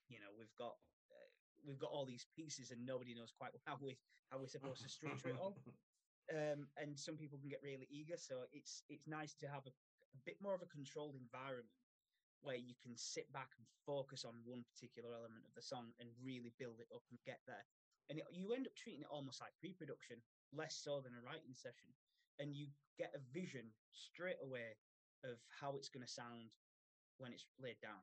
you 0.09 0.17
know 0.17 0.33
we've 0.33 0.53
got 0.57 0.75
uh, 1.13 1.29
we've 1.61 1.79
got 1.79 1.93
all 1.93 2.09
these 2.09 2.25
pieces 2.33 2.73
and 2.73 2.81
nobody 2.81 3.13
knows 3.13 3.29
quite 3.31 3.53
how 3.69 3.77
we 3.77 3.95
how 4.33 4.41
we're 4.41 4.49
supposed 4.49 4.81
to 4.81 4.89
structure 4.89 5.29
it 5.29 5.39
all. 5.39 5.55
Um, 6.31 6.69
and 6.79 6.95
some 6.95 7.19
people 7.19 7.35
can 7.41 7.51
get 7.51 7.59
really 7.59 7.89
eager, 7.91 8.15
so 8.15 8.47
it's 8.55 8.87
it's 8.87 9.03
nice 9.03 9.35
to 9.43 9.51
have 9.51 9.67
a, 9.67 9.73
a 10.15 10.19
bit 10.23 10.39
more 10.39 10.55
of 10.55 10.63
a 10.63 10.69
controlled 10.69 11.19
environment 11.19 11.75
where 12.39 12.55
you 12.55 12.71
can 12.79 12.95
sit 12.95 13.27
back 13.33 13.51
and 13.57 13.67
focus 13.83 14.23
on 14.23 14.39
one 14.47 14.63
particular 14.63 15.11
element 15.11 15.43
of 15.43 15.51
the 15.57 15.65
song 15.65 15.91
and 15.99 16.07
really 16.23 16.53
build 16.55 16.79
it 16.79 16.87
up 16.93 17.03
and 17.11 17.19
get 17.25 17.43
there. 17.49 17.65
And 18.07 18.15
it, 18.21 18.23
you 18.31 18.53
end 18.53 18.63
up 18.63 18.77
treating 18.79 19.03
it 19.03 19.11
almost 19.11 19.43
like 19.43 19.51
pre-production, 19.59 20.23
less 20.55 20.77
so 20.77 21.03
than 21.03 21.17
a 21.19 21.25
writing 21.25 21.51
session, 21.51 21.91
and 22.39 22.55
you 22.55 22.71
get 22.95 23.11
a 23.11 23.21
vision 23.35 23.67
straight 23.91 24.39
away 24.39 24.79
of 25.23 25.39
how 25.49 25.75
it's 25.77 25.89
going 25.89 26.05
to 26.05 26.11
sound 26.11 26.53
when 27.17 27.33
it's 27.33 27.45
laid 27.61 27.79
down. 27.81 28.01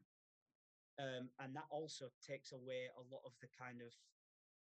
Um, 0.99 1.31
and 1.39 1.55
that 1.55 1.71
also 1.71 2.11
takes 2.19 2.51
away 2.51 2.91
a 2.91 3.05
lot 3.07 3.23
of 3.23 3.31
the 3.39 3.47
kind 3.55 3.79
of 3.79 3.95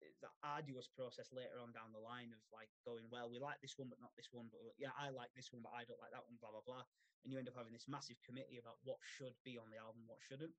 eh, 0.05 0.13
the 0.21 0.29
arduous 0.45 0.85
process 0.85 1.33
later 1.33 1.57
on 1.57 1.73
down 1.73 1.89
the 1.89 2.01
line 2.01 2.29
of 2.29 2.41
like 2.53 2.69
going, 2.85 3.09
well, 3.09 3.25
we 3.25 3.41
like 3.41 3.57
this 3.61 3.77
one, 3.77 3.89
but 3.89 3.97
not 3.97 4.13
this 4.13 4.29
one. 4.29 4.49
But 4.53 4.61
yeah, 4.77 4.93
I 4.93 5.09
like 5.09 5.33
this 5.33 5.49
one, 5.49 5.65
but 5.65 5.73
I 5.73 5.81
don't 5.85 6.01
like 6.01 6.13
that 6.13 6.25
one, 6.29 6.37
blah, 6.37 6.53
blah, 6.53 6.65
blah. 6.65 6.85
And 7.25 7.33
you 7.33 7.41
end 7.41 7.49
up 7.49 7.57
having 7.57 7.73
this 7.73 7.89
massive 7.89 8.21
committee 8.21 8.61
about 8.61 8.77
what 8.85 9.01
should 9.01 9.33
be 9.41 9.57
on 9.57 9.73
the 9.73 9.81
album, 9.81 10.05
what 10.05 10.21
shouldn't. 10.21 10.53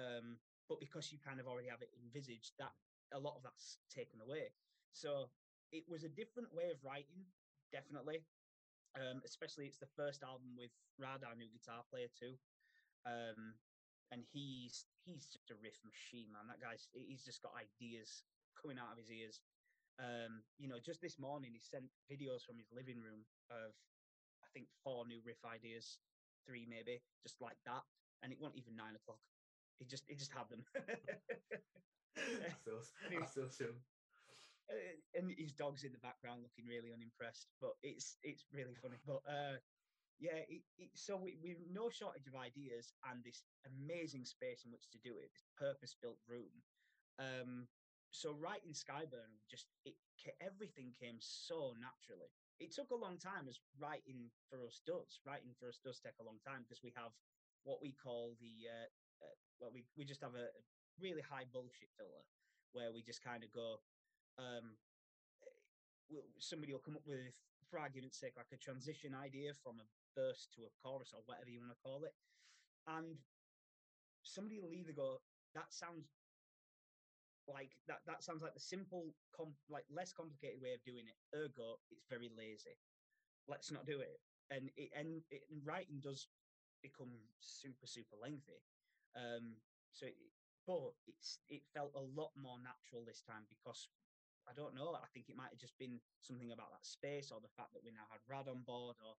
Um, 0.00 0.40
but 0.64 0.80
because 0.80 1.12
you 1.12 1.20
kind 1.20 1.36
of 1.36 1.44
already 1.44 1.68
have 1.68 1.84
it 1.84 1.92
envisaged, 2.00 2.56
that 2.56 2.72
a 3.12 3.20
lot 3.20 3.36
of 3.36 3.44
that's 3.44 3.76
taken 3.92 4.24
away. 4.24 4.56
So 4.96 5.28
it 5.72 5.84
was 5.88 6.04
a 6.04 6.12
different 6.12 6.48
way 6.56 6.72
of 6.72 6.80
writing, 6.80 7.28
definitely. 7.68 8.24
Um, 8.92 9.24
especially 9.24 9.64
it's 9.64 9.80
the 9.80 9.90
first 9.96 10.22
album 10.22 10.52
with 10.52 10.72
Radar, 11.00 11.32
new 11.32 11.48
guitar 11.48 11.80
player 11.88 12.12
too. 12.12 12.36
Um, 13.08 13.56
and 14.12 14.20
he's 14.28 14.84
he's 15.08 15.24
just 15.24 15.50
a 15.50 15.56
riff 15.64 15.80
machine, 15.82 16.28
man. 16.28 16.44
That 16.46 16.60
guy's 16.60 16.86
he's 16.92 17.24
just 17.24 17.40
got 17.40 17.56
ideas 17.56 18.28
coming 18.60 18.76
out 18.76 18.92
of 18.92 19.00
his 19.00 19.08
ears. 19.08 19.40
Um, 19.96 20.44
you 20.60 20.68
know, 20.68 20.80
just 20.80 21.00
this 21.00 21.18
morning 21.18 21.56
he 21.56 21.64
sent 21.64 21.88
videos 22.08 22.44
from 22.44 22.60
his 22.60 22.68
living 22.68 23.00
room 23.00 23.24
of 23.48 23.72
I 24.44 24.48
think 24.52 24.68
four 24.84 25.08
new 25.08 25.24
riff 25.24 25.40
ideas, 25.48 25.96
three 26.44 26.68
maybe, 26.68 27.00
just 27.24 27.40
like 27.40 27.56
that, 27.64 27.82
and 28.22 28.32
it 28.32 28.38
wasn't 28.40 28.60
even 28.60 28.76
nine 28.76 28.94
o'clock. 28.96 29.24
He 29.80 29.88
just 29.88 30.04
he 30.06 30.14
just 30.14 30.32
had 30.36 30.52
them. 30.52 30.62
that's 30.76 32.68
awesome. 32.68 33.08
That's 33.08 33.36
awesome. 33.40 33.80
Uh, 34.70 34.94
and 35.18 35.34
his 35.36 35.52
dog's 35.52 35.84
in 35.84 35.92
the 35.92 35.98
background 36.06 36.42
looking 36.42 36.66
really 36.66 36.94
unimpressed, 36.94 37.50
but 37.60 37.74
it's 37.82 38.16
it's 38.22 38.46
really 38.52 38.74
funny. 38.78 38.96
But 39.06 39.22
uh, 39.26 39.58
yeah, 40.22 40.38
it, 40.46 40.62
it, 40.78 40.90
so 40.94 41.18
we, 41.18 41.34
we've 41.42 41.58
no 41.66 41.90
shortage 41.90 42.30
of 42.30 42.38
ideas 42.38 42.94
and 43.10 43.24
this 43.24 43.42
amazing 43.66 44.24
space 44.24 44.62
in 44.64 44.70
which 44.70 44.86
to 44.94 44.98
do 45.02 45.18
it, 45.18 45.34
this 45.34 45.42
purpose-built 45.58 46.18
room. 46.30 46.54
Um, 47.18 47.66
so 48.14 48.36
writing 48.38 48.76
Skyburn, 48.76 49.34
just 49.50 49.66
it 49.84 49.98
everything 50.38 50.92
came 50.94 51.18
so 51.18 51.74
naturally. 51.80 52.30
It 52.60 52.70
took 52.70 52.94
a 52.94 52.98
long 52.98 53.18
time, 53.18 53.50
as 53.50 53.58
writing 53.80 54.30
for 54.46 54.62
us 54.62 54.78
does. 54.86 55.18
Writing 55.26 55.50
for 55.58 55.66
us 55.66 55.80
does 55.82 55.98
take 55.98 56.20
a 56.20 56.26
long 56.26 56.38
time 56.46 56.62
because 56.62 56.84
we 56.84 56.94
have 56.94 57.10
what 57.64 57.82
we 57.82 57.96
call 57.98 58.38
the 58.38 58.70
uh, 58.70 58.88
uh, 59.24 59.36
well, 59.58 59.72
we 59.74 59.82
we 59.96 60.04
just 60.04 60.22
have 60.22 60.38
a 60.38 60.52
really 61.00 61.22
high 61.24 61.48
bullshit 61.50 61.90
filter 61.96 62.22
where 62.72 62.92
we 62.92 63.02
just 63.02 63.24
kind 63.24 63.42
of 63.42 63.50
go. 63.50 63.80
Um, 64.38 64.76
somebody 66.38 66.72
will 66.72 66.84
come 66.84 66.96
up 66.96 67.06
with, 67.06 67.32
for 67.70 67.78
argument's 67.78 68.20
sake, 68.20 68.34
like 68.36 68.52
a 68.52 68.60
transition 68.60 69.14
idea 69.14 69.52
from 69.62 69.80
a 69.80 69.86
verse 70.18 70.48
to 70.56 70.62
a 70.62 70.72
chorus 70.82 71.12
or 71.14 71.22
whatever 71.26 71.48
you 71.48 71.60
want 71.60 71.72
to 71.72 71.84
call 71.84 72.04
it. 72.04 72.12
And 72.86 73.16
somebody 74.22 74.60
will 74.60 74.74
either 74.74 74.92
go, 74.92 75.20
that 75.54 75.72
sounds 75.72 76.08
like 77.48 77.74
that 77.88 77.98
that 78.06 78.22
sounds 78.22 78.42
like 78.42 78.54
the 78.54 78.62
simple 78.62 79.10
com- 79.34 79.58
like 79.68 79.82
less 79.90 80.12
complicated 80.12 80.62
way 80.62 80.74
of 80.74 80.82
doing 80.86 81.02
it 81.10 81.18
ergo 81.34 81.74
it's 81.90 82.06
very 82.06 82.30
lazy 82.38 82.78
let's 83.48 83.72
not 83.72 83.86
do 83.86 83.98
it 83.98 84.20
and 84.50 84.70
it 84.76 84.90
and, 84.94 85.22
it, 85.30 85.42
and 85.50 85.58
writing 85.66 85.98
does 85.98 86.28
become 86.82 87.10
super 87.40 87.86
super 87.86 88.14
lengthy 88.20 88.62
um 89.18 89.58
so 89.92 90.06
it, 90.06 90.14
but 90.66 90.94
it's 91.06 91.38
it 91.48 91.62
felt 91.74 91.90
a 91.98 92.08
lot 92.14 92.30
more 92.38 92.58
natural 92.62 93.02
this 93.02 93.22
time 93.26 93.42
because 93.50 93.88
I 94.48 94.52
don't 94.52 94.74
know. 94.74 94.94
I 94.98 95.08
think 95.14 95.30
it 95.30 95.38
might 95.38 95.54
have 95.54 95.62
just 95.62 95.78
been 95.78 96.02
something 96.20 96.50
about 96.50 96.74
that 96.74 96.84
space 96.84 97.30
or 97.30 97.38
the 97.38 97.52
fact 97.54 97.72
that 97.72 97.84
we 97.84 97.94
now 97.94 98.06
had 98.10 98.22
Rad 98.26 98.50
on 98.50 98.66
board 98.66 98.98
or 99.02 99.14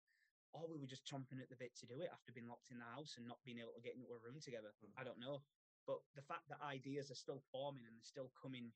or 0.54 0.70
we 0.70 0.78
were 0.78 0.90
just 0.90 1.10
chomping 1.10 1.42
at 1.42 1.50
the 1.50 1.58
bit 1.58 1.74
to 1.82 1.90
do 1.90 1.98
it 2.06 2.14
after 2.14 2.30
being 2.30 2.46
locked 2.46 2.70
in 2.70 2.78
the 2.78 2.86
house 2.94 3.18
and 3.18 3.26
not 3.26 3.42
being 3.42 3.58
able 3.58 3.74
to 3.74 3.82
get 3.82 3.98
into 3.98 4.14
a 4.14 4.22
room 4.22 4.38
together. 4.38 4.70
Mm. 4.86 4.94
I 4.94 5.02
don't 5.02 5.18
know. 5.18 5.42
But 5.90 5.98
the 6.14 6.22
fact 6.22 6.46
that 6.48 6.62
ideas 6.62 7.10
are 7.10 7.18
still 7.18 7.42
forming 7.50 7.90
and 7.90 7.98
they're 7.98 8.06
still 8.06 8.30
coming 8.38 8.70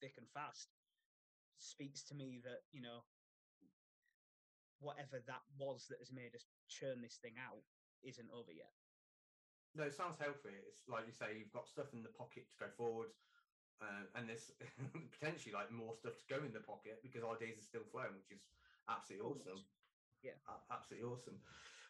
thick 0.00 0.16
and 0.16 0.26
fast 0.32 0.72
speaks 1.60 2.02
to 2.08 2.16
me 2.16 2.40
that, 2.42 2.64
you 2.72 2.80
know, 2.80 3.04
whatever 4.80 5.20
that 5.28 5.44
was 5.60 5.86
that 5.92 6.00
has 6.00 6.10
made 6.10 6.34
us 6.34 6.48
churn 6.72 7.04
this 7.04 7.20
thing 7.20 7.36
out 7.38 7.62
isn't 8.02 8.32
over 8.32 8.50
yet. 8.50 8.72
No, 9.76 9.84
it 9.84 9.94
sounds 9.94 10.18
healthy. 10.18 10.56
It's 10.70 10.86
like 10.86 11.04
you 11.06 11.12
say, 11.14 11.36
you've 11.36 11.52
got 11.52 11.68
stuff 11.68 11.92
in 11.92 12.02
the 12.02 12.14
pocket 12.14 12.46
to 12.48 12.56
go 12.56 12.70
forward, 12.78 13.10
uh, 13.82 14.04
and 14.14 14.28
there's 14.28 14.52
potentially 15.18 15.54
like 15.54 15.70
more 15.70 15.94
stuff 15.94 16.18
to 16.18 16.26
go 16.28 16.42
in 16.44 16.52
the 16.52 16.60
pocket 16.60 17.00
because 17.02 17.22
ideas 17.24 17.58
are 17.58 17.66
still 17.66 17.86
flowing, 17.90 18.14
which 18.14 18.30
is 18.30 18.42
absolutely 18.88 19.26
awesome 19.26 19.62
yeah, 20.24 20.40
absolutely 20.72 21.04
awesome. 21.04 21.36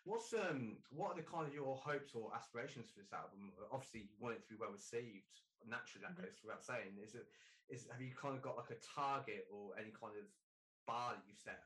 What's 0.03 0.35
um 0.35 0.83
what 0.91 1.15
are 1.15 1.19
the 1.23 1.25
kind 1.25 1.47
of 1.47 1.55
your 1.55 1.79
hopes 1.79 2.13
or 2.13 2.35
aspirations 2.35 2.91
for 2.91 2.99
this 2.99 3.15
album? 3.15 3.55
Obviously, 3.71 4.11
you 4.11 4.19
want 4.19 4.35
it 4.35 4.43
to 4.45 4.51
be 4.51 4.59
well 4.59 4.75
received. 4.75 5.41
Naturally, 5.65 6.05
that 6.05 6.19
mm-hmm. 6.19 6.29
goes 6.29 6.43
without 6.43 6.67
saying. 6.67 6.99
Is 7.01 7.15
it 7.15 7.31
is 7.71 7.87
have 7.89 8.03
you 8.03 8.13
kind 8.13 8.35
of 8.35 8.43
got 8.43 8.59
like 8.59 8.75
a 8.75 8.81
target 8.83 9.47
or 9.49 9.73
any 9.79 9.95
kind 9.95 10.19
of 10.19 10.27
bar 10.85 11.17
that 11.17 11.25
you 11.25 11.39
set? 11.39 11.63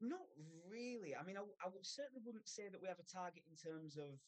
Not 0.00 0.30
really. 0.70 1.18
I 1.18 1.26
mean, 1.26 1.36
I, 1.36 1.42
I 1.60 1.68
certainly 1.82 2.22
wouldn't 2.22 2.46
say 2.46 2.70
that 2.70 2.80
we 2.80 2.86
have 2.86 3.02
a 3.02 3.10
target 3.10 3.42
in 3.50 3.58
terms 3.58 3.98
of 3.98 4.22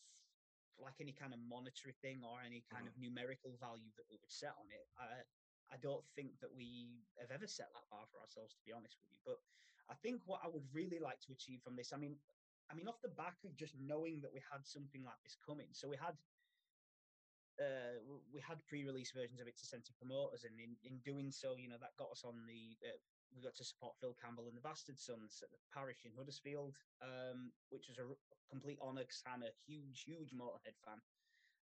like 0.79 0.97
any 1.03 1.13
kind 1.13 1.35
of 1.35 1.41
monetary 1.43 1.97
thing 2.05 2.23
or 2.23 2.39
any 2.45 2.63
kind 2.71 2.87
mm-hmm. 2.87 2.95
of 2.95 3.03
numerical 3.03 3.57
value 3.59 3.91
that 3.99 4.07
we 4.07 4.21
would 4.21 4.31
set 4.31 4.55
on 4.57 4.69
it. 4.71 4.87
I, 4.95 5.25
I 5.71 5.79
don't 5.83 6.03
think 6.19 6.39
that 6.43 6.51
we 6.51 7.03
have 7.19 7.31
ever 7.31 7.47
set 7.47 7.71
that 7.75 7.87
bar 7.91 8.07
for 8.11 8.19
ourselves, 8.23 8.55
to 8.59 8.63
be 8.67 8.75
honest 8.75 8.99
with 8.99 9.11
you. 9.15 9.21
But 9.23 9.39
I 9.91 9.95
think 10.03 10.23
what 10.27 10.43
I 10.43 10.49
would 10.51 10.67
really 10.75 10.99
like 10.99 11.19
to 11.27 11.35
achieve 11.35 11.63
from 11.63 11.75
this, 11.75 11.95
I 11.95 11.99
mean, 11.99 12.19
I 12.71 12.75
mean, 12.75 12.87
off 12.87 13.03
the 13.03 13.15
back 13.15 13.39
of 13.43 13.55
just 13.59 13.75
knowing 13.79 14.23
that 14.23 14.31
we 14.31 14.39
had 14.47 14.63
something 14.63 15.03
like 15.03 15.19
this 15.27 15.35
coming, 15.43 15.71
so 15.75 15.91
we 15.91 15.99
had 15.99 16.15
uh, 17.59 17.99
we 18.33 18.41
had 18.41 18.57
pre-release 18.65 19.13
versions 19.13 19.43
of 19.43 19.47
it 19.51 19.59
to 19.59 19.67
send 19.67 19.85
to 19.85 19.93
promoters, 19.99 20.47
and 20.47 20.57
in, 20.57 20.79
in 20.87 21.03
doing 21.05 21.29
so, 21.31 21.59
you 21.59 21.69
know, 21.69 21.79
that 21.83 21.99
got 21.99 22.11
us 22.11 22.23
on 22.25 22.47
the. 22.47 22.79
Uh, 22.83 22.99
we 23.35 23.43
got 23.43 23.55
to 23.57 23.65
support 23.65 23.99
Phil 24.01 24.17
Campbell 24.19 24.49
and 24.49 24.57
the 24.57 24.65
Bastard 24.65 24.99
Sons 24.99 25.43
at 25.43 25.51
the 25.51 25.61
parish 25.71 26.03
in 26.05 26.13
Huddersfield, 26.17 26.75
um, 27.03 27.55
which 27.71 27.87
was 27.87 27.99
a 27.99 28.07
complete 28.51 28.79
honour 28.83 29.07
because 29.07 29.23
a 29.27 29.55
huge, 29.67 30.03
huge 30.03 30.35
Motorhead 30.35 30.77
fan. 30.83 31.01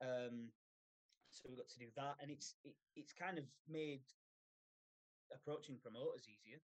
Um, 0.01 0.37
so 1.31 1.47
we 1.47 1.61
got 1.61 1.71
to 1.71 1.79
do 1.79 1.93
that, 1.95 2.19
and 2.19 2.31
it's 2.31 2.57
it, 2.65 2.75
it's 2.97 3.13
kind 3.15 3.39
of 3.39 3.47
made 3.69 4.03
approaching 5.31 5.79
promoters 5.79 6.27
easier. 6.27 6.59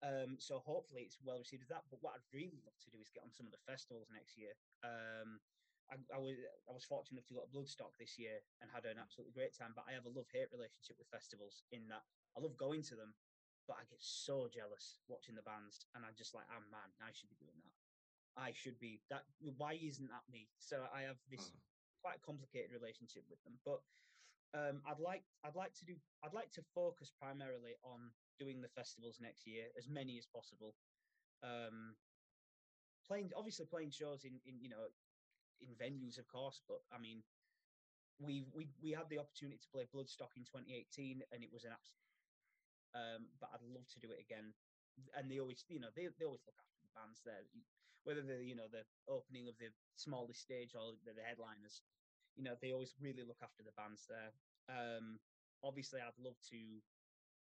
Um, 0.00 0.40
so 0.40 0.64
hopefully 0.64 1.04
it's 1.04 1.20
well 1.20 1.42
received 1.42 1.68
as 1.68 1.72
that. 1.74 1.84
But 1.92 2.00
what 2.00 2.16
I'd 2.16 2.32
really 2.32 2.64
love 2.64 2.78
to 2.80 2.90
do 2.90 2.96
is 3.02 3.12
get 3.12 3.26
on 3.26 3.34
some 3.34 3.44
of 3.44 3.52
the 3.52 3.60
festivals 3.68 4.08
next 4.08 4.38
year. 4.40 4.56
Um, 4.80 5.42
I, 5.92 5.98
I, 6.14 6.18
was 6.22 6.38
I 6.70 6.72
was 6.72 6.86
fortunate 6.86 7.20
enough 7.20 7.28
to 7.28 7.36
go 7.36 7.44
to 7.44 7.52
Bloodstock 7.52 7.92
this 7.98 8.16
year 8.16 8.40
and 8.62 8.70
had 8.70 8.86
an 8.86 8.96
absolutely 8.96 9.36
great 9.36 9.52
time. 9.52 9.76
But 9.76 9.84
I 9.90 9.92
have 9.92 10.08
a 10.08 10.14
love 10.14 10.30
hate 10.32 10.48
relationship 10.54 10.96
with 10.96 11.10
festivals 11.12 11.66
in 11.74 11.84
that 11.92 12.06
I 12.32 12.40
love 12.40 12.56
going 12.56 12.86
to 12.88 12.96
them, 12.96 13.12
but 13.70 13.78
I 13.78 13.84
get 13.86 14.02
so 14.02 14.48
jealous 14.50 14.98
watching 15.06 15.36
the 15.36 15.46
bands, 15.46 15.86
and 15.94 16.04
I'm 16.04 16.16
just 16.18 16.34
like, 16.34 16.46
oh 16.50 16.58
man, 16.74 16.90
I 17.00 17.12
should 17.14 17.30
be 17.30 17.36
doing 17.38 17.62
that. 17.62 17.78
I 18.34 18.50
should 18.50 18.80
be 18.80 19.04
that. 19.10 19.22
Why 19.38 19.74
isn't 19.74 20.10
that 20.10 20.28
me? 20.28 20.50
So 20.58 20.88
I 20.92 21.02
have 21.02 21.22
this 21.30 21.52
hmm 21.52 21.58
quite 22.02 22.20
complicated 22.22 22.72
relationship 22.72 23.28
with 23.30 23.38
them. 23.44 23.60
But 23.64 23.86
um, 24.58 24.82
I'd 24.86 24.98
like 24.98 25.22
I'd 25.44 25.54
like 25.54 25.74
to 25.74 25.84
do 25.86 26.00
I'd 26.24 26.34
like 26.34 26.50
to 26.52 26.62
focus 26.74 27.12
primarily 27.12 27.76
on 27.84 28.10
doing 28.40 28.60
the 28.60 28.68
festivals 28.68 29.20
next 29.20 29.46
year, 29.46 29.70
as 29.78 29.88
many 29.88 30.18
as 30.18 30.26
possible. 30.26 30.74
Um, 31.44 31.96
playing 33.06 33.30
obviously 33.36 33.66
playing 33.66 33.90
shows 33.92 34.24
in, 34.24 34.40
in 34.44 34.58
you 34.60 34.68
know 34.70 34.90
in 35.60 35.76
venues, 35.76 36.18
of 36.18 36.26
course, 36.26 36.60
but 36.66 36.82
I 36.90 36.98
mean 36.98 37.22
we 38.18 38.42
we 38.52 38.74
we 38.82 38.90
had 38.90 39.08
the 39.08 39.18
opportunity 39.18 39.58
to 39.58 39.68
play 39.70 39.86
Bloodstock 39.86 40.36
in 40.36 40.44
2018, 40.44 41.22
and 41.30 41.44
it 41.44 41.52
was 41.52 41.64
an 41.64 41.72
absolute. 41.72 42.09
Um, 42.94 43.28
but 43.40 43.50
I'd 43.54 43.62
love 43.62 43.86
to 43.94 44.00
do 44.00 44.10
it 44.10 44.20
again. 44.20 44.54
And 45.14 45.30
they 45.30 45.38
always, 45.40 45.64
you 45.68 45.80
know, 45.80 45.90
they, 45.94 46.08
they 46.18 46.24
always 46.26 46.42
look 46.46 46.58
after 46.58 46.78
the 46.82 46.90
bands 46.94 47.20
there. 47.24 47.42
Whether 48.04 48.22
they're 48.22 48.42
you 48.42 48.56
know 48.56 48.68
the 48.68 48.84
opening 49.08 49.48
of 49.48 49.58
the 49.58 49.70
smallest 49.96 50.40
stage 50.40 50.74
or 50.74 50.94
the, 51.04 51.12
headliners 51.22 51.82
you 52.36 52.44
know 52.44 52.56
they 52.60 52.72
always 52.72 52.94
really 53.00 53.24
look 53.24 53.42
after 53.42 53.62
the 53.62 53.72
bands 53.72 54.06
there. 54.08 54.32
Um 54.68 55.20
obviously 55.62 56.00
i'd 56.00 56.16
love 56.18 56.36
to 56.50 56.80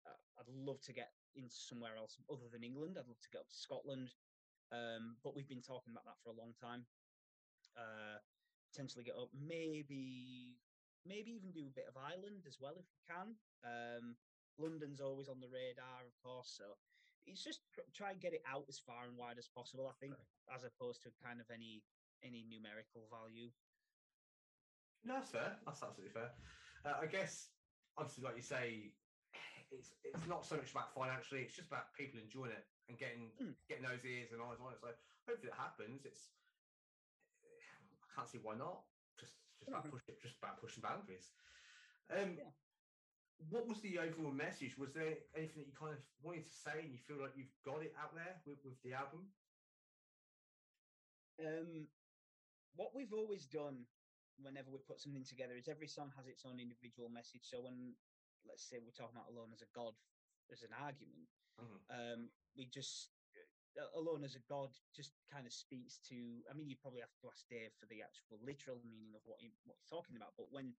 uh, 0.06 0.20
i'd 0.40 0.50
love 0.50 0.82
to 0.82 0.94
get 0.94 1.14
into 1.36 1.56
somewhere 1.56 1.96
else 1.98 2.20
other 2.30 2.50
than 2.52 2.64
england. 2.64 2.98
I'd 3.00 3.08
love 3.08 3.22
to 3.22 3.30
get 3.32 3.42
up 3.42 3.50
to 3.50 3.56
scotland. 3.56 4.10
Um 4.72 5.18
but 5.24 5.36
we've 5.36 5.48
been 5.48 5.62
talking 5.62 5.94
about 5.94 6.06
that 6.06 6.20
for 6.24 6.30
a 6.32 6.40
long 6.40 6.54
time. 6.60 6.86
Uh 7.78 8.20
potentially 8.72 9.04
get 9.06 9.16
up 9.16 9.30
maybe 9.34 10.60
maybe 11.06 11.32
even 11.32 11.52
do 11.52 11.68
a 11.68 11.72
bit 11.76 11.88
of 11.88 11.98
ireland 11.98 12.44
as 12.48 12.58
well 12.60 12.76
if 12.78 12.86
we 12.92 13.14
can. 13.14 13.38
Um 13.64 14.18
london's 14.58 15.02
always 15.02 15.28
on 15.30 15.40
the 15.40 15.48
radar 15.50 16.06
of 16.06 16.14
course 16.22 16.50
so 16.58 16.78
it's 17.26 17.44
just 17.44 17.62
tr- 17.72 17.82
try 17.94 18.12
and 18.12 18.20
get 18.20 18.34
it 18.34 18.44
out 18.46 18.66
as 18.68 18.80
far 18.80 19.06
and 19.06 19.16
wide 19.18 19.38
as 19.38 19.48
possible. 19.48 19.88
I 19.88 19.94
think, 19.94 20.14
as 20.54 20.66
opposed 20.66 21.02
to 21.04 21.12
kind 21.24 21.40
of 21.40 21.50
any 21.50 21.86
any 22.22 22.44
numerical 22.44 23.08
value. 23.08 23.50
No, 25.06 25.16
that's 25.16 25.32
fair. 25.32 25.56
That's 25.66 25.82
absolutely 25.84 26.12
fair. 26.12 26.32
Uh, 26.84 27.00
I 27.02 27.06
guess, 27.08 27.56
obviously, 27.98 28.24
like 28.26 28.36
you 28.36 28.42
say, 28.42 28.92
it's 29.72 29.96
it's 30.04 30.28
not 30.28 30.46
so 30.46 30.58
much 30.58 30.72
about 30.72 30.94
financially. 30.94 31.44
It's 31.44 31.56
just 31.56 31.70
about 31.70 31.94
people 31.94 32.20
enjoying 32.20 32.52
it 32.52 32.66
and 32.90 32.98
getting 32.98 33.32
Mm. 33.40 33.56
getting 33.70 33.84
those 33.84 34.04
ears 34.04 34.34
and 34.34 34.42
eyes 34.42 34.60
on 34.60 34.74
it. 34.74 34.80
So 34.82 34.88
hopefully 35.26 35.52
it 35.52 35.56
happens. 35.58 36.06
It's 36.06 36.36
I 38.04 38.16
can't 38.16 38.28
see 38.28 38.40
why 38.40 38.56
not. 38.56 38.84
Just 39.18 39.40
just 39.60 39.70
about, 39.70 39.86
Mhm. 39.86 39.92
push, 39.92 40.04
just 40.22 40.38
about 40.40 40.60
pushing 40.60 40.82
boundaries. 40.82 41.32
Um, 42.10 42.36
Yeah. 42.38 42.52
What 43.50 43.68
was 43.68 43.82
the 43.82 44.00
overall 44.00 44.32
message? 44.32 44.78
Was 44.78 44.94
there 44.94 45.18
anything 45.36 45.64
that 45.64 45.68
you 45.68 45.74
kind 45.78 45.94
of 45.94 46.00
wanted 46.22 46.46
to 46.46 46.54
say 46.54 46.80
and 46.82 46.92
you 46.92 46.98
feel 46.98 47.20
like 47.20 47.36
you've 47.36 47.54
got 47.66 47.82
it 47.84 47.94
out 48.00 48.14
there 48.16 48.40
with, 48.46 48.58
with 48.64 48.82
the 48.84 48.94
album? 48.94 49.28
Um, 51.42 51.88
what 52.76 52.96
we've 52.96 53.14
always 53.14 53.46
done 53.46 53.86
whenever 54.42 54.72
we 54.72 54.80
put 54.80 55.00
something 55.00 55.26
together 55.26 55.54
is 55.58 55.68
every 55.68 55.88
song 55.88 56.12
has 56.18 56.28
its 56.28 56.46
own 56.46 56.60
individual 56.60 57.10
message. 57.10 57.44
So 57.46 57.62
when, 57.62 57.94
let's 58.48 58.64
say, 58.64 58.78
we're 58.80 58.96
talking 58.96 59.18
about 59.18 59.30
Alone 59.30 59.54
as 59.54 59.62
a 59.62 59.70
God 59.74 59.94
as 60.52 60.64
an 60.64 60.74
argument, 60.74 61.28
Mhm. 61.60 61.80
um, 61.90 62.32
we 62.56 62.66
just 62.66 63.10
uh, 63.78 63.90
Alone 63.98 64.24
as 64.24 64.36
a 64.36 64.40
God 64.40 64.70
just 64.94 65.14
kind 65.32 65.46
of 65.46 65.54
speaks 65.54 65.98
to. 66.10 66.44
I 66.50 66.54
mean, 66.54 66.70
you 66.70 66.76
probably 66.78 67.02
have 67.02 67.14
to 67.22 67.28
ask 67.30 67.48
Dave 67.50 67.74
for 67.74 67.88
the 67.88 68.02
actual 68.02 68.40
literal 68.42 68.82
meaning 68.86 69.16
of 69.16 69.22
what 69.26 69.40
he, 69.40 69.54
what 69.66 69.78
he's 69.78 69.90
talking 69.90 70.16
about. 70.16 70.34
But 70.38 70.52
when 70.52 70.74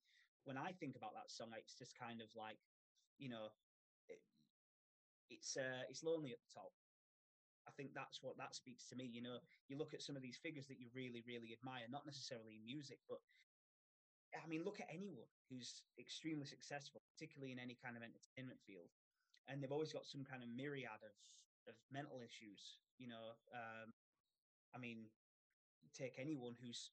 when 0.44 0.56
I 0.56 0.72
think 0.72 0.96
about 0.96 1.14
that 1.14 1.30
song, 1.30 1.52
it's 1.56 1.76
just 1.76 1.98
kind 1.98 2.20
of 2.20 2.28
like, 2.36 2.60
you 3.18 3.28
know, 3.28 3.52
it, 4.08 4.20
it's 5.30 5.56
uh, 5.56 5.84
it's 5.88 6.04
lonely 6.04 6.32
at 6.32 6.40
the 6.40 6.52
top. 6.52 6.72
I 7.66 7.72
think 7.72 7.96
that's 7.96 8.20
what 8.20 8.36
that 8.36 8.54
speaks 8.54 8.88
to 8.92 8.96
me. 8.96 9.08
You 9.08 9.22
know, 9.24 9.38
you 9.68 9.78
look 9.80 9.94
at 9.94 10.04
some 10.04 10.16
of 10.16 10.22
these 10.22 10.36
figures 10.36 10.68
that 10.68 10.78
you 10.78 10.92
really, 10.92 11.24
really 11.24 11.56
admire, 11.56 11.88
not 11.88 12.04
necessarily 12.04 12.60
in 12.60 12.64
music, 12.64 13.00
but 13.08 13.18
I 14.36 14.46
mean, 14.48 14.64
look 14.64 14.80
at 14.80 14.90
anyone 14.92 15.30
who's 15.48 15.82
extremely 15.98 16.44
successful, 16.44 17.00
particularly 17.08 17.52
in 17.52 17.58
any 17.58 17.78
kind 17.80 17.96
of 17.96 18.02
entertainment 18.02 18.60
field, 18.66 18.90
and 19.48 19.62
they've 19.62 19.72
always 19.72 19.92
got 19.92 20.04
some 20.04 20.24
kind 20.24 20.42
of 20.42 20.48
myriad 20.52 21.00
of 21.00 21.16
of 21.68 21.74
mental 21.90 22.20
issues. 22.20 22.76
You 22.98 23.08
know, 23.08 23.32
um, 23.54 23.94
I 24.74 24.78
mean, 24.78 25.08
take 25.96 26.18
anyone 26.18 26.54
who's 26.60 26.90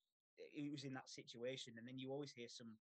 who's 0.55 0.83
in 0.83 0.93
that 0.93 1.09
situation, 1.09 1.73
and 1.77 1.87
then 1.87 1.99
you 1.99 2.11
always 2.11 2.31
hear 2.31 2.47
some 2.47 2.77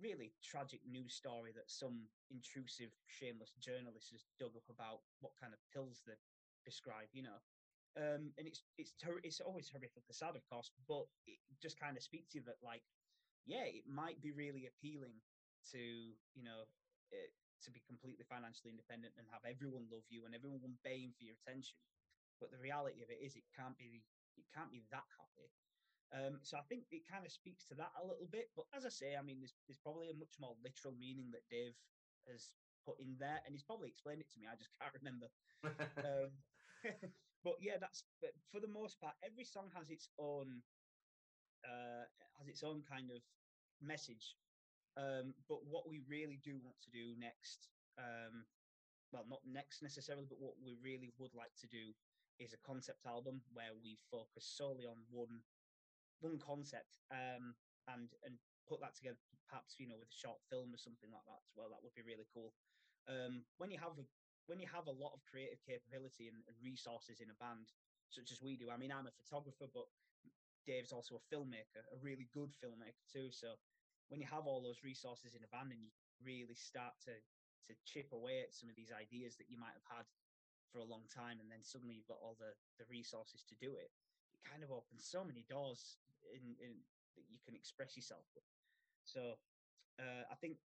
really 0.00 0.34
tragic 0.42 0.80
news 0.86 1.14
story 1.14 1.52
that 1.54 1.70
some 1.70 2.08
intrusive, 2.30 2.90
shameless 3.06 3.52
journalist 3.58 4.10
has 4.12 4.24
dug 4.38 4.54
up 4.56 4.68
about 4.70 5.02
what 5.20 5.34
kind 5.40 5.52
of 5.52 5.60
pills 5.72 6.02
they 6.06 6.16
prescribe. 6.64 7.10
You 7.12 7.26
know, 7.28 7.40
um, 7.98 8.32
and 8.38 8.46
it's 8.46 8.62
it's 8.78 8.94
ter- 8.96 9.22
it's 9.24 9.40
always 9.40 9.70
horrifically 9.70 10.14
sad, 10.14 10.36
of 10.36 10.46
course, 10.48 10.70
but 10.86 11.06
it 11.26 11.38
just 11.60 11.78
kind 11.78 11.96
of 11.96 12.02
speaks 12.02 12.30
to 12.32 12.38
you 12.38 12.44
that 12.46 12.62
like, 12.62 12.82
yeah, 13.46 13.66
it 13.66 13.86
might 13.86 14.20
be 14.20 14.32
really 14.32 14.68
appealing 14.68 15.18
to 15.72 16.14
you 16.34 16.44
know 16.44 16.64
uh, 17.12 17.30
to 17.64 17.70
be 17.70 17.82
completely 17.86 18.24
financially 18.24 18.70
independent 18.70 19.12
and 19.18 19.26
have 19.32 19.42
everyone 19.42 19.90
love 19.90 20.06
you 20.08 20.24
and 20.24 20.34
everyone 20.34 20.78
baying 20.84 21.12
for 21.18 21.26
your 21.26 21.34
attention, 21.42 21.76
but 22.38 22.50
the 22.54 22.62
reality 22.62 23.02
of 23.02 23.10
it 23.10 23.18
is 23.18 23.34
it 23.34 23.48
can't 23.56 23.76
be 23.76 24.04
it 24.38 24.46
can't 24.54 24.70
be 24.70 24.84
that 24.94 25.06
happy. 25.18 25.50
Um, 26.08 26.40
so 26.40 26.56
I 26.56 26.64
think 26.68 26.88
it 26.88 27.04
kind 27.04 27.26
of 27.26 27.32
speaks 27.32 27.68
to 27.68 27.76
that 27.76 27.92
a 28.00 28.06
little 28.06 28.28
bit. 28.32 28.48
But 28.56 28.64
as 28.72 28.86
I 28.86 28.92
say, 28.92 29.12
I 29.18 29.22
mean, 29.22 29.40
there's 29.40 29.54
there's 29.68 29.80
probably 29.80 30.08
a 30.08 30.16
much 30.16 30.40
more 30.40 30.56
literal 30.64 30.96
meaning 30.96 31.28
that 31.36 31.44
Dave 31.52 31.76
has 32.28 32.52
put 32.88 32.96
in 33.00 33.16
there, 33.20 33.40
and 33.44 33.52
he's 33.52 33.66
probably 33.66 33.88
explained 33.92 34.24
it 34.24 34.30
to 34.32 34.40
me. 34.40 34.48
I 34.48 34.56
just 34.56 34.72
can't 34.80 34.96
remember. 34.96 35.28
Um, 36.00 36.32
but 37.44 37.60
yeah, 37.60 37.76
that's 37.76 38.04
but 38.24 38.32
for 38.48 38.60
the 38.60 38.72
most 38.72 38.96
part, 39.00 39.14
every 39.20 39.44
song 39.44 39.68
has 39.76 39.90
its 39.92 40.08
own 40.16 40.64
uh, 41.64 42.08
has 42.40 42.48
its 42.48 42.64
own 42.64 42.80
kind 42.88 43.12
of 43.12 43.20
message. 43.84 44.36
Um, 44.96 45.34
but 45.46 45.62
what 45.68 45.86
we 45.86 46.02
really 46.08 46.40
do 46.42 46.58
want 46.64 46.80
to 46.82 46.90
do 46.90 47.14
next, 47.20 47.70
um, 48.00 48.42
well, 49.12 49.26
not 49.30 49.44
next 49.46 49.82
necessarily, 49.82 50.26
but 50.26 50.42
what 50.42 50.58
we 50.58 50.74
really 50.82 51.12
would 51.18 51.34
like 51.38 51.54
to 51.60 51.68
do 51.68 51.94
is 52.40 52.54
a 52.54 52.66
concept 52.66 53.06
album 53.06 53.42
where 53.52 53.74
we 53.82 53.98
focus 54.10 54.46
solely 54.46 54.86
on 54.86 54.98
one 55.10 55.42
one 56.20 56.38
concept 56.38 56.98
um, 57.10 57.54
and 57.88 58.10
and 58.24 58.36
put 58.68 58.80
that 58.84 58.94
together, 58.94 59.18
perhaps 59.48 59.80
you 59.80 59.88
know 59.88 59.96
with 59.98 60.12
a 60.12 60.20
short 60.20 60.38
film 60.52 60.74
or 60.74 60.80
something 60.80 61.10
like 61.10 61.24
that 61.24 61.42
as 61.42 61.52
well. 61.56 61.72
That 61.72 61.80
would 61.82 61.96
be 61.96 62.04
really 62.04 62.28
cool. 62.32 62.52
Um, 63.08 63.48
when 63.56 63.72
you 63.72 63.80
have 63.80 63.96
a 63.96 64.04
when 64.48 64.60
you 64.60 64.68
have 64.72 64.88
a 64.88 64.96
lot 64.96 65.12
of 65.12 65.24
creative 65.28 65.60
capability 65.60 66.28
and, 66.28 66.40
and 66.48 66.56
resources 66.64 67.20
in 67.20 67.28
a 67.28 67.36
band, 67.36 67.68
such 68.08 68.32
as 68.32 68.40
we 68.40 68.56
do. 68.56 68.72
I 68.72 68.80
mean, 68.80 68.92
I'm 68.92 69.08
a 69.08 69.12
photographer, 69.12 69.68
but 69.68 69.84
Dave's 70.64 70.92
also 70.92 71.20
a 71.20 71.28
filmmaker, 71.28 71.84
a 71.92 72.00
really 72.00 72.28
good 72.32 72.52
filmmaker 72.56 73.04
too. 73.08 73.28
So 73.32 73.56
when 74.08 74.20
you 74.20 74.28
have 74.28 74.48
all 74.48 74.64
those 74.64 74.84
resources 74.84 75.36
in 75.36 75.44
a 75.44 75.52
band 75.52 75.72
and 75.72 75.80
you 75.84 75.92
really 76.24 76.56
start 76.56 76.96
to 77.08 77.16
to 77.68 77.76
chip 77.84 78.08
away 78.16 78.40
at 78.40 78.56
some 78.56 78.72
of 78.72 78.76
these 78.80 78.88
ideas 78.88 79.36
that 79.36 79.52
you 79.52 79.60
might 79.60 79.76
have 79.76 80.00
had 80.00 80.06
for 80.72 80.80
a 80.80 80.88
long 80.88 81.04
time, 81.12 81.36
and 81.40 81.52
then 81.52 81.60
suddenly 81.60 81.96
you've 81.96 82.08
got 82.08 82.20
all 82.20 82.36
the 82.40 82.56
the 82.80 82.88
resources 82.88 83.44
to 83.44 83.56
do 83.60 83.76
it, 83.76 83.92
it 83.92 84.07
kind 84.44 84.62
of 84.62 84.70
opens 84.70 85.06
so 85.06 85.24
many 85.24 85.44
doors 85.48 85.98
in, 86.34 86.54
in 86.60 86.78
that 87.16 87.26
you 87.28 87.38
can 87.44 87.54
express 87.54 87.96
yourself 87.96 88.24
with. 88.34 88.44
So 89.04 89.38
uh, 89.98 90.24
I 90.30 90.36
think 90.36 90.58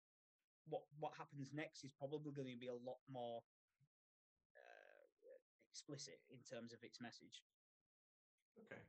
what 0.68 0.83
what 0.98 1.12
happens 1.16 1.50
next 1.54 1.85
is 1.85 1.90
probably 1.94 2.33
going 2.33 2.50
to 2.50 2.59
be 2.59 2.68
a 2.68 2.80
lot 2.85 2.98
more 3.11 3.42
uh, 4.54 5.04
explicit 5.70 6.20
in 6.30 6.38
terms 6.42 6.72
of 6.72 6.83
its 6.83 7.00
message. 7.00 7.42
Okay, 8.59 8.83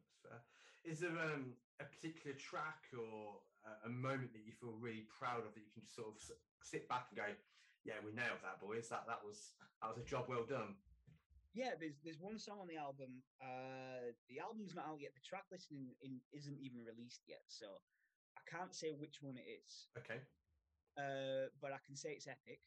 that's 0.00 0.18
fair. 0.22 0.40
Is 0.82 0.98
there 0.98 1.14
um, 1.14 1.54
a 1.78 1.86
particular 1.86 2.34
track 2.34 2.90
or 2.96 3.38
a, 3.62 3.86
a 3.86 3.92
moment 3.92 4.32
that 4.34 4.42
you 4.42 4.52
feel 4.52 4.74
really 4.80 5.06
proud 5.06 5.46
of 5.46 5.54
that 5.54 5.62
you 5.62 5.70
can 5.70 5.82
just 5.82 5.94
sort 5.94 6.10
of 6.10 6.18
sit 6.62 6.88
back 6.88 7.06
and 7.10 7.16
go, 7.18 7.28
"Yeah, 7.84 8.00
we 8.02 8.10
nailed 8.12 8.42
that, 8.42 8.58
boys. 8.58 8.88
That 8.88 9.06
that 9.06 9.22
was 9.22 9.54
that 9.80 9.88
was 9.88 9.98
a 9.98 10.06
job 10.06 10.26
well 10.28 10.44
done." 10.48 10.74
Yeah, 11.52 11.76
there's 11.78 12.00
there's 12.00 12.20
one 12.20 12.38
song 12.38 12.60
on 12.64 12.68
the 12.68 12.80
album. 12.80 13.20
Uh, 13.36 14.16
the 14.28 14.40
album's 14.40 14.74
not 14.74 14.88
out 14.88 15.00
yet. 15.00 15.12
The 15.14 15.20
track 15.20 15.44
listing 15.52 15.92
in, 16.00 16.20
isn't 16.32 16.56
even 16.58 16.80
released 16.80 17.22
yet, 17.28 17.44
so 17.48 17.66
I 18.36 18.42
can't 18.48 18.74
say 18.74 18.92
which 18.96 19.20
one 19.20 19.36
it 19.36 19.44
is. 19.44 19.88
Okay. 19.98 20.20
Uh, 20.96 21.52
but 21.60 21.72
I 21.72 21.80
can 21.84 21.96
say 21.96 22.12
it's 22.16 22.26
epic. 22.26 22.60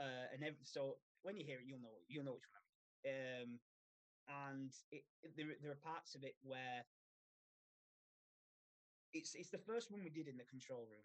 Uh, 0.00 0.32
and 0.32 0.40
ev- 0.44 0.64
so 0.64 0.96
when 1.22 1.36
you 1.36 1.44
hear 1.44 1.58
it, 1.60 1.66
you'll 1.68 1.84
know 1.84 2.00
you'll 2.08 2.24
know 2.24 2.36
which 2.40 2.48
one 2.48 2.60
I 2.60 2.64
mean. 2.64 2.80
Um, 3.12 3.50
and 4.28 4.72
it, 4.90 5.04
it- 5.22 5.36
there 5.36 5.52
there 5.60 5.72
are 5.72 5.84
parts 5.84 6.14
of 6.14 6.24
it 6.24 6.36
where 6.42 6.84
it's 9.12 9.34
it's 9.34 9.50
the 9.50 9.58
first 9.68 9.90
one 9.90 10.02
we 10.04 10.10
did 10.10 10.28
in 10.28 10.36
the 10.36 10.48
control 10.48 10.88
room, 10.88 11.04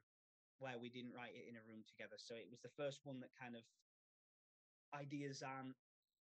where 0.59 0.79
we 0.79 0.89
didn't 0.89 1.15
write 1.15 1.35
it 1.35 1.47
in 1.51 1.55
a 1.59 1.63
room 1.67 1.83
together. 1.83 2.15
So 2.15 2.35
it 2.35 2.47
was 2.51 2.61
the 2.63 2.71
first 2.79 3.01
one 3.03 3.19
that 3.19 3.31
kind 3.35 3.55
of 3.55 3.63
ideas 4.95 5.41
aren't 5.43 5.75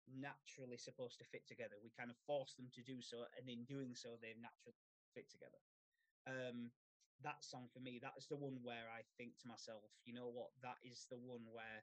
naturally 0.09 0.77
supposed 0.77 1.17
to 1.19 1.25
fit 1.25 1.47
together. 1.47 1.77
We 1.81 1.91
kind 1.93 2.09
of 2.09 2.17
force 2.25 2.53
them 2.53 2.69
to 2.73 2.81
do 2.81 3.01
so, 3.01 3.25
and 3.37 3.49
in 3.49 3.65
doing 3.65 3.95
so, 3.95 4.17
they 4.21 4.37
naturally 4.37 4.77
fit 5.13 5.29
together. 5.29 5.59
Um, 6.25 6.71
that 7.23 7.41
song 7.41 7.71
for 7.71 7.79
me, 7.79 7.99
that 8.03 8.17
is 8.17 8.27
the 8.27 8.35
one 8.35 8.59
where 8.61 8.91
I 8.91 9.07
think 9.17 9.39
to 9.41 9.47
myself, 9.47 9.87
you 10.03 10.13
know 10.13 10.27
what, 10.27 10.51
that 10.61 10.77
is 10.83 11.07
the 11.09 11.17
one 11.17 11.47
where 11.49 11.81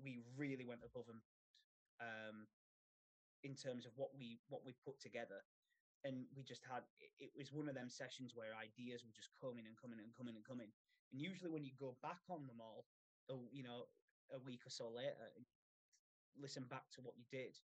we 0.00 0.24
really 0.38 0.64
went 0.64 0.80
above 0.80 1.06
and 1.12 1.20
um, 2.00 2.48
in 3.44 3.52
terms 3.52 3.84
of 3.84 3.92
what 3.96 4.10
we 4.16 4.40
what 4.48 4.64
we 4.64 4.72
put 4.84 4.96
together, 5.00 5.44
and 6.04 6.24
we 6.36 6.42
just 6.42 6.64
had 6.64 6.84
it, 7.20 7.32
was 7.36 7.52
one 7.52 7.68
of 7.68 7.76
them 7.76 7.92
sessions 7.92 8.32
where 8.32 8.56
ideas 8.56 9.04
were 9.04 9.12
just 9.12 9.32
coming 9.36 9.68
and 9.68 9.76
coming 9.76 10.00
and 10.00 10.12
coming 10.16 10.36
and 10.36 10.44
coming, 10.44 10.72
and 11.12 11.20
usually 11.20 11.52
when 11.52 11.64
you 11.64 11.72
go 11.76 11.96
back 12.00 12.24
on 12.28 12.48
them 12.48 12.60
all, 12.60 12.88
you 13.52 13.62
know, 13.62 13.88
a 14.32 14.40
week 14.40 14.64
or 14.64 14.72
so 14.72 14.88
later, 14.88 15.32
listen 16.38 16.64
back 16.68 16.90
to 16.94 17.00
what 17.00 17.16
you 17.16 17.24
did, 17.30 17.56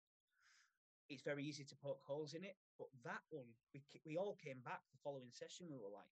it's 1.09 1.22
very 1.22 1.44
easy 1.44 1.64
to 1.64 1.76
poke 1.79 2.02
holes 2.02 2.35
in 2.35 2.42
it. 2.42 2.57
But 2.79 2.90
that 3.05 3.22
one, 3.31 3.46
we 3.72 3.83
we 4.05 4.16
all 4.18 4.37
came 4.42 4.61
back 4.64 4.83
the 4.90 5.02
following 5.02 5.31
session. 5.33 5.70
We 5.70 5.79
were 5.79 5.92
like, 5.92 6.11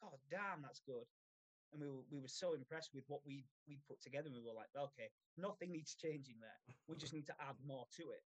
"God 0.00 0.18
damn, 0.30 0.62
that's 0.62 0.80
good," 0.86 1.06
and 1.72 1.82
we 1.82 1.88
were 1.88 2.06
we 2.10 2.20
were 2.22 2.30
so 2.30 2.54
impressed 2.54 2.94
with 2.94 3.04
what 3.08 3.26
we 3.26 3.44
we 3.66 3.78
put 3.88 4.00
together. 4.00 4.30
We 4.30 4.42
were 4.42 4.54
like, 4.56 4.70
"Okay, 4.74 5.10
nothing 5.36 5.72
needs 5.72 5.94
changing 5.94 6.38
there. 6.40 6.60
We 6.86 6.96
just 6.96 7.14
need 7.14 7.26
to 7.26 7.36
add 7.42 7.58
more 7.66 7.86
to 7.98 8.04
it." 8.14 8.24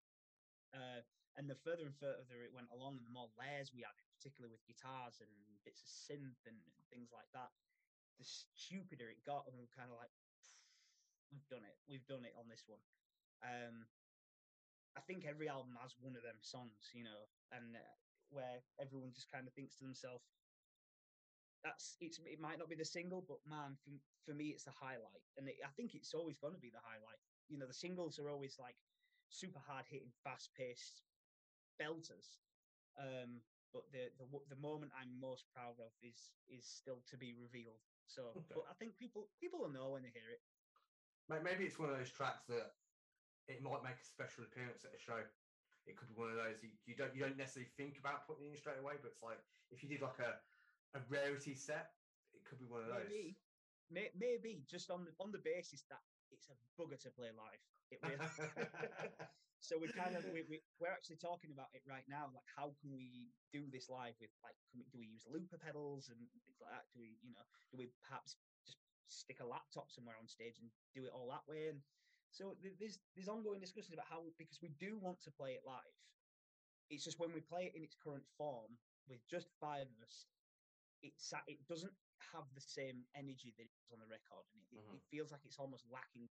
Uh, 0.70 1.02
and 1.38 1.50
the 1.50 1.58
further 1.66 1.86
and 1.86 1.94
further 1.98 2.42
it 2.42 2.54
went 2.54 2.70
along, 2.70 2.98
and 2.98 3.06
the 3.06 3.14
more 3.14 3.30
layers 3.38 3.70
we 3.74 3.86
added, 3.86 4.06
particularly 4.18 4.50
with 4.50 4.66
guitars 4.66 5.18
and 5.22 5.30
bits 5.66 5.82
of 5.82 5.90
synth 5.90 6.42
and, 6.46 6.58
and 6.58 6.82
things 6.90 7.10
like 7.14 7.26
that, 7.34 7.50
the 8.18 8.26
stupider 8.26 9.10
it 9.10 9.22
got, 9.26 9.46
and 9.46 9.54
we 9.58 9.62
were 9.62 9.76
kind 9.78 9.90
of 9.90 9.98
like, 9.98 10.14
"We've 11.34 11.46
done 11.50 11.66
it. 11.66 11.78
We've 11.90 12.06
done 12.06 12.22
it 12.22 12.34
on 12.38 12.46
this 12.46 12.62
one." 12.70 12.82
Um, 13.42 13.86
I 14.96 15.00
think 15.00 15.24
every 15.24 15.48
album 15.48 15.76
has 15.80 15.96
one 15.98 16.16
of 16.16 16.22
them 16.22 16.38
songs, 16.42 16.90
you 16.94 17.04
know, 17.04 17.28
and 17.52 17.76
uh, 17.76 17.80
where 18.30 18.62
everyone 18.78 19.12
just 19.12 19.30
kind 19.30 19.46
of 19.46 19.54
thinks 19.54 19.76
to 19.78 19.84
themselves, 19.84 20.24
"That's 21.62 21.96
it's. 22.00 22.18
It 22.24 22.40
might 22.40 22.58
not 22.58 22.68
be 22.68 22.76
the 22.76 22.84
single, 22.84 23.22
but 23.22 23.38
man, 23.46 23.76
for, 23.76 23.90
for 24.24 24.34
me, 24.34 24.48
it's 24.50 24.64
the 24.64 24.70
highlight." 24.72 25.22
And 25.36 25.48
it, 25.48 25.56
I 25.64 25.70
think 25.70 25.94
it's 25.94 26.14
always 26.14 26.38
going 26.38 26.54
to 26.54 26.60
be 26.60 26.70
the 26.70 26.80
highlight. 26.82 27.18
You 27.48 27.58
know, 27.58 27.66
the 27.66 27.74
singles 27.74 28.18
are 28.18 28.30
always 28.30 28.58
like 28.58 28.76
super 29.28 29.60
hard 29.60 29.86
hitting, 29.86 30.12
fast 30.24 30.54
paced 30.54 31.02
belters. 31.80 32.38
Um, 32.98 33.42
but 33.72 33.90
the, 33.92 34.10
the 34.18 34.26
the 34.48 34.56
moment 34.56 34.92
I'm 34.98 35.20
most 35.20 35.48
proud 35.52 35.78
of 35.80 35.92
is 36.02 36.32
is 36.48 36.66
still 36.66 37.02
to 37.06 37.16
be 37.16 37.34
revealed. 37.34 37.80
So, 38.06 38.36
Okay. 38.36 38.54
but 38.54 38.64
I 38.70 38.74
think 38.74 38.96
people 38.96 39.30
people 39.40 39.60
will 39.60 39.70
know 39.70 39.90
when 39.90 40.02
they 40.02 40.10
hear 40.10 40.30
it. 40.30 40.40
May- 41.28 41.40
Maybe 41.40 41.64
it's 41.66 41.78
one 41.78 41.90
of 41.90 41.98
those 41.98 42.10
tracks 42.10 42.46
that 42.46 42.74
it 43.50 43.58
might 43.60 43.82
make 43.82 43.98
a 43.98 44.06
special 44.06 44.46
appearance 44.46 44.86
at 44.86 44.94
a 44.94 45.00
show. 45.02 45.18
It 45.88 45.98
could 45.98 46.06
be 46.06 46.14
one 46.14 46.30
of 46.30 46.38
those 46.38 46.62
you, 46.62 46.70
you 46.86 46.94
don't 46.94 47.10
you 47.10 47.26
don't 47.26 47.34
necessarily 47.34 47.72
think 47.74 47.98
about 47.98 48.22
putting 48.30 48.46
in 48.46 48.54
straight 48.54 48.78
away, 48.78 48.94
but 49.02 49.10
it's 49.10 49.24
like 49.24 49.42
if 49.74 49.82
you 49.82 49.90
did 49.90 50.00
like 50.00 50.22
a 50.22 50.38
a 50.94 51.00
rarity 51.10 51.54
set, 51.54 51.94
it 52.34 52.42
could 52.46 52.58
be 52.58 52.66
one 52.66 52.82
of 52.82 52.90
those. 52.90 53.10
Maybe, 53.10 53.38
may, 53.90 54.10
maybe 54.14 54.62
just 54.66 54.90
on 54.90 55.06
the, 55.06 55.12
on 55.22 55.30
the 55.30 55.42
basis 55.42 55.86
that 55.90 56.02
it's 56.30 56.50
a 56.50 56.56
bugger 56.78 56.98
to 57.06 57.10
play 57.14 57.30
live. 57.34 57.62
It 57.90 57.98
really. 58.06 58.22
so 59.66 59.78
we're 59.78 59.94
kind 59.94 60.14
of 60.14 60.22
we, 60.30 60.46
we 60.46 60.62
we're 60.78 60.94
actually 60.94 61.18
talking 61.18 61.50
about 61.50 61.70
it 61.74 61.82
right 61.86 62.06
now. 62.06 62.30
Like, 62.30 62.46
how 62.46 62.70
can 62.78 62.94
we 62.94 63.34
do 63.50 63.66
this 63.70 63.90
live 63.90 64.14
with 64.22 64.30
like? 64.46 64.54
Can 64.70 64.82
we, 64.82 64.86
do 64.94 64.98
we 65.02 65.10
use 65.10 65.26
looper 65.26 65.58
pedals 65.58 66.06
and 66.10 66.18
things 66.46 66.58
like 66.62 66.70
that? 66.70 66.86
Do 66.94 67.02
we 67.02 67.18
you 67.22 67.34
know 67.34 67.42
do 67.74 67.82
we 67.82 67.90
perhaps 68.06 68.38
just 68.62 68.78
stick 69.10 69.42
a 69.42 69.46
laptop 69.46 69.90
somewhere 69.90 70.14
on 70.18 70.30
stage 70.30 70.62
and 70.62 70.70
do 70.94 71.02
it 71.02 71.14
all 71.14 71.26
that 71.34 71.42
way? 71.50 71.74
And 71.74 71.82
so 72.30 72.54
there's 72.78 72.98
there's 73.14 73.28
ongoing 73.28 73.60
discussions 73.60 73.92
about 73.94 74.06
how 74.08 74.22
because 74.38 74.60
we 74.62 74.70
do 74.78 74.98
want 74.98 75.20
to 75.22 75.30
play 75.30 75.52
it 75.54 75.62
live. 75.66 75.96
It's 76.90 77.04
just 77.04 77.18
when 77.18 77.32
we 77.32 77.40
play 77.40 77.66
it 77.66 77.76
in 77.76 77.82
its 77.82 77.94
current 77.94 78.26
form 78.36 78.78
with 79.08 79.26
just 79.26 79.48
five 79.60 79.86
of 79.86 79.98
us, 80.02 80.26
it's 81.02 81.32
it 81.46 81.66
doesn't 81.66 81.92
have 82.32 82.44
the 82.54 82.60
same 82.60 83.06
energy 83.14 83.54
that 83.56 83.64
it 83.64 83.74
does 83.78 83.92
on 83.92 84.00
the 84.00 84.06
record, 84.06 84.44
and 84.54 84.62
it, 84.70 84.78
Mhm. 84.78 84.94
it 84.94 85.02
feels 85.10 85.30
like 85.32 85.44
it's 85.44 85.58
almost 85.58 85.86
lacking. 85.90 86.28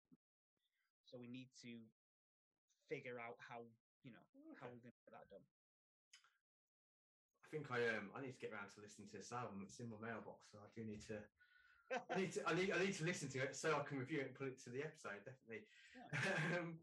So 1.03 1.17
we 1.17 1.27
need 1.27 1.49
to 1.63 1.89
figure 2.87 3.19
out 3.19 3.37
how 3.39 3.65
you 4.03 4.11
know 4.11 4.25
how 4.59 4.67
we're 4.67 4.79
going 4.83 4.93
to 4.93 5.03
get 5.05 5.11
that 5.11 5.29
done. 5.29 5.45
I 7.43 7.47
think 7.49 7.71
I 7.71 7.87
um 7.97 8.11
I 8.15 8.21
need 8.21 8.33
to 8.33 8.39
get 8.39 8.53
around 8.53 8.69
to 8.75 8.81
listening 8.81 9.09
to 9.09 9.17
this 9.17 9.31
album. 9.31 9.61
It's 9.63 9.79
in 9.79 9.89
my 9.89 9.97
mailbox, 9.97 10.51
so 10.51 10.59
I 10.59 10.67
do 10.75 10.83
need 10.83 11.01
to. 11.07 11.23
I 11.89 12.13
need 12.17 12.31
to. 12.37 12.41
I 12.45 12.53
need. 12.53 12.69
I 12.71 12.79
need 12.79 12.95
to 13.01 13.05
listen 13.05 13.29
to 13.33 13.39
it 13.41 13.55
so 13.55 13.73
I 13.73 13.83
can 13.87 13.97
review 13.97 14.21
it 14.21 14.29
and 14.29 14.35
put 14.37 14.47
it 14.47 14.61
to 14.65 14.69
the 14.69 14.85
episode. 14.85 15.21
Definitely. 15.25 15.65
um, 16.57 16.77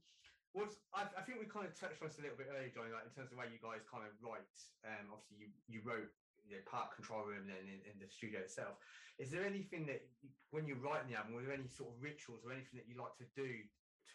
what's 0.53 0.83
I, 0.95 1.07
I 1.15 1.23
think 1.23 1.39
we 1.39 1.47
kind 1.47 1.67
of 1.67 1.75
touched 1.79 2.03
on 2.03 2.11
this 2.11 2.19
a 2.19 2.27
little 2.27 2.39
bit 2.39 2.51
earlier, 2.51 2.71
Johnny. 2.71 2.91
Like 2.91 3.07
in 3.07 3.15
terms 3.15 3.31
of 3.31 3.39
where 3.39 3.51
you 3.51 3.63
guys 3.63 3.87
kind 3.87 4.03
of 4.03 4.15
write. 4.19 4.51
Um, 4.83 5.15
obviously 5.15 5.47
you 5.47 5.49
you 5.71 5.81
wrote 5.87 6.11
you 6.47 6.59
know, 6.59 6.63
part 6.67 6.95
control 6.95 7.27
room 7.27 7.47
and 7.47 7.51
then 7.51 7.67
in, 7.67 7.83
in 7.87 7.97
the 7.99 8.07
studio 8.07 8.43
itself. 8.43 8.79
Is 9.19 9.35
there 9.35 9.43
anything 9.43 9.87
that 9.91 10.07
you, 10.23 10.31
when 10.55 10.67
you're 10.71 10.79
writing 10.79 11.11
the 11.11 11.19
album, 11.19 11.35
were 11.35 11.43
there 11.43 11.57
any 11.57 11.67
sort 11.67 11.91
of 11.91 11.99
rituals 11.99 12.47
or 12.47 12.55
anything 12.55 12.79
that 12.79 12.87
you 12.87 12.95
like 12.95 13.19
to 13.19 13.27
do 13.35 13.51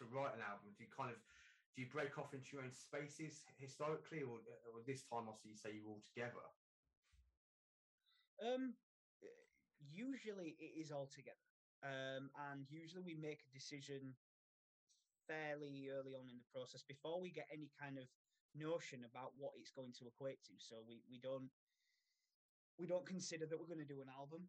write 0.08 0.32
an 0.32 0.44
album? 0.44 0.72
Do 0.72 0.80
you 0.80 0.88
kind 0.88 1.12
of 1.12 1.20
do 1.72 1.80
you 1.80 1.88
break 1.88 2.20
off 2.20 2.36
into 2.36 2.52
your 2.52 2.62
own 2.64 2.72
spaces 2.72 3.48
historically, 3.56 4.20
or, 4.20 4.44
or 4.68 4.84
this 4.84 5.08
time, 5.08 5.24
obviously, 5.24 5.56
you 5.56 5.56
say 5.56 5.72
you're 5.72 5.88
all 5.88 6.04
together? 6.04 6.44
Um, 8.44 8.76
usually 9.90 10.56
it 10.58 10.78
is 10.78 10.90
all 10.92 11.08
together, 11.10 11.46
um, 11.82 12.30
and 12.50 12.66
usually 12.70 13.02
we 13.02 13.14
make 13.14 13.40
a 13.46 13.52
decision 13.54 14.14
fairly 15.26 15.88
early 15.90 16.14
on 16.14 16.28
in 16.28 16.38
the 16.38 16.50
process 16.52 16.82
before 16.82 17.20
we 17.20 17.30
get 17.30 17.46
any 17.52 17.70
kind 17.78 17.98
of 17.98 18.04
notion 18.54 19.04
about 19.04 19.32
what 19.38 19.52
it's 19.56 19.70
going 19.72 19.92
to 19.98 20.06
equate 20.06 20.42
to. 20.44 20.52
So 20.58 20.82
we 20.86 21.02
we 21.10 21.18
don't 21.18 21.50
we 22.78 22.86
don't 22.86 23.06
consider 23.06 23.46
that 23.46 23.58
we're 23.58 23.70
going 23.70 23.84
to 23.84 23.94
do 23.94 24.00
an 24.02 24.10
album 24.12 24.48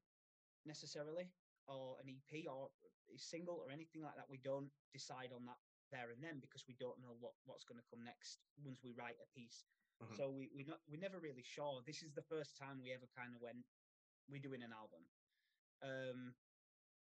necessarily 0.65 1.31
or 1.67 1.97
an 2.03 2.09
EP 2.09 2.45
or 2.49 2.69
a 3.13 3.17
single 3.17 3.61
or 3.63 3.71
anything 3.71 4.01
like 4.01 4.15
that. 4.15 4.29
We 4.29 4.39
don't 4.43 4.71
decide 4.91 5.31
on 5.35 5.45
that 5.45 5.59
there 5.91 6.09
and 6.09 6.23
then 6.23 6.39
because 6.41 6.65
we 6.67 6.75
don't 6.79 6.99
know 7.01 7.15
what 7.19 7.33
what's 7.45 7.63
going 7.63 7.77
to 7.79 7.89
come 7.91 8.03
next 8.03 8.39
once 8.63 8.81
we 8.83 8.91
write 8.97 9.19
a 9.21 9.29
piece. 9.37 9.63
Mhm. 10.01 10.17
So 10.17 10.29
we 10.31 10.49
we 10.55 10.63
not 10.63 10.81
we're 10.87 10.99
never 10.99 11.19
really 11.19 11.43
sure. 11.43 11.81
This 11.85 12.01
is 12.01 12.13
the 12.13 12.25
first 12.27 12.57
time 12.57 12.81
we 12.81 12.91
ever 12.91 13.07
kind 13.15 13.35
of 13.35 13.41
went 13.41 13.63
we're 14.27 14.41
doing 14.41 14.63
an 14.63 14.73
album. 14.73 15.05
Um, 15.83 16.33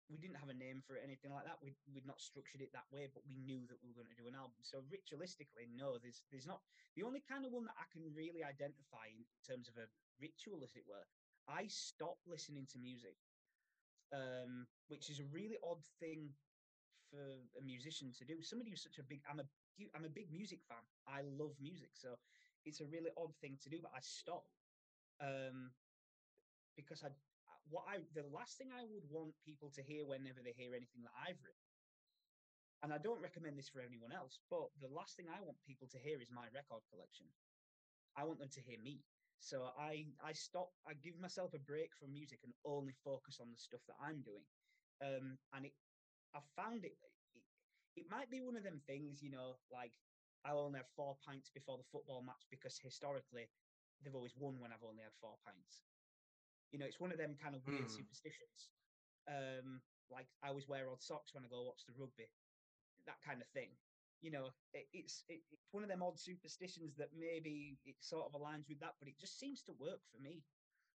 we 0.08 0.18
didn't 0.18 0.38
have 0.38 0.50
a 0.50 0.54
name 0.54 0.82
for 0.86 0.94
it, 0.96 1.02
anything 1.04 1.32
like 1.32 1.44
that. 1.46 1.58
We 1.62 1.74
we'd 1.90 2.06
not 2.06 2.20
structured 2.20 2.60
it 2.62 2.70
that 2.72 2.86
way, 2.92 3.08
but 3.12 3.26
we 3.26 3.36
knew 3.36 3.66
that 3.66 3.80
we 3.82 3.90
were 3.90 4.04
going 4.04 4.14
to 4.14 4.22
do 4.22 4.28
an 4.28 4.38
album. 4.38 4.60
So 4.62 4.84
ritualistically, 4.86 5.66
no, 5.74 5.98
there's 5.98 6.22
there's 6.30 6.46
not 6.46 6.62
the 6.94 7.02
only 7.02 7.22
kind 7.26 7.44
of 7.46 7.52
one 7.52 7.66
that 7.66 7.78
I 7.80 7.86
can 7.92 8.06
really 8.14 8.44
identify 8.44 9.10
in 9.10 9.26
terms 9.46 9.68
of 9.68 9.76
a 9.78 9.90
ritual, 10.20 10.62
as 10.62 10.76
it 10.76 10.86
were. 10.86 11.06
I 11.48 11.66
stopped 11.66 12.26
listening 12.26 12.66
to 12.72 12.78
music, 12.78 13.16
um, 14.12 14.66
which 14.88 15.10
is 15.10 15.20
a 15.20 15.24
really 15.32 15.56
odd 15.64 15.82
thing 16.00 16.30
for 17.10 17.22
a 17.58 17.62
musician 17.62 18.12
to 18.18 18.24
do. 18.24 18.42
Somebody 18.42 18.70
who's 18.70 18.82
such 18.82 18.98
a 18.98 19.04
big 19.04 19.22
I'm 19.30 19.40
a 19.40 19.46
I'm 19.94 20.04
a 20.04 20.10
big 20.12 20.32
music 20.32 20.60
fan. 20.68 20.84
I 21.06 21.22
love 21.22 21.54
music, 21.60 21.90
so 21.94 22.16
it's 22.64 22.80
a 22.80 22.86
really 22.86 23.10
odd 23.16 23.34
thing 23.40 23.58
to 23.62 23.70
do. 23.70 23.78
But 23.82 23.92
I 23.96 24.00
stopped 24.00 24.54
um, 25.20 25.72
because 26.76 27.02
I- 27.04 27.14
what 27.70 27.84
I 27.90 27.98
the 28.14 28.26
last 28.30 28.58
thing 28.58 28.70
I 28.70 28.86
would 28.86 29.06
want 29.10 29.34
people 29.42 29.70
to 29.74 29.82
hear 29.82 30.06
whenever 30.06 30.40
they 30.42 30.54
hear 30.54 30.74
anything 30.74 31.02
that 31.02 31.16
I've 31.16 31.40
written, 31.42 31.66
and 32.82 32.92
I 32.92 32.98
don't 32.98 33.22
recommend 33.22 33.58
this 33.58 33.68
for 33.68 33.82
anyone 33.82 34.12
else, 34.12 34.38
but 34.50 34.70
the 34.78 34.92
last 34.92 35.16
thing 35.16 35.26
I 35.26 35.42
want 35.42 35.58
people 35.66 35.88
to 35.90 35.98
hear 35.98 36.20
is 36.22 36.30
my 36.30 36.46
record 36.54 36.82
collection. 36.92 37.26
I 38.16 38.24
want 38.24 38.38
them 38.38 38.52
to 38.52 38.62
hear 38.62 38.78
me. 38.80 39.02
So 39.38 39.68
I 39.76 40.08
I 40.24 40.32
stop. 40.32 40.72
I 40.88 40.94
give 41.04 41.18
myself 41.20 41.52
a 41.52 41.60
break 41.60 41.92
from 41.98 42.12
music 42.12 42.40
and 42.44 42.54
only 42.64 42.94
focus 43.04 43.36
on 43.40 43.52
the 43.52 43.60
stuff 43.60 43.84
that 43.88 44.00
I'm 44.00 44.22
doing. 44.24 44.46
Um, 45.04 45.36
and 45.52 45.66
it, 45.66 45.74
I 46.32 46.40
found 46.56 46.84
it, 46.84 46.96
it. 47.34 47.44
It 47.96 48.06
might 48.10 48.30
be 48.30 48.40
one 48.40 48.56
of 48.56 48.64
them 48.64 48.80
things, 48.86 49.20
you 49.22 49.30
know, 49.30 49.56
like 49.72 49.92
I'll 50.44 50.60
only 50.60 50.78
have 50.80 50.88
four 50.96 51.16
pints 51.24 51.50
before 51.52 51.76
the 51.76 51.88
football 51.92 52.22
match 52.22 52.44
because 52.50 52.78
historically 52.78 53.48
they've 54.02 54.14
always 54.14 54.36
won 54.36 54.60
when 54.60 54.72
I've 54.72 54.84
only 54.84 55.02
had 55.02 55.16
four 55.20 55.36
pints. 55.44 55.82
You 56.72 56.78
know, 56.78 56.86
it's 56.86 57.00
one 57.00 57.12
of 57.12 57.18
them 57.18 57.36
kind 57.36 57.54
of 57.54 57.66
weird 57.66 57.88
Hmm. 57.88 57.90
superstitions. 57.90 58.70
Um, 59.28 59.82
like 60.10 60.28
I 60.42 60.48
always 60.48 60.68
wear 60.68 60.90
odd 60.90 61.02
socks 61.02 61.34
when 61.34 61.44
I 61.44 61.48
go 61.48 61.62
watch 61.64 61.84
the 61.86 61.94
rugby, 61.98 62.30
that 63.06 63.20
kind 63.22 63.40
of 63.42 63.48
thing. 63.48 63.70
You 64.20 64.30
know, 64.30 64.50
it, 64.72 64.88
it's 64.92 65.24
it, 65.28 65.42
it's 65.50 65.68
one 65.72 65.82
of 65.84 65.88
them 65.90 66.02
odd 66.02 66.18
superstitions 66.18 66.96
that 66.96 67.10
maybe 67.16 67.78
it 67.84 67.96
sort 68.00 68.26
of 68.26 68.32
aligns 68.40 68.68
with 68.68 68.80
that, 68.80 68.94
but 68.98 69.08
it 69.08 69.18
just 69.18 69.38
seems 69.38 69.62
to 69.64 69.72
work 69.72 70.00
for 70.10 70.18
me. 70.20 70.44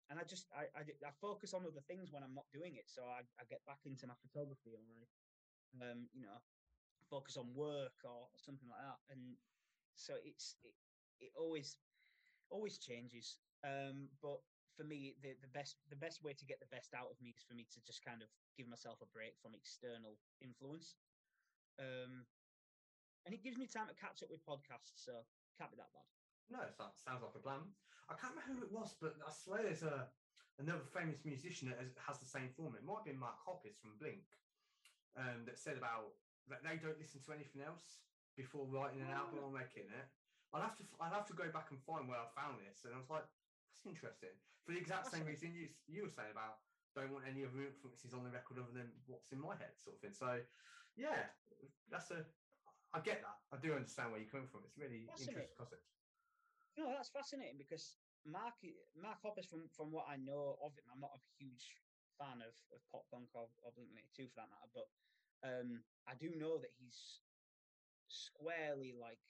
And 0.10 0.20
I 0.20 0.24
just 0.24 0.48
I, 0.56 0.66
I, 0.78 0.82
I 1.08 1.12
focus 1.22 1.54
on 1.54 1.66
other 1.66 1.82
things 1.88 2.12
when 2.12 2.24
I'm 2.24 2.34
not 2.34 2.50
doing 2.52 2.76
it, 2.76 2.90
so 2.90 3.04
I, 3.06 3.22
I 3.40 3.46
get 3.50 3.66
back 3.66 3.82
into 3.86 4.08
my 4.08 4.16
photography 4.22 4.74
or 4.76 4.82
I, 4.82 5.92
um, 5.92 6.10
you 6.14 6.22
know, 6.22 6.40
focus 7.10 7.38
on 7.38 7.54
work 7.54 7.94
or 8.04 8.30
something 8.38 8.70
like 8.70 8.82
that. 8.82 9.00
And 9.10 9.38
so 9.96 10.16
it's 10.24 10.56
it, 10.64 10.74
it 11.20 11.32
always 11.38 11.78
always 12.50 12.78
changes. 12.80 13.38
Um, 13.64 14.10
but 14.22 14.40
for 14.80 14.88
me, 14.88 15.20
the, 15.20 15.36
the 15.44 15.52
best 15.52 15.76
the 15.92 16.00
best 16.00 16.24
way 16.24 16.32
to 16.32 16.48
get 16.48 16.64
the 16.64 16.72
best 16.72 16.96
out 16.96 17.12
of 17.12 17.20
me 17.20 17.36
is 17.36 17.44
for 17.44 17.52
me 17.52 17.68
to 17.68 17.84
just 17.84 18.00
kind 18.00 18.24
of 18.24 18.32
give 18.56 18.72
myself 18.72 19.04
a 19.04 19.10
break 19.12 19.36
from 19.44 19.52
external 19.52 20.16
influence. 20.40 20.96
Um, 21.76 22.24
and 23.28 23.36
it 23.36 23.44
gives 23.44 23.60
me 23.60 23.68
time 23.68 23.92
to 23.92 23.98
catch 24.00 24.24
up 24.24 24.32
with 24.32 24.40
podcasts, 24.48 24.96
so 24.96 25.20
can't 25.60 25.68
be 25.68 25.76
that 25.76 25.92
bad. 25.92 26.08
No, 26.48 26.64
it 26.64 26.72
sounds, 26.72 26.96
sounds 27.04 27.20
like 27.20 27.36
a 27.36 27.44
plan. 27.44 27.68
I 28.08 28.16
can't 28.16 28.32
remember 28.32 28.56
who 28.56 28.64
it 28.64 28.74
was, 28.74 28.96
but 28.96 29.20
I 29.20 29.30
swear 29.36 29.68
there's 29.68 29.84
a 29.84 30.08
another 30.64 30.88
famous 30.88 31.20
musician 31.28 31.68
that 31.72 31.84
has, 31.84 31.92
has 32.00 32.18
the 32.24 32.28
same 32.28 32.48
form. 32.56 32.80
It 32.80 32.88
might 32.88 33.04
be 33.04 33.12
Mark 33.12 33.40
Hoppus 33.44 33.76
from 33.76 34.00
Blink, 34.00 34.24
um, 35.20 35.44
that 35.44 35.60
said 35.60 35.76
about 35.76 36.16
that 36.48 36.64
they 36.64 36.80
don't 36.80 36.98
listen 36.98 37.20
to 37.28 37.36
anything 37.36 37.62
else 37.68 38.00
before 38.40 38.64
writing 38.72 39.04
an 39.04 39.12
album 39.12 39.44
or 39.44 39.52
making 39.52 39.92
it. 39.92 40.08
I'll 40.56 40.64
have 40.64 40.80
to 40.80 40.84
I'd 41.04 41.14
have 41.14 41.28
to 41.28 41.38
go 41.38 41.52
back 41.52 41.70
and 41.70 41.78
find 41.84 42.08
where 42.08 42.18
I 42.18 42.32
found 42.32 42.64
this, 42.64 42.88
and 42.88 42.96
I 42.96 42.98
was 42.98 43.12
like, 43.12 43.28
that's 43.70 43.86
interesting. 43.86 44.36
For 44.66 44.74
the 44.74 44.82
exact 44.82 45.08
same 45.10 45.26
reason 45.26 45.54
you 45.54 45.70
you 45.88 46.04
were 46.06 46.14
saying 46.14 46.34
about 46.34 46.62
don't 46.98 47.14
want 47.14 47.26
any 47.30 47.46
other 47.46 47.62
influences 47.62 48.18
on 48.18 48.26
the 48.26 48.34
record 48.34 48.58
other 48.58 48.74
than 48.74 48.90
what's 49.06 49.30
in 49.32 49.40
my 49.40 49.54
head, 49.56 49.78
sort 49.78 49.98
of 49.98 50.02
thing. 50.02 50.14
So, 50.14 50.42
yeah, 50.98 51.30
that's 51.90 52.10
a 52.10 52.26
I 52.94 53.00
get 53.06 53.22
that. 53.22 53.38
I 53.54 53.58
do 53.62 53.78
understand 53.78 54.10
where 54.10 54.18
you're 54.18 54.34
coming 54.34 54.50
from. 54.50 54.66
It's 54.66 54.78
really 54.78 55.06
interesting 55.06 55.46
concept. 55.54 55.86
No, 56.78 56.90
that's 56.90 57.14
fascinating 57.14 57.62
because 57.62 58.02
Mark 58.26 58.58
Mark 58.98 59.22
Hoppus, 59.22 59.46
from 59.46 59.70
from 59.70 59.94
what 59.94 60.10
I 60.10 60.18
know 60.18 60.58
of 60.62 60.74
him, 60.74 60.90
I'm 60.90 61.02
not 61.02 61.14
a 61.14 61.22
huge 61.38 61.78
fan 62.18 62.42
of, 62.42 62.56
of 62.74 62.82
pop 62.92 63.06
punk 63.14 63.30
or, 63.38 63.48
or 63.62 63.72
Blink 63.78 64.10
Two 64.12 64.28
for 64.28 64.42
that 64.42 64.50
matter, 64.50 64.70
but 64.74 64.90
um, 65.46 65.86
I 66.10 66.18
do 66.18 66.34
know 66.36 66.58
that 66.58 66.74
he's 66.76 67.22
squarely 68.10 68.98
like 68.98 69.22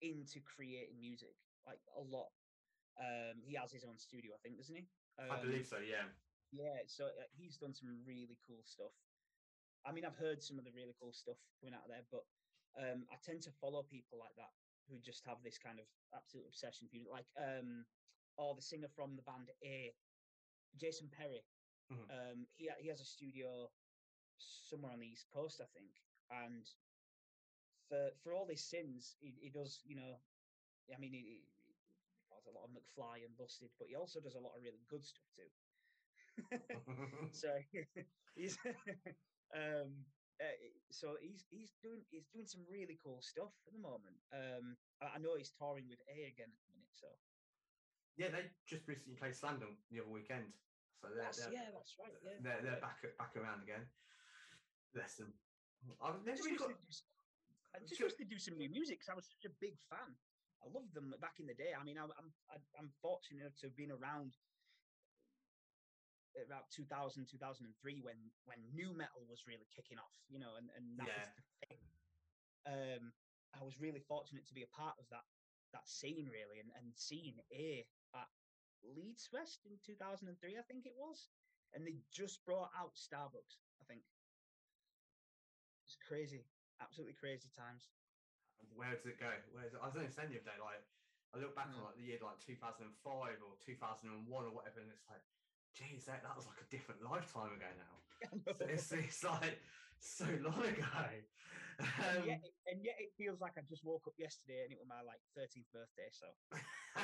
into 0.00 0.38
creating 0.40 1.00
music, 1.00 1.34
like 1.66 1.82
a 1.98 2.00
lot. 2.00 2.30
Um, 2.98 3.42
he 3.42 3.54
has 3.54 3.72
his 3.72 3.84
own 3.84 3.98
studio, 3.98 4.34
I 4.34 4.38
think, 4.38 4.56
doesn't 4.56 4.76
he? 4.76 4.88
I 5.18 5.40
Um, 5.40 5.40
believe 5.40 5.66
so. 5.66 5.78
Yeah. 5.78 6.14
yeah, 6.52 6.86
so 6.86 7.06
uh, 7.06 7.26
he's 7.32 7.58
done 7.58 7.74
some 7.74 8.04
really 8.04 8.38
cool 8.46 8.62
stuff. 8.64 8.92
I 9.84 9.92
mean, 9.92 10.04
I've 10.04 10.16
heard 10.16 10.42
some 10.42 10.58
of 10.58 10.64
the 10.64 10.72
really 10.72 10.94
cool 10.94 11.12
stuff 11.12 11.38
coming 11.60 11.74
out 11.74 11.84
of 11.84 11.90
there, 11.90 12.06
but 12.10 12.24
um, 12.76 13.06
I 13.10 13.16
tend 13.16 13.42
to 13.42 13.52
follow 13.52 13.82
people 13.82 14.18
like 14.18 14.36
that 14.36 14.52
who 14.88 15.00
just 15.00 15.24
have 15.24 15.42
this 15.42 15.58
kind 15.58 15.78
of 15.80 15.86
absolute 16.12 16.46
obsession 16.46 16.88
for 16.88 16.96
you, 16.96 17.10
like 17.10 17.26
um, 17.36 17.86
or 18.36 18.54
the 18.54 18.62
singer 18.62 18.88
from 18.88 19.16
the 19.16 19.22
band 19.22 19.50
A, 19.62 19.96
Jason 20.76 21.10
Perry. 21.10 21.44
Mhm. 21.90 22.10
Um, 22.10 22.46
he 22.56 22.70
he 22.80 22.88
has 22.88 23.00
a 23.00 23.04
studio 23.04 23.72
somewhere 24.38 24.92
on 24.92 25.00
the 25.00 25.06
east 25.06 25.28
coast, 25.28 25.60
I 25.60 25.66
think, 25.66 25.92
and 26.30 26.66
for 27.88 28.10
for 28.22 28.32
all 28.32 28.46
his 28.48 28.64
sins, 28.64 29.16
he, 29.20 29.32
he 29.42 29.50
does, 29.50 29.82
you 29.84 29.96
know, 29.96 30.24
I 30.94 30.98
mean, 30.98 31.12
he, 31.12 31.53
he 32.44 32.50
a 32.50 32.54
lot 32.54 32.68
of 32.68 32.72
McFly 32.76 33.24
and 33.24 33.36
Busted, 33.36 33.70
but 33.78 33.88
he 33.88 33.96
also 33.96 34.20
does 34.20 34.34
a 34.36 34.40
lot 34.40 34.56
of 34.56 34.62
really 34.62 34.84
good 34.88 35.04
stuff 35.04 35.24
too. 35.32 35.50
so 37.32 37.48
he's 38.34 38.58
um 39.54 40.04
uh, 40.42 40.50
so 40.90 41.14
he's 41.22 41.46
he's 41.50 41.70
doing 41.80 42.02
he's 42.10 42.26
doing 42.34 42.46
some 42.46 42.66
really 42.68 42.98
cool 43.02 43.22
stuff 43.22 43.54
at 43.66 43.72
the 43.72 43.78
moment. 43.78 44.18
Um, 44.34 44.76
I, 45.00 45.16
I 45.16 45.18
know 45.18 45.36
he's 45.38 45.54
touring 45.54 45.86
with 45.88 46.02
A 46.10 46.26
again 46.26 46.50
at 46.50 46.62
the 46.66 46.72
minute, 46.74 46.90
so 46.92 47.06
yeah, 48.16 48.30
they 48.30 48.50
just 48.66 48.86
recently 48.86 49.14
played 49.14 49.34
Slam 49.34 49.58
Dunk 49.58 49.78
the 49.90 50.00
other 50.00 50.10
weekend, 50.10 50.52
so 51.00 51.08
they're, 51.08 51.22
that's, 51.22 51.38
they're, 51.38 51.54
yeah, 51.54 51.70
that's 51.70 51.94
right. 51.98 52.10
Yeah, 52.22 52.38
they're, 52.42 52.62
they're 52.62 52.80
back 52.82 52.98
back 53.18 53.36
around 53.36 53.62
again. 53.62 53.86
Bless 54.92 55.16
them. 55.16 55.34
I've 56.02 56.22
never 56.24 56.38
just, 56.38 56.46
really 56.46 56.58
got. 56.58 56.68
do 56.68 57.86
just 57.86 58.02
wish 58.02 58.14
they'd 58.18 58.30
do 58.30 58.38
some 58.38 58.56
new 58.58 58.70
music 58.70 59.00
'cause 59.00 59.10
I 59.10 59.14
was 59.14 59.26
such 59.30 59.50
a 59.50 59.54
big 59.60 59.78
fan. 59.90 60.14
I 60.64 60.68
loved 60.68 60.94
them 60.94 61.12
back 61.20 61.40
in 61.40 61.46
the 61.46 61.54
day. 61.54 61.74
I 61.74 61.84
mean, 61.84 61.98
I'm 61.98 62.10
I'm 62.16 62.32
I- 62.48 62.78
I'm 62.78 62.90
fortunate 63.02 63.42
enough 63.42 63.56
to 63.60 63.66
have 63.66 63.76
been 63.76 63.92
around 63.92 64.38
about 66.42 66.70
2000 66.70 67.26
2003 67.30 68.00
when 68.02 68.32
when 68.44 68.58
nu 68.74 68.92
metal 68.92 69.24
was 69.28 69.46
really 69.46 69.66
kicking 69.70 69.98
off 69.98 70.10
you 70.26 70.38
know 70.40 70.56
and 70.56 70.68
and 70.74 70.98
that 70.98 71.06
Yeah. 71.06 71.18
was 71.20 71.30
the 71.36 71.66
thing 71.66 71.78
um 72.66 73.14
i 73.54 73.62
was 73.62 73.78
really 73.78 74.00
fortunate 74.00 74.44
to 74.46 74.54
be 74.54 74.62
a 74.62 74.66
part 74.66 74.98
of 74.98 75.08
that 75.10 75.22
that 75.72 75.86
scene 75.88 76.28
really 76.28 76.58
and 76.58 76.72
and 76.74 76.96
seeing 76.98 77.38
a 77.52 77.86
at 78.14 78.28
Leeds 78.82 79.28
Fest 79.28 79.64
in 79.64 79.78
2003 79.78 80.58
i 80.58 80.62
think 80.62 80.86
it 80.86 80.96
was 80.96 81.30
and 81.72 81.86
they 81.86 82.02
just 82.10 82.44
brought 82.44 82.70
out 82.74 82.96
starbucks 82.96 83.62
i 83.80 83.84
think 83.84 84.02
it's 85.86 85.96
crazy 86.08 86.42
absolutely 86.80 87.14
crazy 87.14 87.50
times 87.56 87.86
Where 88.72 88.94
does 88.94 89.04
it 89.06 89.20
go? 89.20 89.28
Where 89.52 89.64
is 89.68 89.74
it? 89.74 89.80
I 89.82 89.86
was 89.86 89.96
only 89.96 90.08
saying 90.08 90.30
the 90.32 90.40
other 90.40 90.50
day, 90.56 90.60
like 90.62 90.82
I 91.34 91.38
look 91.42 91.54
back 91.54 91.68
Mm. 91.68 91.78
on 91.82 91.84
like 91.92 91.96
the 91.98 92.06
year 92.08 92.18
like 92.22 92.38
2005 92.40 93.42
or 93.42 93.58
2001 93.60 94.44
or 94.44 94.54
whatever, 94.54 94.80
and 94.80 94.90
it's 94.90 95.04
like, 95.10 95.22
geez, 95.74 96.06
that, 96.06 96.22
that 96.22 96.36
was 96.36 96.46
like 96.46 96.60
a 96.62 96.68
different 96.70 97.02
lifetime 97.02 97.52
ago 97.52 97.68
now. 97.76 97.94
So 98.56 98.64
it's, 98.70 98.92
it's 98.92 99.24
like 99.24 99.58
so 99.98 100.24
long 100.40 100.62
ago. 100.64 100.86
and, 101.10 101.26
Um, 101.82 102.22
yet, 102.24 102.40
it- 102.46 102.54
and 102.70 102.78
yet 102.86 102.94
it 103.02 103.10
feels 103.18 103.40
like 103.42 103.58
i 103.58 103.62
just 103.66 103.82
woke 103.84 104.06
up 104.06 104.14
yesterday 104.16 104.62
and 104.62 104.70
it 104.72 104.78
was 104.78 104.86
my 104.86 105.02
like 105.02 105.18
13th 105.36 105.66
birthday 105.74 106.06
so 106.14 106.26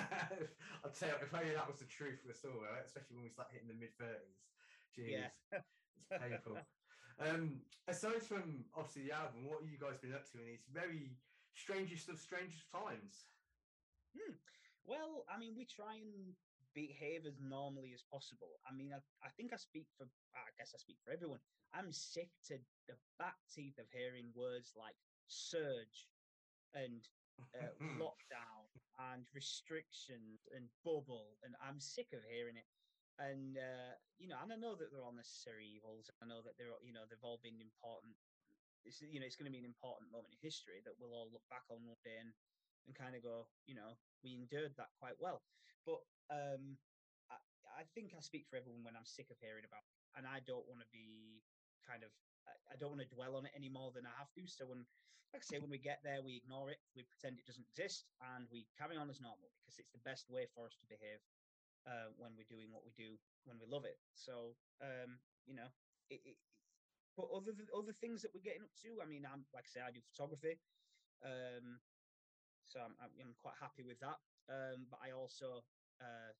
I'll 0.84 0.94
tell 0.94 1.08
you, 1.11 1.14
if 1.20 1.34
only 1.34 1.52
that 1.54 1.66
was 1.68 1.78
the 1.82 1.90
truth 1.90 2.20
for 2.22 2.30
us 2.30 2.44
all, 2.46 2.62
right? 2.62 2.84
especially 2.86 3.16
when 3.16 3.24
we 3.24 3.30
start 3.34 3.48
hitting 3.50 3.68
the 3.68 3.74
mid 3.74 3.90
30s. 3.98 4.46
Jeez, 4.94 5.11
Yeah. 5.11 5.28
it's 5.50 6.22
painful. 6.22 6.58
um, 7.18 7.66
aside 7.88 8.22
from 8.22 8.64
obviously 8.74 9.11
the 9.11 9.12
album, 9.12 9.44
what 9.44 9.61
have 9.61 9.68
you 9.70 9.78
guys 9.78 9.98
been 9.98 10.14
up 10.14 10.24
to 10.30 10.38
in 10.38 10.46
these 10.46 10.64
very 10.70 11.18
strangest 11.55 12.09
of 12.09 12.18
strangest 12.18 12.70
times? 12.70 13.26
Well, 14.84 15.24
I 15.28 15.38
mean, 15.38 15.55
we 15.57 15.66
try 15.66 15.96
and 15.96 16.36
behave 16.74 17.26
as 17.26 17.40
normally 17.40 17.92
as 17.94 18.03
possible. 18.03 18.61
I 18.66 18.72
mean, 18.74 18.92
I, 18.92 19.01
I 19.26 19.30
think 19.36 19.53
I 19.53 19.57
speak 19.57 19.88
for, 19.96 20.07
I 20.34 20.51
guess 20.59 20.72
I 20.74 20.78
speak 20.78 20.98
for 21.05 21.12
everyone. 21.12 21.40
I'm 21.72 21.92
sick 21.92 22.30
to 22.46 22.59
the 22.88 22.96
back 23.18 23.36
teeth 23.55 23.78
of 23.78 23.86
hearing 23.92 24.32
words 24.34 24.72
like 24.76 24.96
surge 25.26 26.09
and 26.74 27.09
uh, 27.55 27.74
lockdown 28.01 28.66
and 28.98 29.26
restrictions 29.34 30.46
and 30.55 30.68
bubble, 30.84 31.38
and 31.42 31.55
I'm 31.62 31.80
sick 31.80 32.12
of 32.12 32.22
hearing 32.24 32.57
it. 32.57 32.66
And 33.18 33.59
uh, 33.59 33.94
you 34.18 34.28
know, 34.28 34.38
and 34.42 34.53
I 34.53 34.57
know 34.57 34.76
that 34.76 34.90
they're 34.90 35.05
all 35.05 35.12
necessary 35.12 35.66
evils. 35.66 36.11
I 36.22 36.26
know 36.26 36.40
that 36.42 36.57
they're, 36.57 36.72
all- 36.72 36.84
you 36.84 36.92
know, 36.92 37.05
they've 37.09 37.22
all 37.22 37.40
been 37.42 37.61
important. 37.61 38.16
It's, 38.85 39.01
you 39.01 39.20
know, 39.20 39.28
it's 39.28 39.37
going 39.37 39.51
to 39.51 39.55
be 39.55 39.62
an 39.62 39.68
important 39.68 40.11
moment 40.11 40.33
in 40.35 40.41
history 40.41 40.81
that 40.85 40.97
we'll 40.97 41.12
all 41.12 41.28
look 41.33 41.45
back 41.53 41.64
on 41.68 41.85
one 41.85 42.01
day 42.05 42.18
and 42.20 42.33
and 42.89 42.97
kind 42.97 43.12
of 43.12 43.20
go, 43.20 43.47
you 43.68 43.76
know, 43.76 43.93
we 44.24 44.33
endured 44.33 44.72
that 44.81 44.93
quite 44.97 45.16
well. 45.20 45.45
But 45.85 46.01
um, 46.33 46.81
I, 47.28 47.39
I 47.81 47.85
think 47.93 48.16
I 48.16 48.20
speak 48.24 48.49
for 48.49 48.57
everyone 48.57 48.85
when 48.85 48.97
I'm 48.97 49.07
sick 49.07 49.28
of 49.28 49.39
hearing 49.41 49.68
about, 49.68 49.85
it, 49.85 49.95
and 50.16 50.24
I 50.24 50.41
don't 50.49 50.64
want 50.64 50.81
to 50.81 50.89
be 50.89 51.45
kind 51.85 52.03
of, 52.03 52.11
I, 52.49 52.74
don't 52.81 52.97
want 52.97 53.05
to 53.05 53.14
dwell 53.14 53.37
on 53.37 53.47
it 53.47 53.55
any 53.55 53.68
more 53.68 53.93
than 53.93 54.09
I 54.09 54.14
have 54.16 54.33
to. 54.35 54.43
So 54.49 54.66
when, 54.66 54.89
like 55.31 55.45
I 55.45 55.47
say, 55.47 55.61
when 55.61 55.70
we 55.70 55.78
get 55.78 56.01
there, 56.03 56.24
we 56.24 56.41
ignore 56.41 56.72
it, 56.72 56.81
we 56.97 57.07
pretend 57.07 57.39
it 57.39 57.47
doesn't 57.47 57.68
exist, 57.68 58.09
and 58.35 58.49
we 58.51 58.66
carry 58.74 58.97
on 58.97 59.12
as 59.12 59.22
normal 59.22 59.53
because 59.61 59.78
it's 59.78 59.93
the 59.95 60.03
best 60.03 60.26
way 60.33 60.49
for 60.51 60.66
us 60.66 60.74
to 60.81 60.91
behave 60.91 61.22
uh, 61.87 62.11
when 62.18 62.35
we're 62.35 62.49
doing 62.49 62.72
what 62.72 62.83
we 62.83 62.93
do 62.97 63.16
when 63.47 63.61
we 63.61 63.70
love 63.70 63.87
it. 63.87 64.01
So 64.16 64.59
um, 64.83 65.20
you 65.47 65.55
know, 65.55 65.70
it, 66.11 66.20
but 67.20 67.28
other 67.36 67.52
th- 67.52 67.68
other 67.76 67.92
things 68.00 68.24
that 68.24 68.32
we're 68.32 68.44
getting 68.44 68.64
up 68.64 68.72
to, 68.80 69.04
I 69.04 69.06
mean, 69.06 69.28
I'm 69.28 69.44
like 69.52 69.68
I 69.68 69.72
say, 69.76 69.84
I 69.84 69.92
do 69.92 70.00
photography. 70.00 70.56
Um, 71.20 71.76
so 72.64 72.80
I'm, 72.80 72.96
I'm, 72.96 73.36
quite 73.36 73.60
happy 73.60 73.84
with 73.84 74.00
that. 74.00 74.16
Um, 74.48 74.88
but 74.88 75.04
I 75.04 75.12
also 75.12 75.60
uh, 76.00 76.32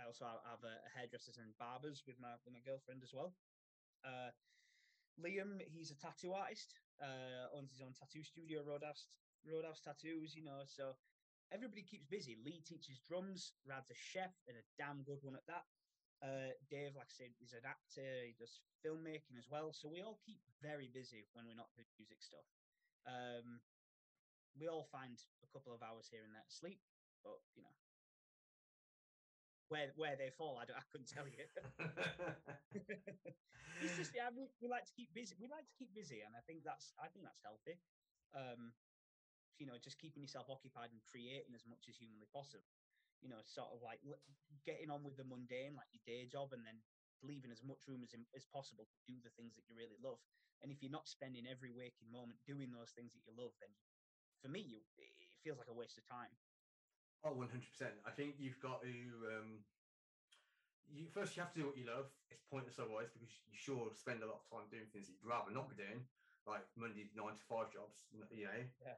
I 0.00 0.08
also 0.10 0.26
have, 0.26 0.42
have 0.42 0.64
a 0.66 0.82
hairdressers 0.90 1.38
and 1.38 1.54
barbers 1.62 2.02
with 2.10 2.18
my 2.18 2.34
with 2.42 2.58
my 2.58 2.64
girlfriend 2.66 3.06
as 3.06 3.14
well. 3.14 3.38
Uh, 4.02 4.34
Liam, 5.20 5.62
he's 5.62 5.94
a 5.94 5.98
tattoo 6.00 6.34
artist. 6.34 6.74
Uh, 6.98 7.48
owns 7.56 7.70
his 7.70 7.80
own 7.80 7.94
tattoo 7.94 8.26
studio, 8.26 8.66
Roadhouse 8.66 9.06
Roadhouse 9.46 9.80
Tattoos. 9.80 10.34
You 10.34 10.42
know, 10.42 10.66
so 10.66 10.98
everybody 11.54 11.86
keeps 11.86 12.10
busy. 12.10 12.34
Lee 12.42 12.64
teaches 12.66 12.98
drums. 13.06 13.54
Rad's 13.62 13.94
a 13.94 13.96
chef 13.96 14.34
and 14.50 14.58
a 14.58 14.64
damn 14.74 15.06
good 15.06 15.22
one 15.22 15.38
at 15.38 15.46
that. 15.46 15.64
Uh, 16.20 16.52
Dave, 16.68 16.92
like 16.96 17.08
I 17.08 17.16
said, 17.16 17.32
is 17.40 17.56
an 17.56 17.64
actor. 17.64 18.28
He 18.28 18.36
does 18.36 18.60
filmmaking 18.84 19.40
as 19.40 19.48
well. 19.48 19.72
So 19.72 19.88
we 19.88 20.04
all 20.04 20.20
keep 20.24 20.40
very 20.60 20.88
busy 20.92 21.24
when 21.32 21.46
we're 21.48 21.56
not 21.56 21.72
doing 21.76 21.88
music 21.96 22.20
stuff. 22.20 22.44
Um, 23.08 23.60
we 24.58 24.68
all 24.68 24.84
find 24.92 25.16
a 25.42 25.48
couple 25.48 25.72
of 25.72 25.80
hours 25.82 26.08
here 26.10 26.24
and 26.24 26.34
there 26.34 26.44
to 26.44 26.52
sleep, 26.52 26.80
but 27.24 27.40
you 27.56 27.62
know, 27.62 27.72
where 29.68 29.92
where 29.96 30.16
they 30.18 30.30
fall, 30.34 30.58
I, 30.60 30.66
don't, 30.66 30.76
I 30.76 30.84
couldn't 30.90 31.08
tell 31.08 31.24
you. 31.30 31.46
it's 33.80 33.96
just 33.96 34.12
yeah, 34.12 34.28
we, 34.34 34.50
we 34.60 34.66
like 34.68 34.84
to 34.84 34.92
keep 34.96 35.14
busy. 35.14 35.36
We 35.38 35.46
like 35.48 35.64
to 35.64 35.76
keep 35.78 35.94
busy, 35.94 36.20
and 36.26 36.34
I 36.34 36.42
think 36.44 36.66
that's 36.66 36.92
I 36.98 37.06
think 37.08 37.24
that's 37.24 37.40
healthy. 37.40 37.78
Um, 38.34 38.74
you 39.58 39.66
know, 39.66 39.78
just 39.78 40.00
keeping 40.00 40.22
yourself 40.24 40.48
occupied 40.50 40.90
and 40.90 41.00
creating 41.04 41.54
as 41.54 41.64
much 41.68 41.86
as 41.88 41.96
humanly 41.96 42.26
possible. 42.32 42.66
You 43.20 43.28
know, 43.28 43.40
sort 43.44 43.68
of 43.72 43.82
like 43.84 44.00
getting 44.64 44.90
on 44.90 45.04
with 45.04 45.16
the 45.16 45.24
mundane, 45.24 45.76
like 45.76 45.92
your 45.92 46.04
day 46.06 46.26
job, 46.26 46.52
and 46.52 46.64
then 46.64 46.80
leaving 47.22 47.52
as 47.52 47.62
much 47.62 47.84
room 47.86 48.02
as 48.02 48.12
as 48.34 48.46
possible 48.48 48.88
to 48.88 48.98
do 49.06 49.20
the 49.20 49.30
things 49.36 49.54
that 49.56 49.68
you 49.68 49.76
really 49.76 50.00
love. 50.02 50.18
And 50.62 50.72
if 50.72 50.82
you're 50.82 50.92
not 50.92 51.08
spending 51.08 51.46
every 51.48 51.70
waking 51.72 52.12
moment 52.12 52.40
doing 52.46 52.72
those 52.72 52.92
things 52.92 53.12
that 53.12 53.24
you 53.24 53.32
love, 53.36 53.52
then 53.60 53.70
for 54.40 54.48
me, 54.48 54.60
you, 54.60 54.80
it 54.96 55.28
feels 55.44 55.58
like 55.58 55.68
a 55.68 55.74
waste 55.76 55.98
of 55.98 56.08
time. 56.08 56.32
Oh, 57.24 57.30
Oh, 57.30 57.36
one 57.36 57.48
hundred 57.48 57.68
percent. 57.68 57.94
I 58.06 58.10
think 58.10 58.36
you've 58.38 58.60
got 58.60 58.80
to. 58.82 58.88
Um, 58.88 59.64
you 60.88 61.06
first 61.06 61.36
you 61.36 61.42
have 61.42 61.52
to 61.52 61.60
do 61.60 61.66
what 61.66 61.76
you 61.76 61.86
love. 61.86 62.10
It's 62.30 62.42
pointless 62.50 62.78
otherwise 62.78 63.08
because 63.12 63.28
you 63.46 63.56
sure 63.56 63.92
spend 63.94 64.22
a 64.22 64.26
lot 64.26 64.40
of 64.42 64.50
time 64.50 64.66
doing 64.70 64.88
things 64.92 65.06
that 65.08 65.14
you'd 65.20 65.28
rather 65.28 65.52
not 65.52 65.68
be 65.68 65.76
doing, 65.76 66.08
like 66.46 66.64
Monday 66.76 67.06
nine 67.14 67.36
to 67.36 67.44
five 67.44 67.70
jobs. 67.72 68.08
You 68.10 68.20
know, 68.20 68.26
Yeah. 68.80 68.96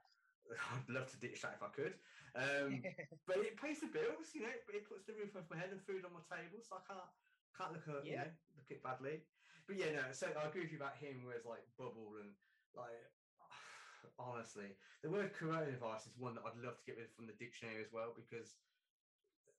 I'd 0.72 0.88
love 0.88 1.10
to 1.12 1.18
ditch 1.18 1.42
that 1.42 1.54
if 1.54 1.62
I 1.62 1.68
could. 1.68 1.94
Um, 2.34 2.82
but 3.26 3.38
it 3.38 3.56
pays 3.56 3.80
the 3.80 3.86
bills. 3.88 4.34
You 4.34 4.42
know, 4.42 4.52
but 4.66 4.74
it 4.74 4.88
puts 4.88 5.04
the 5.06 5.14
roof 5.14 5.36
over 5.36 5.46
my 5.50 5.56
head 5.56 5.70
and 5.70 5.80
food 5.82 6.04
on 6.04 6.12
my 6.12 6.22
table, 6.22 6.60
so 6.62 6.76
I 6.76 6.82
can't 6.86 7.10
can't 7.56 7.72
look 7.74 7.88
at 7.88 8.04
you 8.06 8.12
Yeah. 8.12 8.24
know 8.24 8.30
look 8.56 8.70
at 8.70 8.76
it 8.78 8.82
badly. 8.82 9.28
But 9.66 9.76
yeah, 9.76 9.92
no. 9.92 10.12
So 10.12 10.32
I 10.32 10.48
agree 10.48 10.62
with 10.62 10.72
you 10.72 10.78
about 10.78 10.96
him. 10.96 11.24
Whereas 11.24 11.44
like 11.44 11.74
bubble 11.76 12.16
and 12.18 12.36
like 12.74 13.12
honestly, 14.18 14.78
the 15.02 15.10
word 15.10 15.32
coronavirus 15.32 16.06
is 16.08 16.16
one 16.16 16.34
that 16.34 16.44
I'd 16.44 16.56
love 16.56 16.78
to 16.78 16.84
get 16.84 16.96
rid 16.96 17.06
of 17.06 17.12
from 17.14 17.26
the 17.26 17.34
dictionary 17.34 17.82
as 17.82 17.92
well 17.92 18.12
because 18.14 18.58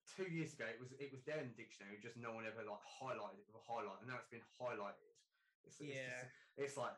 two 0.05 0.25
years 0.29 0.53
ago 0.53 0.65
it 0.67 0.79
was 0.79 0.91
it 0.93 1.11
was 1.11 1.23
there 1.23 1.39
in 1.39 1.49
the 1.49 1.55
dictionary, 1.55 1.97
just 1.99 2.17
no 2.17 2.33
one 2.33 2.45
ever 2.45 2.63
like 2.63 2.81
highlighted 2.81 3.39
it 3.39 3.47
with 3.47 3.55
a 3.55 3.59
highlight, 3.59 3.99
and 4.01 4.09
now 4.09 4.17
it's 4.17 4.27
been 4.27 4.41
highlighted. 4.59 5.15
It's, 5.63 5.79
it's, 5.79 5.95
Yeah. 5.95 6.09
just- 6.23 6.33
it's 6.57 6.77
like 6.77 6.93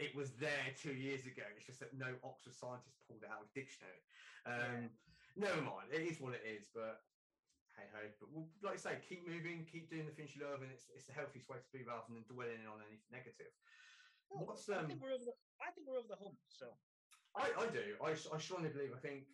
it 0.00 0.16
was 0.16 0.32
there 0.40 0.72
two 0.80 0.96
years 0.96 1.26
ago. 1.26 1.44
It's 1.56 1.66
just 1.66 1.80
that 1.80 1.92
no 1.92 2.16
Oxford 2.24 2.54
scientist 2.56 2.96
pulled 3.06 3.22
it 3.22 3.28
out 3.28 3.44
of 3.44 3.52
the 3.52 3.60
dictionary. 3.60 4.00
Um, 4.48 4.88
Never 5.36 5.62
mind, 5.62 5.92
it 5.92 6.02
is 6.02 6.18
what 6.18 6.34
it 6.34 6.42
is. 6.44 6.66
But 6.74 7.06
hey 7.76 7.86
ho. 7.94 8.02
But 8.18 8.28
we'll, 8.32 8.48
like 8.62 8.74
I 8.74 8.76
say, 8.76 8.98
keep 9.06 9.28
moving, 9.28 9.64
keep 9.64 9.88
doing 9.88 10.06
the 10.06 10.12
things 10.12 10.34
you 10.34 10.42
love, 10.42 10.62
and 10.62 10.72
it's 10.72 10.88
it's 10.90 11.06
the 11.06 11.12
healthiest 11.12 11.48
way 11.48 11.58
to 11.62 11.70
be 11.70 11.84
rather 11.84 12.08
than 12.08 12.24
dwelling 12.26 12.66
on 12.66 12.80
anything 12.82 13.12
negative. 13.12 13.52
Well, 14.28 14.46
What's 14.46 14.68
I 14.68 14.78
um? 14.82 14.86
think 14.88 15.00
we're 15.02 15.12
over 15.12 15.24
the, 15.24 15.36
I 15.62 15.70
think 15.70 15.86
we're 15.86 15.98
over 15.98 16.08
the 16.08 16.16
hump. 16.16 16.38
So 16.48 16.66
I, 17.36 17.52
I 17.54 17.66
do. 17.70 17.96
I, 18.02 18.10
I 18.10 18.38
strongly 18.38 18.70
believe. 18.70 18.92
I 18.94 18.98
think 18.98 19.28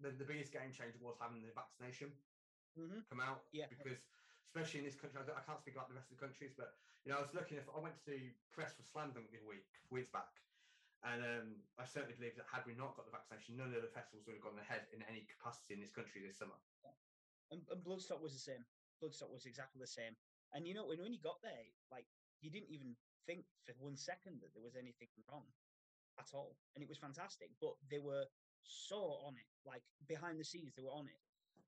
the, 0.00 0.10
the 0.10 0.24
biggest 0.24 0.52
game 0.52 0.72
changer 0.72 0.98
was 1.00 1.16
having 1.18 1.42
the 1.42 1.52
vaccination 1.52 2.12
Mhm. 2.78 3.08
come 3.08 3.20
out. 3.20 3.48
Yeah. 3.52 3.66
Because 3.68 3.98
especially 4.50 4.82
in 4.82 4.86
this 4.90 4.98
country, 4.98 5.22
I, 5.22 5.46
can't 5.46 5.62
speak 5.62 5.78
about 5.78 5.86
the 5.86 5.94
rest 5.94 6.10
of 6.10 6.18
the 6.18 6.22
countries, 6.26 6.50
but 6.58 6.74
you 7.06 7.14
know, 7.14 7.22
I 7.22 7.24
was 7.24 7.30
looking. 7.30 7.54
If 7.54 7.70
I 7.70 7.78
went 7.78 7.94
to 8.10 8.18
press 8.50 8.74
for 8.74 8.82
Slam 8.82 9.14
Dunk 9.14 9.30
the 9.30 9.38
week, 9.46 9.70
weeks 9.94 10.10
back, 10.10 10.26
and 11.06 11.22
um, 11.22 11.48
I 11.78 11.86
certainly 11.86 12.18
believe 12.18 12.34
that 12.34 12.50
had 12.50 12.66
we 12.66 12.74
not 12.74 12.98
got 12.98 13.06
the 13.06 13.14
vaccination, 13.14 13.54
none 13.54 13.70
of 13.70 13.78
the 13.78 13.94
festivals 13.94 14.26
would 14.26 14.34
have 14.36 14.44
gone 14.44 14.58
ahead 14.58 14.90
in 14.90 15.06
any 15.06 15.22
capacity 15.30 15.78
in 15.78 15.80
this 15.80 15.94
country 15.94 16.20
this 16.26 16.42
summer. 16.42 16.58
and, 17.54 17.62
and 17.70 17.80
Bloodstock 17.86 18.18
was 18.18 18.34
the 18.34 18.42
same. 18.42 18.66
Bloodstock 18.98 19.30
was 19.30 19.46
exactly 19.46 19.78
the 19.78 19.88
same. 19.88 20.18
And 20.50 20.66
you 20.66 20.74
know, 20.74 20.84
when 20.84 20.98
when 20.98 21.14
you 21.14 21.22
got 21.22 21.38
there, 21.46 21.70
like 21.94 22.10
you 22.42 22.50
didn't 22.50 22.74
even 22.74 22.98
think 23.30 23.46
for 23.62 23.72
one 23.78 23.94
second 23.94 24.42
that 24.42 24.50
there 24.50 24.66
was 24.66 24.74
anything 24.74 25.08
wrong. 25.30 25.46
at 26.18 26.34
all, 26.34 26.58
and 26.74 26.82
it 26.82 26.90
was 26.90 26.98
fantastic. 26.98 27.54
But 27.62 27.78
they 27.86 28.02
were 28.02 28.26
so 28.66 29.22
on 29.24 29.38
it, 29.38 29.48
like 29.64 29.86
behind 30.10 30.42
the 30.42 30.44
scenes, 30.44 30.74
they 30.74 30.82
were 30.82 30.92
on 30.92 31.06
it. 31.06 31.22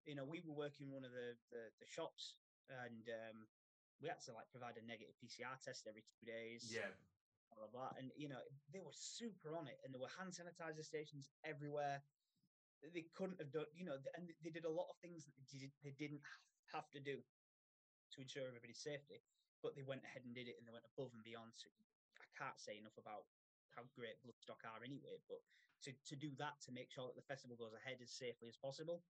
You 0.04 0.18
know, 0.18 0.26
we 0.26 0.42
were 0.42 0.52
working 0.52 0.90
one 0.90 1.06
of 1.06 1.14
the 1.14 1.38
the, 1.54 1.70
the 1.78 1.88
shops, 1.88 2.41
and 2.70 3.04
um, 3.10 3.38
we 4.02 4.10
had 4.10 4.20
to 4.26 4.32
like 4.34 4.50
provide 4.50 4.78
a 4.78 4.84
negative 4.84 5.14
PCR 5.22 5.54
test 5.62 5.86
every 5.86 6.02
two 6.02 6.26
days. 6.26 6.68
Yeah. 6.70 6.90
Blah, 7.52 7.68
blah, 7.68 7.72
blah. 7.72 7.92
And 8.00 8.10
you 8.16 8.28
know, 8.28 8.40
they 8.72 8.80
were 8.80 8.94
super 8.94 9.54
on 9.54 9.68
it, 9.68 9.78
and 9.84 9.92
there 9.92 10.00
were 10.00 10.10
hand 10.16 10.32
sanitizer 10.32 10.82
stations 10.84 11.30
everywhere. 11.44 12.02
They 12.82 13.06
couldn't 13.14 13.38
have 13.38 13.54
done, 13.54 13.70
you 13.76 13.86
know, 13.86 13.94
and 14.18 14.26
they 14.42 14.50
did 14.50 14.66
a 14.66 14.72
lot 14.72 14.90
of 14.90 14.98
things 14.98 15.22
that 15.22 15.34
they, 15.38 15.46
did, 15.54 15.72
they 15.86 15.94
didn't 15.94 16.22
have- 16.26 16.50
have 16.82 16.88
to 16.96 17.00
do 17.04 17.20
to 18.10 18.16
ensure 18.24 18.48
everybody's 18.48 18.80
safety. 18.80 19.20
But 19.62 19.76
they 19.76 19.84
went 19.86 20.02
ahead 20.02 20.24
and 20.26 20.34
did 20.34 20.48
it, 20.48 20.56
and 20.58 20.66
they 20.66 20.72
went 20.74 20.88
above 20.96 21.12
and 21.14 21.22
beyond. 21.22 21.52
So 21.54 21.70
I 22.18 22.26
can't 22.34 22.58
say 22.58 22.80
enough 22.80 22.96
about 22.98 23.28
how 23.76 23.84
great 23.94 24.18
Bloodstock 24.24 24.64
are 24.66 24.82
anyway, 24.82 25.20
but 25.28 25.44
to, 25.84 25.92
to 25.92 26.16
do 26.16 26.32
that 26.38 26.60
to 26.66 26.72
make 26.72 26.90
sure 26.90 27.06
that 27.06 27.14
the 27.16 27.28
festival 27.28 27.54
goes 27.54 27.74
ahead 27.76 28.00
as 28.02 28.10
safely 28.10 28.48
as 28.48 28.56
possible, 28.56 29.04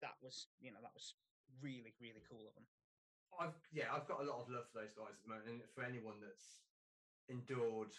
that 0.00 0.16
was, 0.22 0.48
you 0.60 0.70
know, 0.72 0.80
that 0.82 0.94
was 0.94 1.14
really, 1.60 1.94
really 2.00 2.22
cool 2.28 2.46
of 2.46 2.54
them. 2.54 2.66
I've 3.34 3.58
yeah, 3.74 3.90
I've 3.90 4.06
got 4.06 4.22
a 4.22 4.26
lot 4.26 4.40
of 4.42 4.48
love 4.48 4.70
for 4.70 4.78
those 4.78 4.94
guys 4.94 5.18
at 5.18 5.22
the 5.22 5.28
moment, 5.28 5.48
and 5.50 5.58
for 5.74 5.82
anyone 5.82 6.20
that's 6.22 6.62
endured 7.28 7.94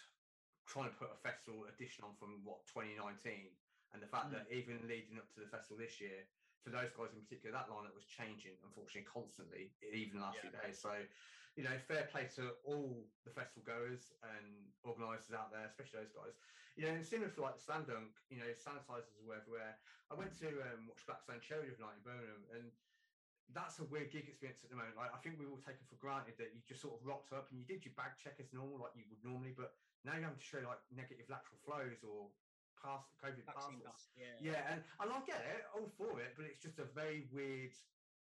trying 0.66 0.90
to 0.90 0.96
put 0.96 1.12
a 1.12 1.18
festival 1.22 1.66
edition 1.70 2.02
on 2.02 2.16
from 2.18 2.42
what 2.42 2.66
2019, 2.66 3.54
and 3.92 4.02
the 4.02 4.06
fact 4.08 4.28
Mm. 4.28 4.32
that 4.32 4.50
even 4.50 4.80
leading 4.88 5.18
up 5.18 5.28
to 5.34 5.40
the 5.40 5.46
festival 5.46 5.76
this 5.78 6.00
year, 6.00 6.26
for 6.64 6.70
those 6.70 6.90
guys 6.90 7.14
in 7.14 7.22
particular, 7.22 7.52
that 7.54 7.68
lineup 7.68 7.94
was 7.94 8.04
changing 8.04 8.58
unfortunately 8.64 9.06
constantly, 9.06 9.70
even 9.82 10.18
the 10.18 10.24
last 10.26 10.40
few 10.40 10.50
days. 10.50 10.78
So, 10.80 11.06
you 11.54 11.62
know, 11.62 11.78
fair 11.78 12.06
play 12.10 12.26
to 12.34 12.56
all 12.64 13.06
the 13.24 13.30
festival 13.30 13.62
goers 13.62 14.12
and 14.34 14.72
organisers 14.82 15.32
out 15.32 15.52
there, 15.52 15.64
especially 15.64 16.00
those 16.02 16.10
guys. 16.10 16.34
You 16.74 16.86
know, 16.86 16.94
and 16.98 17.06
similar 17.06 17.30
for 17.30 17.42
like 17.42 17.60
Slam 17.60 17.84
Dunk, 17.84 18.18
you 18.28 18.38
know, 18.38 18.50
sanitisers 18.58 19.22
were 19.22 19.36
everywhere. 19.36 19.78
I 20.10 20.14
went 20.14 20.36
to 20.40 20.48
um, 20.66 20.88
watch 20.88 21.06
Black 21.06 21.22
Stone 21.22 21.40
Cherry 21.40 21.68
the 21.70 21.74
other 21.74 21.84
night 21.84 21.96
in 21.96 22.02
Birmingham, 22.02 22.44
and 22.52 22.72
that's 23.54 23.78
a 23.78 23.86
weird 23.86 24.10
gig 24.10 24.26
experience 24.26 24.64
at 24.64 24.70
the 24.70 24.78
moment. 24.78 24.98
Like 24.98 25.14
I 25.14 25.18
think 25.22 25.38
we 25.38 25.46
all 25.46 25.60
take 25.62 25.78
it 25.78 25.86
for 25.86 25.98
granted 26.02 26.34
that 26.38 26.50
you 26.54 26.60
just 26.66 26.82
sort 26.82 26.98
of 26.98 27.06
rocked 27.06 27.30
up 27.30 27.50
and 27.50 27.58
you 27.60 27.66
did 27.66 27.86
your 27.86 27.94
bag 27.94 28.18
check 28.18 28.38
as 28.42 28.50
normal, 28.50 28.82
like 28.82 28.94
you 28.98 29.06
would 29.06 29.22
normally, 29.22 29.54
but 29.54 29.78
now 30.02 30.18
you 30.18 30.26
have 30.26 30.38
to 30.38 30.42
show 30.42 30.62
like 30.66 30.82
negative 30.90 31.26
lateral 31.30 31.58
flows 31.62 32.02
or 32.02 32.30
pass 32.78 33.06
COVID 33.22 33.46
passes. 33.46 33.82
yeah. 34.14 34.36
Yeah, 34.42 34.62
and, 34.70 34.78
and 35.00 35.08
I 35.10 35.18
get 35.24 35.42
it, 35.46 35.64
all 35.74 35.88
for 35.96 36.18
it, 36.20 36.34
but 36.36 36.44
it's 36.46 36.60
just 36.60 36.78
a 36.78 36.86
very 36.86 37.26
weird 37.32 37.72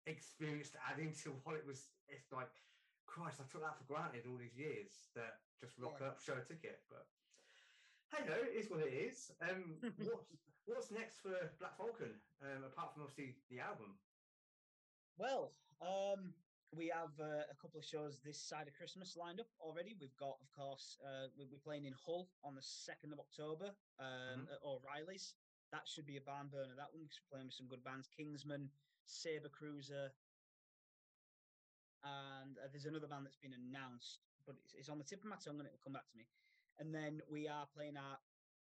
experience 0.06 0.70
to 0.74 0.80
add 0.86 0.98
into 0.98 1.34
what 1.44 1.58
it 1.58 1.66
was. 1.66 1.90
It's 2.08 2.32
like, 2.32 2.50
Christ, 3.06 3.42
I 3.42 3.46
took 3.50 3.62
that 3.66 3.76
for 3.78 3.86
granted 3.90 4.24
all 4.30 4.38
these 4.38 4.54
years 4.54 5.11
that 5.18 5.42
just 5.58 5.74
rock 5.78 5.98
up, 6.00 6.22
show 6.22 6.38
a 6.38 6.44
ticket. 6.46 6.80
But 6.88 7.06
hey, 8.14 8.22
no, 8.26 8.38
it 8.38 8.54
is 8.54 8.70
what 8.70 8.80
it 8.86 8.94
is. 8.94 9.34
Um, 9.42 9.76
what's 10.06 10.30
what's 10.66 10.90
next 10.94 11.18
for 11.18 11.34
Black 11.58 11.74
Falcon? 11.76 12.14
Um, 12.40 12.64
apart 12.64 12.94
from 12.94 13.02
obviously 13.04 13.34
the 13.50 13.61
album. 13.61 13.98
Well, 15.20 15.52
um, 15.84 16.32
we 16.72 16.88
have 16.88 17.12
uh, 17.20 17.44
a 17.52 17.56
couple 17.60 17.76
of 17.78 17.84
shows 17.84 18.16
this 18.24 18.40
side 18.40 18.68
of 18.68 18.72
Christmas 18.72 19.20
lined 19.20 19.36
up 19.38 19.52
already. 19.60 19.92
We've 20.00 20.16
got, 20.16 20.40
of 20.40 20.48
course, 20.56 20.96
uh, 21.04 21.28
we- 21.36 21.44
we're 21.44 21.58
playing 21.60 21.84
in 21.84 21.92
Hull 21.92 22.30
on 22.42 22.54
the 22.54 22.62
2nd 22.62 23.12
of 23.12 23.20
October 23.20 23.76
um, 23.98 24.48
Mhm. 24.48 24.52
at 24.54 24.62
O'Reilly's. 24.64 25.34
That 25.72 25.86
should 25.86 26.06
be 26.06 26.16
a 26.16 26.22
barn 26.22 26.48
burner, 26.48 26.74
that 26.74 26.94
one, 26.94 27.06
'cause 27.06 27.20
we're 27.20 27.36
playing 27.36 27.46
with 27.48 27.54
some 27.54 27.68
good 27.68 27.84
bands 27.84 28.08
Kingsman, 28.08 28.72
Sabre 29.04 29.50
Cruiser, 29.50 30.10
and 32.02 32.56
uh, 32.58 32.68
there's 32.68 32.86
another 32.86 33.06
band 33.06 33.26
that's 33.26 33.36
been 33.36 33.52
announced, 33.52 34.20
but 34.46 34.56
it's, 34.56 34.72
it's 34.72 34.88
on 34.88 34.96
the 34.96 35.04
tip 35.04 35.20
of 35.20 35.26
my 35.28 35.36
tongue 35.36 35.58
and 35.60 35.66
it 35.66 35.72
will 35.72 35.84
come 35.84 35.92
back 35.92 36.08
to 36.08 36.16
me. 36.16 36.26
And 36.78 36.94
then 36.94 37.20
we 37.28 37.46
are 37.46 37.66
playing 37.66 37.98
our 37.98 38.18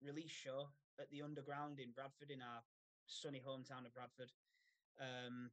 release 0.01 0.31
show 0.31 0.73
at 0.97 1.07
the 1.11 1.21
Underground 1.21 1.79
in 1.79 1.91
Bradford, 1.91 2.31
in 2.31 2.41
our 2.41 2.63
sunny 3.05 3.39
hometown 3.41 3.85
of 3.85 3.93
Bradford. 3.93 4.31
Um, 4.99 5.51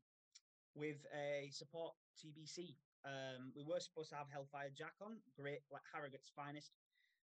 with 0.74 1.04
a 1.14 1.50
support 1.52 1.94
TBC. 2.18 2.76
Um, 3.06 3.52
we 3.54 3.62
were 3.62 3.80
supposed 3.80 4.10
to 4.10 4.16
have 4.16 4.26
Hellfire 4.28 4.70
Jack 4.74 4.94
on, 5.00 5.22
great, 5.38 5.62
like 5.70 5.86
Harrogate's 5.92 6.30
finest, 6.34 6.74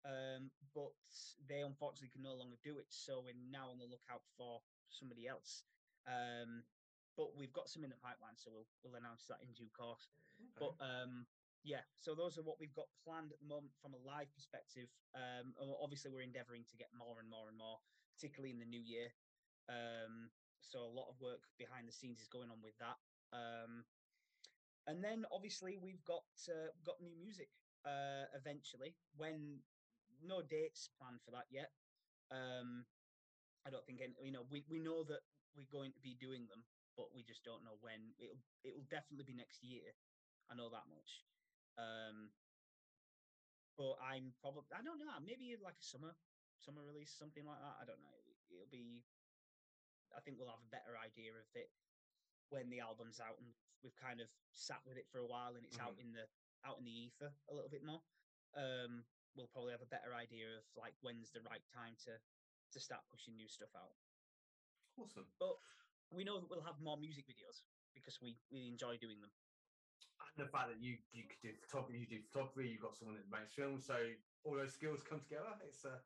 um, 0.03 0.51
but 0.75 0.91
they 1.47 1.63
unfortunately 1.63 2.11
can 2.11 2.23
no 2.23 2.35
longer 2.35 2.59
do 2.63 2.77
it. 2.77 2.87
So 2.89 3.23
we're 3.23 3.37
now 3.49 3.71
on 3.71 3.79
the 3.79 3.87
lookout 3.87 4.27
for 4.37 4.59
somebody 4.91 5.27
else. 5.27 5.63
Um, 6.05 6.67
but 7.15 7.37
we've 7.37 7.53
got 7.53 7.69
some 7.69 7.85
in 7.85 7.93
the 7.93 8.01
pipeline, 8.01 8.35
so 8.35 8.49
we'll 8.49 8.67
we'll 8.81 8.97
announce 8.99 9.29
that 9.29 9.39
in 9.45 9.53
due 9.53 9.69
course. 9.71 10.09
But 10.57 10.73
um, 10.81 11.25
yeah, 11.63 11.85
so 12.01 12.13
those 12.17 12.35
are 12.37 12.43
what 12.43 12.59
we've 12.59 12.73
got 12.75 12.91
planned 13.05 13.31
at 13.31 13.39
the 13.39 13.47
moment 13.47 13.71
from 13.79 13.95
a 13.95 14.01
live 14.01 14.27
perspective. 14.35 14.89
Um, 15.15 15.55
obviously, 15.79 16.11
we're 16.11 16.25
endeavouring 16.25 16.65
to 16.67 16.75
get 16.75 16.91
more 16.91 17.21
and 17.21 17.29
more 17.29 17.47
and 17.47 17.57
more, 17.57 17.79
particularly 18.17 18.51
in 18.51 18.59
the 18.59 18.67
new 18.67 18.81
year. 18.81 19.13
Um, 19.71 20.33
so 20.59 20.83
a 20.83 20.91
lot 20.91 21.07
of 21.07 21.19
work 21.21 21.45
behind 21.55 21.87
the 21.87 21.95
scenes 21.95 22.19
is 22.19 22.27
going 22.27 22.51
on 22.51 22.59
with 22.59 22.75
that. 22.83 22.99
Um, 23.33 23.83
and 24.85 25.03
then 25.03 25.25
obviously 25.33 25.77
we've 25.81 26.03
got 26.05 26.27
uh, 26.47 26.69
got 26.85 27.01
new 27.01 27.15
music 27.17 27.49
uh, 27.85 28.29
eventually. 28.37 28.95
When 29.17 29.63
no 30.23 30.41
dates 30.41 30.89
planned 30.95 31.19
for 31.25 31.31
that 31.35 31.51
yet. 31.51 31.71
Um, 32.31 32.85
I 33.67 33.71
don't 33.71 33.83
think 33.85 33.99
any, 34.03 34.15
you 34.23 34.31
know 34.31 34.47
we, 34.47 34.63
we 34.67 34.79
know 34.79 35.03
that 35.07 35.23
we're 35.55 35.69
going 35.71 35.91
to 35.93 36.03
be 36.03 36.15
doing 36.19 36.47
them, 36.47 36.63
but 36.95 37.11
we 37.15 37.23
just 37.23 37.43
don't 37.43 37.63
know 37.63 37.79
when. 37.83 38.15
It'll 38.19 38.39
it 38.63 38.75
will 38.75 38.87
definitely 38.87 39.27
be 39.27 39.35
next 39.37 39.63
year. 39.63 39.95
I 40.51 40.55
know 40.55 40.71
that 40.71 40.87
much. 40.91 41.23
Um, 41.79 42.31
but 43.79 43.97
I'm 44.03 44.35
probably 44.37 44.69
I 44.75 44.85
don't 44.85 44.99
know 45.01 45.17
maybe 45.23 45.55
like 45.57 45.79
a 45.79 45.85
summer 45.85 46.13
summer 46.61 46.83
release 46.85 47.11
something 47.11 47.43
like 47.43 47.59
that. 47.59 47.81
I 47.81 47.85
don't 47.87 48.03
know. 48.03 48.17
It'll 48.51 48.71
be. 48.71 49.03
I 50.13 50.21
think 50.21 50.37
we'll 50.37 50.51
have 50.51 50.61
a 50.61 50.69
better 50.75 50.93
idea 50.93 51.33
of 51.33 51.49
it 51.57 51.73
when 52.49 52.69
the 52.69 52.79
album's 52.79 53.19
out 53.19 53.39
and 53.39 53.49
we've 53.83 53.95
kind 53.99 54.21
of 54.21 54.27
sat 54.53 54.79
with 54.87 54.97
it 54.97 55.07
for 55.11 55.19
a 55.19 55.27
while 55.27 55.55
and 55.55 55.65
it's 55.65 55.79
out 55.79 55.95
in 55.99 56.11
the 56.15 56.25
out 56.63 56.79
in 56.79 56.85
the 56.85 56.95
ether 56.95 57.31
a 57.51 57.53
little 57.53 57.69
bit 57.69 57.83
more. 57.83 57.99
Um, 58.55 59.03
we'll 59.35 59.51
probably 59.51 59.73
have 59.73 59.83
a 59.83 59.89
better 59.89 60.13
idea 60.15 60.47
of 60.55 60.63
like 60.77 60.93
when's 61.01 61.31
the 61.31 61.43
right 61.49 61.63
time 61.73 61.97
to 62.07 62.15
to 62.15 62.79
start 62.79 63.01
pushing 63.11 63.35
new 63.35 63.47
stuff 63.47 63.73
out. 63.75 63.93
Awesome. 64.97 65.27
But 65.39 65.57
we 66.13 66.23
know 66.23 66.39
that 66.39 66.49
we'll 66.49 66.65
have 66.65 66.79
more 66.81 66.97
music 66.97 67.25
videos 67.25 67.61
because 67.93 68.21
we 68.21 68.37
we 68.51 68.67
enjoy 68.67 68.97
doing 68.97 69.21
them. 69.21 69.33
And 70.21 70.45
the 70.45 70.49
fact 70.49 70.69
that 70.69 70.81
you 70.81 70.97
you 71.11 71.25
could 71.27 71.41
do 71.41 71.51
photography, 71.65 71.99
you 71.99 72.07
do 72.07 72.21
photography, 72.31 72.69
you've 72.69 72.81
got 72.81 72.95
someone 72.95 73.17
that 73.17 73.29
makes 73.29 73.53
films, 73.53 73.85
so 73.85 73.97
all 74.43 74.55
those 74.55 74.73
skills 74.73 75.01
come 75.03 75.19
together. 75.19 75.53
It's 75.67 75.85
a 75.85 76.01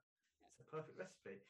it's 0.49 0.59
a 0.59 0.67
perfect 0.67 0.97
recipe. 0.97 1.43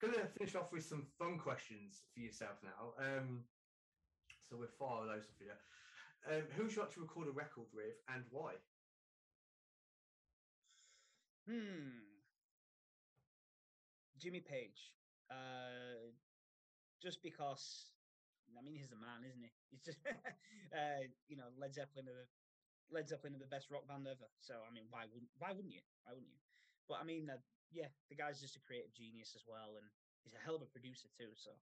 Gonna 0.00 0.26
finish 0.38 0.54
off 0.54 0.72
with 0.72 0.84
some 0.84 1.06
fun 1.18 1.38
questions 1.38 2.02
for 2.14 2.20
yourself 2.20 2.58
now. 2.62 2.94
Um, 2.98 3.44
so 4.48 4.56
we're 4.56 4.72
far 4.78 5.06
those 5.06 5.24
off 5.24 5.38
here. 5.38 5.58
Um, 6.24 6.42
who 6.56 6.64
would 6.64 6.74
you 6.74 6.80
like 6.80 6.94
to 6.94 7.00
record 7.00 7.28
a 7.28 7.32
record 7.32 7.68
with, 7.74 8.00
and 8.08 8.24
why? 8.30 8.54
Hmm. 11.48 12.00
Jimmy 14.16 14.40
Page. 14.40 14.96
Uh, 15.28 16.08
just 17.02 17.20
because, 17.20 17.92
I 18.56 18.64
mean, 18.64 18.76
he's 18.80 18.88
the 18.88 18.96
man, 18.96 19.20
isn't 19.28 19.44
he? 19.44 19.52
He's 19.68 19.84
just, 19.84 20.00
uh, 20.72 21.04
you 21.28 21.36
know, 21.36 21.52
Led 21.60 21.74
Zeppelin 21.76 22.08
are 22.08 22.16
the 22.16 22.28
Led 22.92 23.08
Zeppelin 23.08 23.36
are 23.36 23.44
the 23.44 23.52
best 23.52 23.68
rock 23.72 23.88
band 23.88 24.08
ever. 24.08 24.28
So 24.40 24.60
I 24.64 24.72
mean, 24.72 24.88
why 24.88 25.08
wouldn't 25.08 25.32
why 25.36 25.52
wouldn't 25.52 25.72
you? 25.72 25.84
Why 26.04 26.12
wouldn't 26.16 26.32
you? 26.32 26.40
But 26.88 27.00
I 27.00 27.04
mean, 27.04 27.28
uh, 27.28 27.40
yeah, 27.72 27.88
the 28.08 28.16
guy's 28.16 28.40
just 28.40 28.56
a 28.56 28.64
creative 28.64 28.92
genius 28.92 29.32
as 29.36 29.44
well, 29.48 29.76
and 29.80 29.86
he's 30.24 30.36
a 30.36 30.42
hell 30.44 30.56
of 30.56 30.64
a 30.64 30.70
producer 30.72 31.08
too. 31.16 31.32
So 31.36 31.52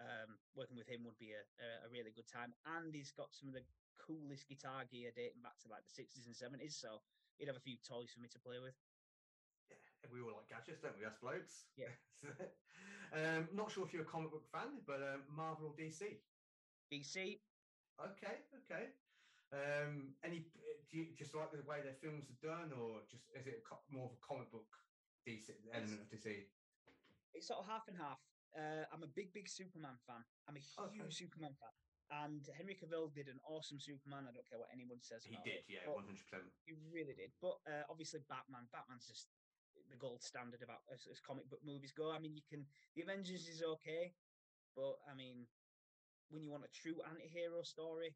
um, 0.00 0.38
working 0.56 0.76
with 0.76 0.88
him 0.88 1.04
would 1.04 1.18
be 1.18 1.36
a, 1.36 1.42
a, 1.84 1.88
really 1.92 2.12
good 2.14 2.28
time. 2.28 2.56
And 2.64 2.94
he's 2.94 3.12
got 3.12 3.34
some 3.34 3.48
of 3.48 3.56
the 3.56 3.64
coolest 4.00 4.48
guitar 4.48 4.88
gear 4.88 5.12
dating 5.14 5.44
back 5.44 5.60
to 5.62 5.68
like 5.68 5.84
the 5.84 5.92
sixties 5.92 6.26
and 6.26 6.36
seventies. 6.36 6.76
So 6.76 7.04
he'd 7.36 7.50
have 7.50 7.60
a 7.60 7.64
few 7.64 7.76
toys 7.84 8.12
for 8.12 8.20
me 8.20 8.28
to 8.32 8.40
play 8.40 8.58
with. 8.58 8.76
Yeah, 9.70 10.08
we 10.12 10.20
all 10.24 10.36
like 10.40 10.50
gadgets, 10.50 10.82
don't 10.82 10.96
we? 10.98 11.04
Us 11.04 11.16
blokes. 11.20 11.68
Yeah. 11.76 11.92
um, 13.16 13.48
not 13.52 13.70
sure 13.70 13.84
if 13.84 13.92
you're 13.92 14.06
a 14.06 14.12
comic 14.12 14.32
book 14.32 14.48
fan, 14.50 14.82
but 14.86 15.00
um, 15.00 15.24
Marvel 15.30 15.72
or 15.72 15.74
DC. 15.76 16.20
DC, 16.92 17.40
Okay, 18.00 18.36
okay. 18.64 18.84
Um, 19.52 20.16
any? 20.24 20.48
Do 20.88 20.98
you 20.98 21.12
just 21.16 21.34
like 21.34 21.52
the 21.52 21.64
way 21.68 21.84
their 21.84 21.96
films 22.00 22.28
are 22.28 22.40
done, 22.40 22.72
or 22.72 23.04
just 23.08 23.28
is 23.36 23.46
it 23.46 23.64
more 23.92 24.08
of 24.08 24.16
a 24.16 24.22
comic 24.24 24.48
book 24.50 24.68
DC 25.28 25.52
element 25.72 26.00
of 26.00 26.08
DC? 26.08 26.48
it's 27.34 27.48
sort 27.48 27.60
of 27.60 27.66
half 27.68 27.88
and 27.88 27.96
half. 27.96 28.20
Uh, 28.52 28.84
I'm 28.92 29.02
a 29.02 29.10
big, 29.10 29.32
big 29.32 29.48
Superman 29.48 29.96
fan. 30.06 30.20
I'm 30.48 30.56
a 30.56 30.64
huge 30.64 31.00
Okay. 31.00 31.24
Superman 31.24 31.56
fan. 31.56 31.72
And 32.12 32.44
Henry 32.52 32.76
Cavill 32.76 33.08
did 33.08 33.32
an 33.32 33.40
awesome 33.48 33.80
Superman. 33.80 34.28
I 34.28 34.36
don't 34.36 34.44
care 34.44 34.60
what 34.60 34.68
anyone 34.68 35.00
says. 35.00 35.24
He 35.24 35.40
did, 35.40 35.64
it, 35.64 35.72
yeah, 35.72 35.88
but 35.88 35.96
one 35.96 36.04
hundred 36.04 36.28
percent. 36.28 36.52
He 36.68 36.76
really 36.92 37.16
did. 37.16 37.32
But 37.40 37.56
uh, 37.64 37.88
obviously, 37.88 38.20
Batman. 38.28 38.68
Batman's 38.68 39.08
just 39.08 39.32
the 39.88 39.96
gold 39.96 40.20
standard 40.20 40.60
about 40.60 40.84
as, 40.92 41.08
as 41.08 41.24
comic 41.24 41.48
book 41.48 41.64
movies 41.64 41.96
go. 41.96 42.12
I 42.12 42.20
mean, 42.20 42.36
you 42.36 42.44
can. 42.44 42.68
The 42.92 43.08
Avengers 43.08 43.48
is 43.48 43.64
okay, 43.64 44.12
but 44.76 45.00
I 45.08 45.16
mean, 45.16 45.48
when 46.28 46.44
you 46.44 46.52
want 46.52 46.68
a 46.68 46.72
true 46.76 47.00
anti-hero 47.08 47.64
story, 47.64 48.12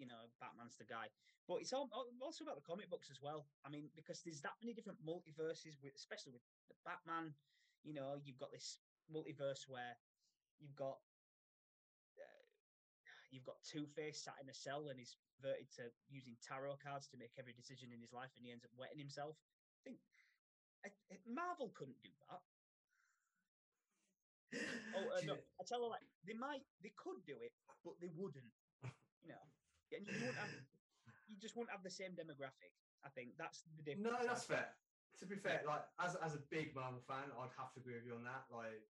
you 0.00 0.08
know, 0.08 0.32
Batman's 0.40 0.80
the 0.80 0.88
guy. 0.88 1.12
But 1.44 1.60
it's 1.60 1.76
all, 1.76 1.92
also 2.22 2.48
about 2.48 2.56
the 2.56 2.64
comic 2.64 2.88
books 2.88 3.12
as 3.12 3.20
well. 3.20 3.44
I 3.60 3.68
mean, 3.68 3.92
because 3.92 4.24
there's 4.24 4.40
that 4.40 4.56
many 4.62 4.72
different 4.72 5.04
multiverses, 5.04 5.76
with, 5.84 5.92
especially 5.92 6.32
with 6.32 6.46
the 6.72 6.80
Batman. 6.80 7.36
You 7.84 7.92
know, 7.92 8.16
you've 8.24 8.38
got 8.40 8.54
this 8.54 8.78
multiverse 9.12 9.68
where 9.68 9.94
you've 10.58 10.74
got 10.74 10.98
uh, 12.18 12.42
you've 13.30 13.44
got 13.44 13.60
Two 13.62 13.86
Face 13.94 14.24
sat 14.24 14.40
in 14.42 14.48
a 14.48 14.56
cell 14.56 14.88
and 14.88 14.98
he's 14.98 15.16
converted 15.36 15.68
to 15.76 15.92
using 16.08 16.34
tarot 16.40 16.80
cards 16.82 17.06
to 17.12 17.20
make 17.20 17.36
every 17.38 17.52
decision 17.52 17.92
in 17.92 18.00
his 18.00 18.12
life, 18.12 18.32
and 18.36 18.42
he 18.44 18.50
ends 18.50 18.64
up 18.64 18.72
wetting 18.74 18.98
himself. 18.98 19.36
I 19.78 19.80
think 19.84 19.98
I, 20.82 20.88
Marvel 21.28 21.70
couldn't 21.76 22.00
do 22.02 22.10
that. 22.28 22.42
Oh 24.96 25.08
uh, 25.08 25.24
no! 25.24 25.40
I 25.56 25.62
tell 25.64 25.80
you 25.80 25.88
like 25.88 26.04
they 26.28 26.36
might, 26.36 26.64
they 26.84 26.92
could 26.92 27.24
do 27.24 27.40
it, 27.40 27.52
but 27.84 27.96
they 28.00 28.12
wouldn't. 28.12 28.52
You 29.24 29.32
know, 29.32 29.44
and 29.96 30.04
you 30.04 30.18
won't 30.20 30.36
have, 30.36 30.50
you 31.30 31.38
just 31.40 31.56
won't 31.56 31.70
have 31.70 31.80
the 31.86 31.94
same 31.94 32.12
demographic. 32.12 32.74
I 33.06 33.08
think 33.14 33.38
that's 33.38 33.62
the 33.78 33.82
difference. 33.82 34.12
No, 34.12 34.18
that's 34.26 34.44
fair. 34.44 34.74
To 35.20 35.26
be 35.26 35.36
fair, 35.36 35.62
like 35.64 35.86
as 36.00 36.16
as 36.20 36.34
a 36.34 36.42
big 36.50 36.74
Marvel 36.74 37.00
fan, 37.06 37.32
I'd 37.32 37.54
have 37.56 37.72
to 37.74 37.80
agree 37.80 37.94
with 37.96 38.04
you 38.04 38.18
on 38.18 38.24
that. 38.24 38.44
Like, 38.50 38.82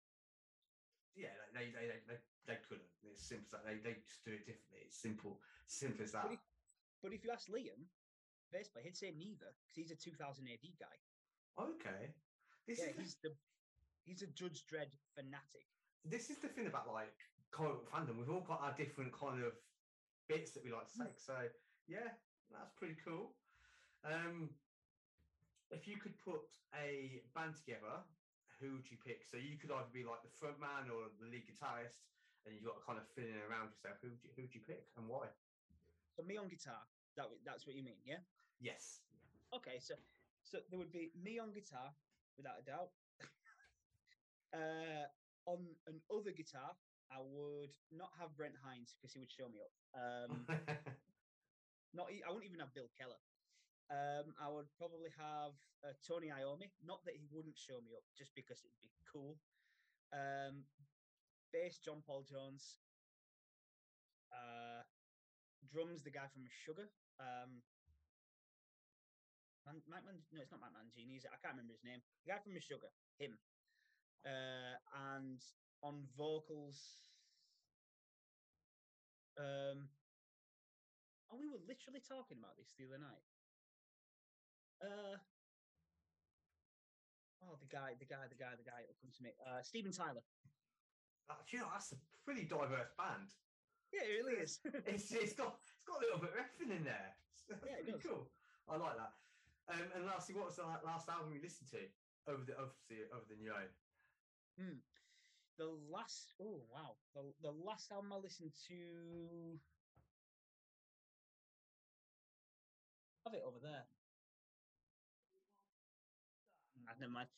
yeah, 1.16 1.36
like, 1.40 1.54
they 1.54 1.66
they 1.72 1.86
they 1.88 2.00
they, 2.08 2.20
they 2.48 2.58
couldn't. 2.68 2.88
It's 3.04 3.22
simple. 3.24 3.46
as 3.46 3.52
that. 3.52 3.66
They 3.66 3.78
they 3.84 3.96
just 4.02 4.24
do 4.26 4.32
it 4.32 4.46
differently. 4.46 4.82
It's 4.86 4.98
simple, 4.98 5.40
simple 5.68 6.04
as 6.04 6.12
that. 6.12 6.24
But 6.24 6.34
if, 6.34 6.40
but 7.02 7.14
if 7.14 7.24
you 7.24 7.32
ask 7.32 7.48
Liam, 7.50 7.88
basically 8.52 8.84
he'd 8.84 8.98
say 8.98 9.12
neither 9.18 9.52
because 9.64 9.76
he's 9.76 9.92
a 9.92 9.96
2000 9.96 10.48
AD 10.48 10.68
guy. 10.80 10.98
Okay, 11.60 12.14
this 12.68 12.80
Yeah, 12.80 12.88
is 12.90 12.96
he's 12.98 13.16
the 13.24 13.32
he's 14.06 14.22
a 14.22 14.28
Judge 14.28 14.66
Dredd 14.66 14.92
fanatic. 15.16 15.68
this 16.06 16.30
is 16.30 16.38
the 16.40 16.48
thing 16.48 16.68
about 16.68 16.92
like 16.92 17.14
comic 17.52 17.84
fandom. 17.92 18.18
We've 18.18 18.30
all 18.30 18.42
got 18.42 18.62
our 18.62 18.74
different 18.74 19.12
kind 19.12 19.44
of 19.44 19.54
bits 20.28 20.52
that 20.52 20.64
we 20.64 20.72
like 20.72 20.88
to 20.88 20.98
Hmm. 20.98 21.04
take. 21.06 21.20
So 21.20 21.36
yeah, 21.88 22.10
that's 22.50 22.72
pretty 22.78 22.96
cool. 23.04 23.36
Um, 24.04 24.50
if 25.70 25.88
you 25.88 25.98
could 25.98 26.18
put 26.18 26.42
a 26.74 27.22
band 27.36 27.56
together, 27.56 28.04
who 28.62 28.78
would 28.78 28.88
you 28.88 29.02
pick? 29.02 29.26
So 29.26 29.42
you 29.42 29.58
could 29.58 29.74
either 29.74 29.90
be 29.90 30.06
like 30.06 30.22
the 30.22 30.32
front 30.38 30.62
man 30.62 30.88
or 30.94 31.10
the 31.18 31.26
lead 31.26 31.50
guitarist, 31.50 31.98
and 32.46 32.54
you 32.54 32.62
got 32.62 32.78
to 32.78 32.86
kind 32.86 33.02
of 33.02 33.10
fill 33.18 33.26
in 33.26 33.42
around 33.50 33.74
yourself. 33.74 33.98
Who 34.06 34.14
would 34.14 34.22
you 34.22 34.30
who 34.38 34.46
would 34.46 34.54
you 34.54 34.62
pick 34.62 34.86
and 34.96 35.10
why? 35.10 35.28
So 36.14 36.22
me 36.22 36.38
on 36.38 36.48
guitar. 36.48 36.86
That 37.18 37.28
that's 37.44 37.66
what 37.66 37.76
you 37.76 37.84
mean, 37.84 38.00
yeah? 38.06 38.22
Yes. 38.62 39.02
Okay, 39.52 39.82
so 39.82 39.98
so 40.46 40.62
there 40.70 40.80
would 40.80 40.94
be 40.94 41.12
me 41.18 41.42
on 41.42 41.52
guitar, 41.52 41.92
without 42.38 42.62
a 42.62 42.64
doubt. 42.64 42.94
uh, 44.56 45.10
on 45.50 45.66
an 45.90 46.00
other 46.14 46.32
guitar, 46.32 46.78
I 47.12 47.20
would 47.20 47.74
not 47.92 48.14
have 48.20 48.36
Brent 48.38 48.56
Hinds 48.64 48.96
because 48.96 49.12
he 49.12 49.20
would 49.20 49.32
show 49.32 49.50
me 49.50 49.60
up. 49.60 49.74
Um, 49.98 50.46
not 51.94 52.08
I 52.08 52.30
wouldn't 52.30 52.48
even 52.48 52.62
have 52.62 52.74
Bill 52.74 52.88
Kelliher. 52.96 53.31
Um, 53.92 54.32
I 54.40 54.48
would 54.48 54.72
probably 54.80 55.12
have 55.20 55.52
uh, 55.84 55.92
Tony 56.00 56.32
Iommi. 56.32 56.72
Not 56.80 57.04
that 57.04 57.20
he 57.20 57.28
wouldn't 57.28 57.60
show 57.60 57.84
me 57.84 57.92
up, 57.92 58.08
just 58.16 58.32
because 58.34 58.64
it'd 58.64 58.80
be 58.80 58.96
cool. 59.04 59.36
Um, 60.16 60.64
bass 61.52 61.78
John 61.84 62.00
Paul 62.08 62.24
Jones. 62.24 62.80
Uh, 64.32 64.88
drums 65.68 66.08
the 66.08 66.12
guy 66.16 66.32
from 66.32 66.48
Sugar. 66.48 66.88
Um, 67.20 67.60
Man, 69.66 69.78
Mike 69.86 70.06
Man, 70.06 70.18
no, 70.34 70.42
it's 70.42 70.50
not 70.50 70.62
Mike 70.62 70.74
Mangini. 70.74 71.22
Is 71.22 71.26
it? 71.26 71.34
I 71.34 71.38
can't 71.38 71.54
remember 71.54 71.78
his 71.78 71.86
name. 71.86 72.02
The 72.26 72.34
guy 72.34 72.42
from 72.42 72.58
Sugar. 72.58 72.90
Him. 73.22 73.38
Uh, 74.26 74.76
and 75.14 75.38
on 75.86 76.10
vocals. 76.18 76.82
Um, 79.38 79.90
oh, 81.30 81.38
we 81.38 81.48
were 81.48 81.62
literally 81.64 82.02
talking 82.02 82.42
about 82.42 82.58
this 82.58 82.74
the 82.74 82.90
other 82.90 83.00
night. 83.00 83.31
Uh, 84.82 85.18
oh, 87.46 87.56
the 87.62 87.70
guy, 87.70 87.94
the 88.00 88.06
guy, 88.06 88.26
the 88.30 88.36
guy, 88.36 88.58
the 88.58 88.66
guy. 88.66 88.82
It'll 88.84 88.98
come 89.02 89.14
to 89.14 89.24
me. 89.24 89.32
Uh, 89.46 89.62
Steven 89.62 89.92
Tyler. 89.92 90.26
Uh, 91.30 91.38
you 91.54 91.60
know 91.60 91.70
that's 91.72 91.94
a 91.94 92.00
pretty 92.26 92.44
diverse 92.44 92.92
band. 92.98 93.30
Yeah, 93.94 94.04
it 94.04 94.24
really 94.24 94.42
is. 94.42 94.60
It's 94.88 95.12
it's 95.16 95.34
got 95.34 95.62
it's 95.62 95.86
got 95.86 96.02
a 96.02 96.06
little 96.06 96.20
bit 96.20 96.34
of 96.34 96.40
everything 96.42 96.76
in 96.76 96.84
there. 96.84 97.14
Yeah, 97.50 97.78
pretty 97.84 97.92
does. 97.92 98.04
cool. 98.04 98.26
I 98.68 98.78
like 98.78 98.98
that. 98.98 99.14
Um, 99.70 99.88
and 99.96 100.06
lastly, 100.06 100.36
what 100.36 100.50
was 100.50 100.58
the 100.58 100.66
last 100.66 101.08
album 101.08 101.32
you 101.32 101.42
listened 101.44 101.70
to 101.72 101.82
over 102.28 102.44
the 102.44 102.58
obviously 102.58 103.06
over 103.14 103.26
the 103.30 103.38
new 103.38 103.54
own? 103.54 103.70
the 105.58 105.70
last, 105.92 106.34
oh 106.42 106.66
wow, 106.74 106.98
the 107.14 107.22
the 107.42 107.54
last 107.66 107.92
album 107.92 108.12
I 108.14 108.18
listened 108.18 108.52
to. 108.68 108.76
Have 113.26 113.36
it 113.36 113.44
over 113.46 113.60
there. 113.62 113.86
Never 117.02 117.14
mind. 117.14 117.30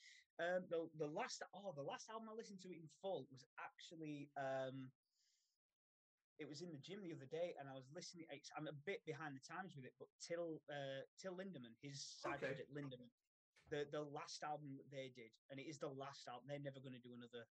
Um, 0.42 0.66
the 0.68 0.90
the 0.98 1.08
last 1.08 1.42
oh 1.56 1.72
the 1.78 1.86
last 1.86 2.10
album 2.10 2.28
I 2.28 2.36
listened 2.36 2.60
to 2.66 2.74
in 2.74 2.90
full 3.02 3.30
was 3.32 3.46
actually 3.62 4.30
um, 4.36 4.90
it 6.42 6.50
was 6.50 6.62
in 6.66 6.74
the 6.74 6.82
gym 6.82 7.06
the 7.06 7.14
other 7.14 7.30
day, 7.30 7.54
and 7.62 7.70
I 7.70 7.78
was 7.78 7.88
listening. 7.94 8.26
I'm 8.58 8.68
a 8.68 8.74
bit 8.86 9.06
behind 9.06 9.38
the 9.38 9.46
times 9.46 9.78
with 9.78 9.86
it, 9.86 9.94
but 10.02 10.10
Till 10.20 10.60
uh, 10.68 11.06
Till 11.22 11.38
Lindemann, 11.38 11.78
his 11.80 12.02
side 12.02 12.42
Okay. 12.42 12.50
project 12.50 12.74
Lindemann, 12.74 13.14
the 13.70 13.86
the 13.94 14.02
last 14.02 14.42
album 14.44 14.76
that 14.76 14.90
they 14.90 15.14
did, 15.14 15.32
and 15.54 15.62
it 15.62 15.70
is 15.70 15.78
the 15.78 15.94
last 15.94 16.26
album. 16.28 16.50
They're 16.50 16.60
never 16.60 16.82
going 16.82 16.98
to 16.98 17.06
do 17.06 17.14
another 17.14 17.46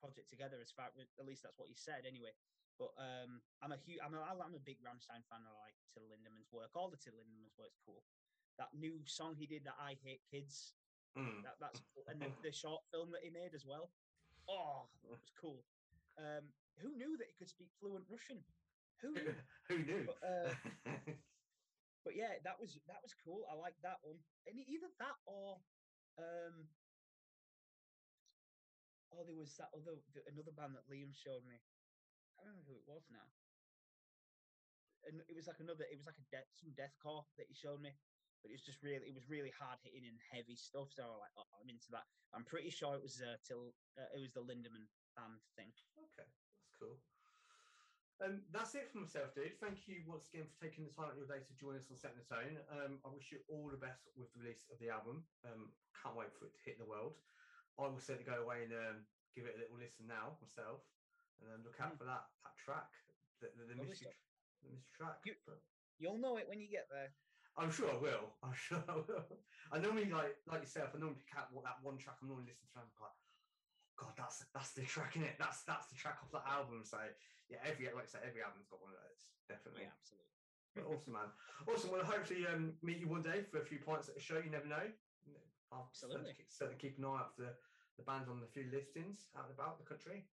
project 0.00 0.30
together, 0.30 0.56
as 0.62 0.72
far 0.72 0.88
at 0.88 1.26
least 1.26 1.42
that's 1.42 1.58
what 1.58 1.68
he 1.68 1.76
said 1.76 2.06
anyway. 2.06 2.32
But 2.78 2.96
um, 2.96 3.42
I'm 3.60 3.76
a 3.76 3.80
huge, 3.84 4.00
I'm 4.00 4.16
a, 4.16 4.24
I'm 4.24 4.56
a 4.56 4.64
big 4.64 4.80
Rammstein 4.80 5.20
fan. 5.28 5.44
I 5.44 5.52
like 5.66 5.76
Till 5.92 6.08
Lindemann's 6.08 6.48
work. 6.48 6.72
All 6.72 6.88
the 6.88 6.96
Till 6.96 7.12
Lindemann's 7.20 7.52
work's 7.60 7.76
cool. 7.84 8.00
That 8.56 8.72
new 8.72 9.04
song 9.04 9.36
he 9.36 9.44
did, 9.44 9.68
that 9.68 9.76
I 9.76 10.00
Hate 10.00 10.24
Kids, 10.24 10.79
Mm. 11.18 11.42
that 11.42 11.58
that's 11.60 11.80
cool. 11.94 12.04
and 12.06 12.20
the, 12.22 12.30
the 12.42 12.52
short 12.52 12.82
film 12.92 13.10
that 13.12 13.22
he 13.24 13.30
made 13.30 13.54
as 13.54 13.66
well. 13.66 13.90
Oh, 14.48 14.86
it 15.04 15.10
was 15.10 15.30
cool. 15.38 15.62
Um, 16.18 16.50
who 16.78 16.94
knew 16.96 17.16
that 17.18 17.28
he 17.28 17.34
could 17.38 17.48
speak 17.50 17.70
fluent 17.78 18.04
Russian? 18.08 18.42
Who 19.02 19.12
knew? 19.14 19.34
Who 19.68 19.76
knew? 19.82 20.04
But, 20.06 20.18
uh, 20.22 20.52
but 22.04 22.14
yeah, 22.16 22.38
that 22.44 22.60
was 22.60 22.78
that 22.88 23.02
was 23.02 23.14
cool. 23.14 23.44
I 23.50 23.54
like 23.54 23.74
that 23.82 23.98
one. 24.02 24.18
And 24.46 24.58
either 24.58 24.90
that 24.98 25.18
or 25.26 25.60
um 26.18 26.68
oh 29.12 29.24
there 29.24 29.36
was 29.36 29.56
that 29.56 29.70
other 29.74 29.98
th- 30.12 30.26
another 30.30 30.52
band 30.52 30.74
that 30.76 30.88
Liam 30.90 31.14
showed 31.14 31.44
me. 31.48 31.58
I 32.38 32.44
don't 32.44 32.56
know 32.56 32.66
who 32.68 32.76
it 32.76 32.88
was 32.88 33.08
now. 33.10 33.28
And 35.08 35.22
it 35.28 35.36
was 35.36 35.48
like 35.48 35.60
another 35.60 35.84
it 35.88 35.96
was 35.96 36.06
like 36.06 36.20
a 36.20 36.26
death 36.28 36.48
some 36.56 36.72
deathcore 36.76 37.24
that 37.38 37.48
he 37.48 37.54
showed 37.54 37.80
me. 37.80 37.96
But 38.42 38.50
it 38.50 38.56
was 38.56 38.64
just 38.64 38.80
really 38.82 39.04
it 39.04 39.14
was 39.16 39.28
really 39.28 39.52
hard 39.52 39.76
hitting 39.84 40.08
and 40.08 40.16
heavy 40.32 40.56
stuff. 40.56 40.88
So 40.92 41.04
I 41.04 41.12
was 41.12 41.20
like, 41.24 41.36
oh, 41.36 41.48
I'm 41.60 41.68
into 41.68 41.92
that. 41.92 42.08
I'm 42.32 42.44
pretty 42.48 42.70
sure 42.72 42.96
it 42.96 43.04
was 43.04 43.20
uh, 43.20 43.36
till 43.44 43.76
uh, 44.00 44.08
it 44.16 44.20
was 44.20 44.32
the 44.32 44.40
Lindemann 44.44 44.88
band 45.16 45.40
thing. 45.56 45.68
Okay, 45.98 46.24
that's 46.24 46.72
cool. 46.80 46.96
Um, 48.20 48.44
that's 48.52 48.76
it 48.76 48.92
for 48.92 49.00
myself, 49.00 49.32
dude. 49.32 49.56
Thank 49.64 49.88
you 49.88 50.04
once 50.04 50.28
again 50.28 50.44
for 50.44 50.56
taking 50.60 50.84
the 50.84 50.92
time 50.92 51.08
out 51.08 51.16
of 51.16 51.20
your 51.24 51.28
day 51.32 51.40
to 51.40 51.54
join 51.56 51.72
us 51.80 51.88
on 51.88 51.96
Setting 51.96 52.20
the 52.20 52.28
Tone. 52.28 52.60
Um, 52.68 53.00
I 53.00 53.08
wish 53.08 53.32
you 53.32 53.40
all 53.48 53.72
the 53.72 53.80
best 53.80 54.12
with 54.12 54.28
the 54.36 54.44
release 54.44 54.68
of 54.68 54.76
the 54.76 54.92
album. 54.92 55.24
Um, 55.40 55.72
can't 55.96 56.12
wait 56.20 56.28
for 56.36 56.44
it 56.44 56.52
to 56.52 56.60
hit 56.68 56.76
the 56.76 56.84
world. 56.84 57.16
I 57.80 57.88
will 57.88 57.96
certainly 57.96 58.28
go 58.28 58.44
away 58.44 58.68
and 58.68 58.76
um, 58.76 58.96
give 59.32 59.48
it 59.48 59.56
a 59.56 59.60
little 59.64 59.80
listen 59.80 60.04
now 60.04 60.36
myself, 60.36 60.84
and 61.40 61.48
then 61.48 61.64
look 61.64 61.80
out 61.80 61.96
Mm. 61.96 62.00
for 62.00 62.04
that 62.12 62.28
that 62.44 62.56
track, 62.60 62.92
the, 63.40 63.48
the, 63.56 63.72
the 63.72 63.76
mystery, 63.80 64.12
the 64.64 64.68
mystery 64.68 64.92
track. 65.00 65.24
You- 65.24 65.40
You'll 65.96 66.20
know 66.20 66.36
it 66.36 66.48
when 66.48 66.60
you 66.60 66.68
get 66.68 66.88
there. 66.92 67.12
I'm 67.60 67.70
sure 67.70 67.92
I 67.92 68.00
will. 68.00 68.32
I'm 68.42 68.56
sure 68.56 68.80
I 68.88 68.96
will. 68.96 69.28
I 69.68 69.76
normally 69.78 70.08
like 70.08 70.40
like 70.48 70.64
yourself. 70.64 70.96
I 70.96 70.98
normally 70.98 71.20
pick 71.20 71.36
out 71.36 71.52
what 71.52 71.68
that 71.68 71.84
one 71.84 72.00
track 72.00 72.16
I'm 72.24 72.32
normally 72.32 72.48
listening 72.48 72.72
to. 72.72 72.80
and 72.80 72.88
I'm 72.88 73.04
like, 73.04 73.18
God, 74.00 74.16
that's 74.16 74.40
that's 74.56 74.72
the 74.72 74.88
track 74.88 75.20
in 75.20 75.28
it. 75.28 75.36
That's 75.36 75.62
that's 75.68 75.92
the 75.92 76.00
track 76.00 76.24
off 76.24 76.32
that 76.32 76.48
album. 76.48 76.80
So 76.88 76.96
yeah, 77.52 77.60
every 77.68 77.92
like 77.92 78.08
I 78.08 78.10
say, 78.16 78.24
every 78.24 78.40
album's 78.40 78.72
got 78.72 78.80
one 78.80 78.96
of 78.96 78.98
those. 79.04 79.28
Definitely. 79.44 79.84
Yeah, 79.84 79.94
absolutely. 80.00 80.32
But 80.72 80.88
awesome, 80.88 81.12
man. 81.12 81.30
Awesome. 81.68 81.90
Well, 81.92 82.06
hopefully 82.06 82.48
um, 82.48 82.72
meet 82.80 83.02
you 83.02 83.10
one 83.12 83.26
day 83.26 83.44
for 83.44 83.60
a 83.60 83.66
few 83.66 83.82
pints 83.82 84.08
at 84.08 84.16
a 84.16 84.22
show. 84.22 84.40
You 84.40 84.48
never 84.48 84.70
know. 84.70 84.88
I'll 85.72 85.90
Absolutely. 85.90 86.34
keep, 86.34 86.50
certainly 86.50 86.80
keep 86.80 86.98
an 86.98 87.04
eye 87.04 87.22
out 87.22 87.34
for 87.34 87.42
the, 87.42 87.54
the 87.98 88.02
bands 88.02 88.28
on 88.28 88.40
the 88.40 88.46
few 88.46 88.66
listings 88.72 89.30
out 89.38 89.46
and 89.46 89.54
about 89.54 89.78
the 89.78 89.86
country. 89.86 90.26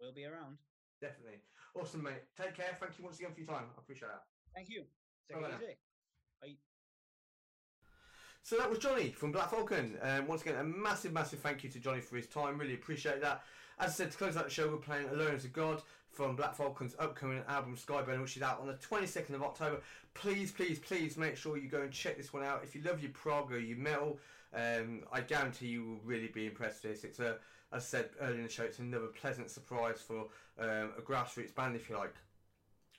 We'll 0.00 0.12
be 0.12 0.24
around. 0.24 0.56
Definitely. 1.00 1.40
Awesome, 1.76 2.02
mate. 2.02 2.24
Take 2.36 2.56
care. 2.56 2.76
Thank 2.80 2.98
you 2.98 3.04
once 3.04 3.18
again 3.18 3.32
for 3.32 3.40
your 3.40 3.48
time. 3.48 3.68
I 3.76 3.80
appreciate 3.80 4.08
that. 4.08 4.24
Thank 4.54 4.68
you. 4.68 4.84
Take 5.28 5.89
Bye. 6.40 6.56
So 8.42 8.56
that 8.56 8.68
was 8.68 8.78
Johnny 8.78 9.10
from 9.10 9.32
Black 9.32 9.50
Falcon. 9.50 9.96
Um, 10.02 10.26
once 10.26 10.42
again, 10.42 10.56
a 10.56 10.64
massive, 10.64 11.12
massive 11.12 11.40
thank 11.40 11.62
you 11.62 11.70
to 11.70 11.78
Johnny 11.78 12.00
for 12.00 12.16
his 12.16 12.26
time. 12.26 12.58
Really 12.58 12.74
appreciate 12.74 13.20
that. 13.20 13.42
As 13.78 13.90
I 13.90 13.92
said, 13.92 14.10
to 14.10 14.18
close 14.18 14.36
out 14.36 14.44
the 14.44 14.50
show, 14.50 14.68
we're 14.68 14.76
playing 14.76 15.08
Alone 15.08 15.34
as 15.34 15.44
a 15.44 15.48
God 15.48 15.82
from 16.10 16.36
Black 16.36 16.54
Falcon's 16.54 16.94
upcoming 16.98 17.42
album 17.48 17.76
Skyburn, 17.76 18.20
which 18.20 18.36
is 18.36 18.42
out 18.42 18.60
on 18.60 18.66
the 18.66 18.74
22nd 18.74 19.34
of 19.34 19.42
October. 19.42 19.80
Please, 20.14 20.50
please, 20.50 20.78
please 20.78 21.16
make 21.16 21.36
sure 21.36 21.56
you 21.56 21.68
go 21.68 21.82
and 21.82 21.92
check 21.92 22.16
this 22.16 22.32
one 22.32 22.42
out. 22.42 22.62
If 22.64 22.74
you 22.74 22.82
love 22.82 23.00
your 23.00 23.12
prog 23.12 23.52
or 23.52 23.58
your 23.58 23.78
metal, 23.78 24.18
um, 24.54 25.02
I 25.12 25.20
guarantee 25.20 25.68
you 25.68 25.84
will 25.84 26.00
really 26.04 26.28
be 26.28 26.46
impressed 26.46 26.82
with 26.82 26.92
this. 26.92 27.04
It's 27.04 27.20
a, 27.20 27.36
as 27.72 27.76
I 27.76 27.78
said 27.78 28.10
earlier 28.20 28.38
in 28.38 28.42
the 28.42 28.48
show, 28.48 28.64
it's 28.64 28.80
another 28.80 29.06
pleasant 29.06 29.50
surprise 29.50 30.00
for 30.00 30.26
um, 30.58 30.90
a 30.98 31.02
grassroots 31.02 31.54
band, 31.54 31.76
if 31.76 31.88
you 31.88 31.96
like. 31.96 32.14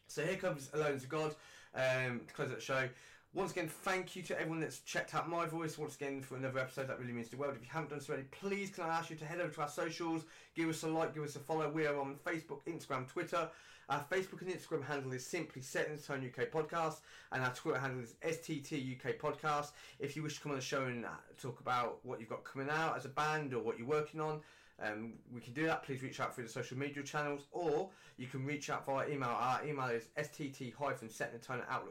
So 0.07 0.23
here 0.25 0.37
comes 0.37 0.69
Alone 0.73 0.95
as 0.95 1.03
a 1.03 1.07
God 1.07 1.35
um, 1.75 2.21
to 2.27 2.33
close 2.33 2.49
out 2.49 2.55
the 2.55 2.61
show. 2.61 2.89
Once 3.33 3.51
again, 3.51 3.69
thank 3.69 4.13
you 4.13 4.21
to 4.21 4.37
everyone 4.37 4.59
that's 4.59 4.79
checked 4.79 5.15
out 5.15 5.29
my 5.29 5.45
voice 5.45 5.77
once 5.77 5.95
again 5.95 6.21
for 6.21 6.35
another 6.35 6.59
episode. 6.59 6.89
That 6.89 6.99
really 6.99 7.13
means 7.13 7.29
the 7.29 7.37
world. 7.37 7.53
If 7.55 7.61
you 7.61 7.69
haven't 7.71 7.91
done 7.91 8.01
so 8.01 8.11
already, 8.11 8.27
please 8.29 8.71
can 8.71 8.83
I 8.83 8.89
ask 8.89 9.09
you 9.09 9.15
to 9.15 9.25
head 9.25 9.39
over 9.39 9.53
to 9.53 9.61
our 9.61 9.69
socials, 9.69 10.25
give 10.53 10.67
us 10.67 10.83
a 10.83 10.89
like, 10.89 11.13
give 11.13 11.23
us 11.23 11.37
a 11.37 11.39
follow. 11.39 11.69
We 11.69 11.85
are 11.87 11.97
on 11.97 12.17
Facebook, 12.25 12.59
Instagram, 12.67 13.07
Twitter. 13.07 13.47
Our 13.87 14.03
Facebook 14.11 14.41
and 14.41 14.49
Instagram 14.49 14.83
handle 14.83 15.13
is 15.13 15.25
simply 15.25 15.61
Set 15.61 15.87
in 15.87 15.97
Stone 15.97 16.29
UK 16.29 16.51
Podcast, 16.51 16.99
and 17.31 17.41
our 17.41 17.53
Twitter 17.53 17.79
handle 17.79 18.03
is 18.03 18.15
STT 18.21 18.97
UK 18.97 19.17
Podcast. 19.17 19.71
If 19.99 20.17
you 20.17 20.23
wish 20.23 20.35
to 20.35 20.41
come 20.41 20.51
on 20.51 20.57
the 20.57 20.63
show 20.63 20.83
and 20.83 21.05
uh, 21.05 21.09
talk 21.41 21.61
about 21.61 21.99
what 22.03 22.19
you've 22.19 22.29
got 22.29 22.43
coming 22.43 22.69
out 22.69 22.97
as 22.97 23.05
a 23.05 23.09
band 23.09 23.53
or 23.53 23.63
what 23.63 23.77
you're 23.79 23.87
working 23.87 24.19
on, 24.19 24.41
um, 24.83 25.13
we 25.33 25.39
can 25.39 25.53
do 25.53 25.65
that. 25.67 25.83
Please 25.83 26.03
reach 26.03 26.19
out 26.19 26.35
through 26.35 26.43
the 26.43 26.49
social 26.49 26.77
media 26.77 27.01
channels, 27.01 27.45
or 27.53 27.91
you 28.17 28.27
can 28.27 28.45
reach 28.45 28.69
out 28.69 28.85
via 28.85 29.07
email. 29.07 29.29
Our 29.29 29.65
email 29.65 29.87
is 29.87 30.09
stt-setintone 30.17 31.61
at 31.69 31.81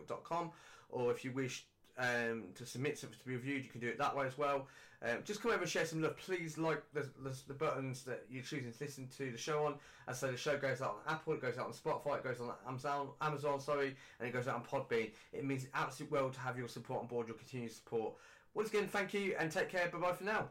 or 0.93 1.11
if 1.11 1.25
you 1.25 1.33
wish 1.33 1.67
um, 1.99 2.45
to 2.55 2.67
submit 2.67 2.99
something 2.99 3.19
to 3.19 3.25
be 3.25 3.35
reviewed, 3.35 3.65
you 3.65 3.71
can 3.71 3.81
do 3.81 3.89
it 3.89 3.99
that 3.99 4.17
way 4.17 4.27
as 4.27 4.39
well. 4.39 4.67
Um, 5.03 5.19
just 5.25 5.41
come 5.41 5.51
over 5.51 5.63
and 5.63 5.71
share 5.71 5.87
some 5.87 6.03
love. 6.03 6.17
Please 6.19 6.59
like 6.59 6.83
the, 6.93 7.09
the, 7.23 7.35
the, 7.49 7.55
buttons 7.55 8.03
that 8.03 8.27
you're 8.29 8.43
choosing 8.43 8.71
to 8.71 8.85
listen 8.85 9.09
to 9.17 9.31
the 9.31 9.39
show 9.39 9.65
on. 9.65 9.75
And 10.07 10.15
so 10.15 10.31
the 10.31 10.37
show 10.37 10.59
goes 10.59 10.83
out 10.83 10.99
on 11.07 11.15
Apple, 11.15 11.33
it 11.33 11.41
goes 11.41 11.57
out 11.57 11.67
on 11.67 11.73
Spotify, 11.73 12.19
it 12.19 12.25
goes 12.25 12.41
on 12.41 12.53
Amazon, 12.69 13.09
Amazon, 13.23 13.61
sorry, 13.61 13.97
and 14.19 14.29
it 14.29 14.33
goes 14.33 14.47
out 14.47 14.57
on 14.57 14.65
Podbean. 14.65 15.11
It 15.33 15.45
means 15.45 15.67
absolute 15.73 16.13
world 16.13 16.35
to 16.35 16.41
have 16.41 16.59
your 16.59 16.69
support 16.69 17.01
on 17.01 17.07
board, 17.07 17.29
your 17.29 17.37
continued 17.37 17.73
support. 17.73 18.15
Once 18.53 18.69
again, 18.69 18.89
thank 18.89 19.15
you 19.15 19.35
and 19.39 19.51
take 19.51 19.71
care. 19.71 19.89
Bye 19.89 19.99
bye 19.99 20.13
for 20.13 20.25
now. 20.25 20.51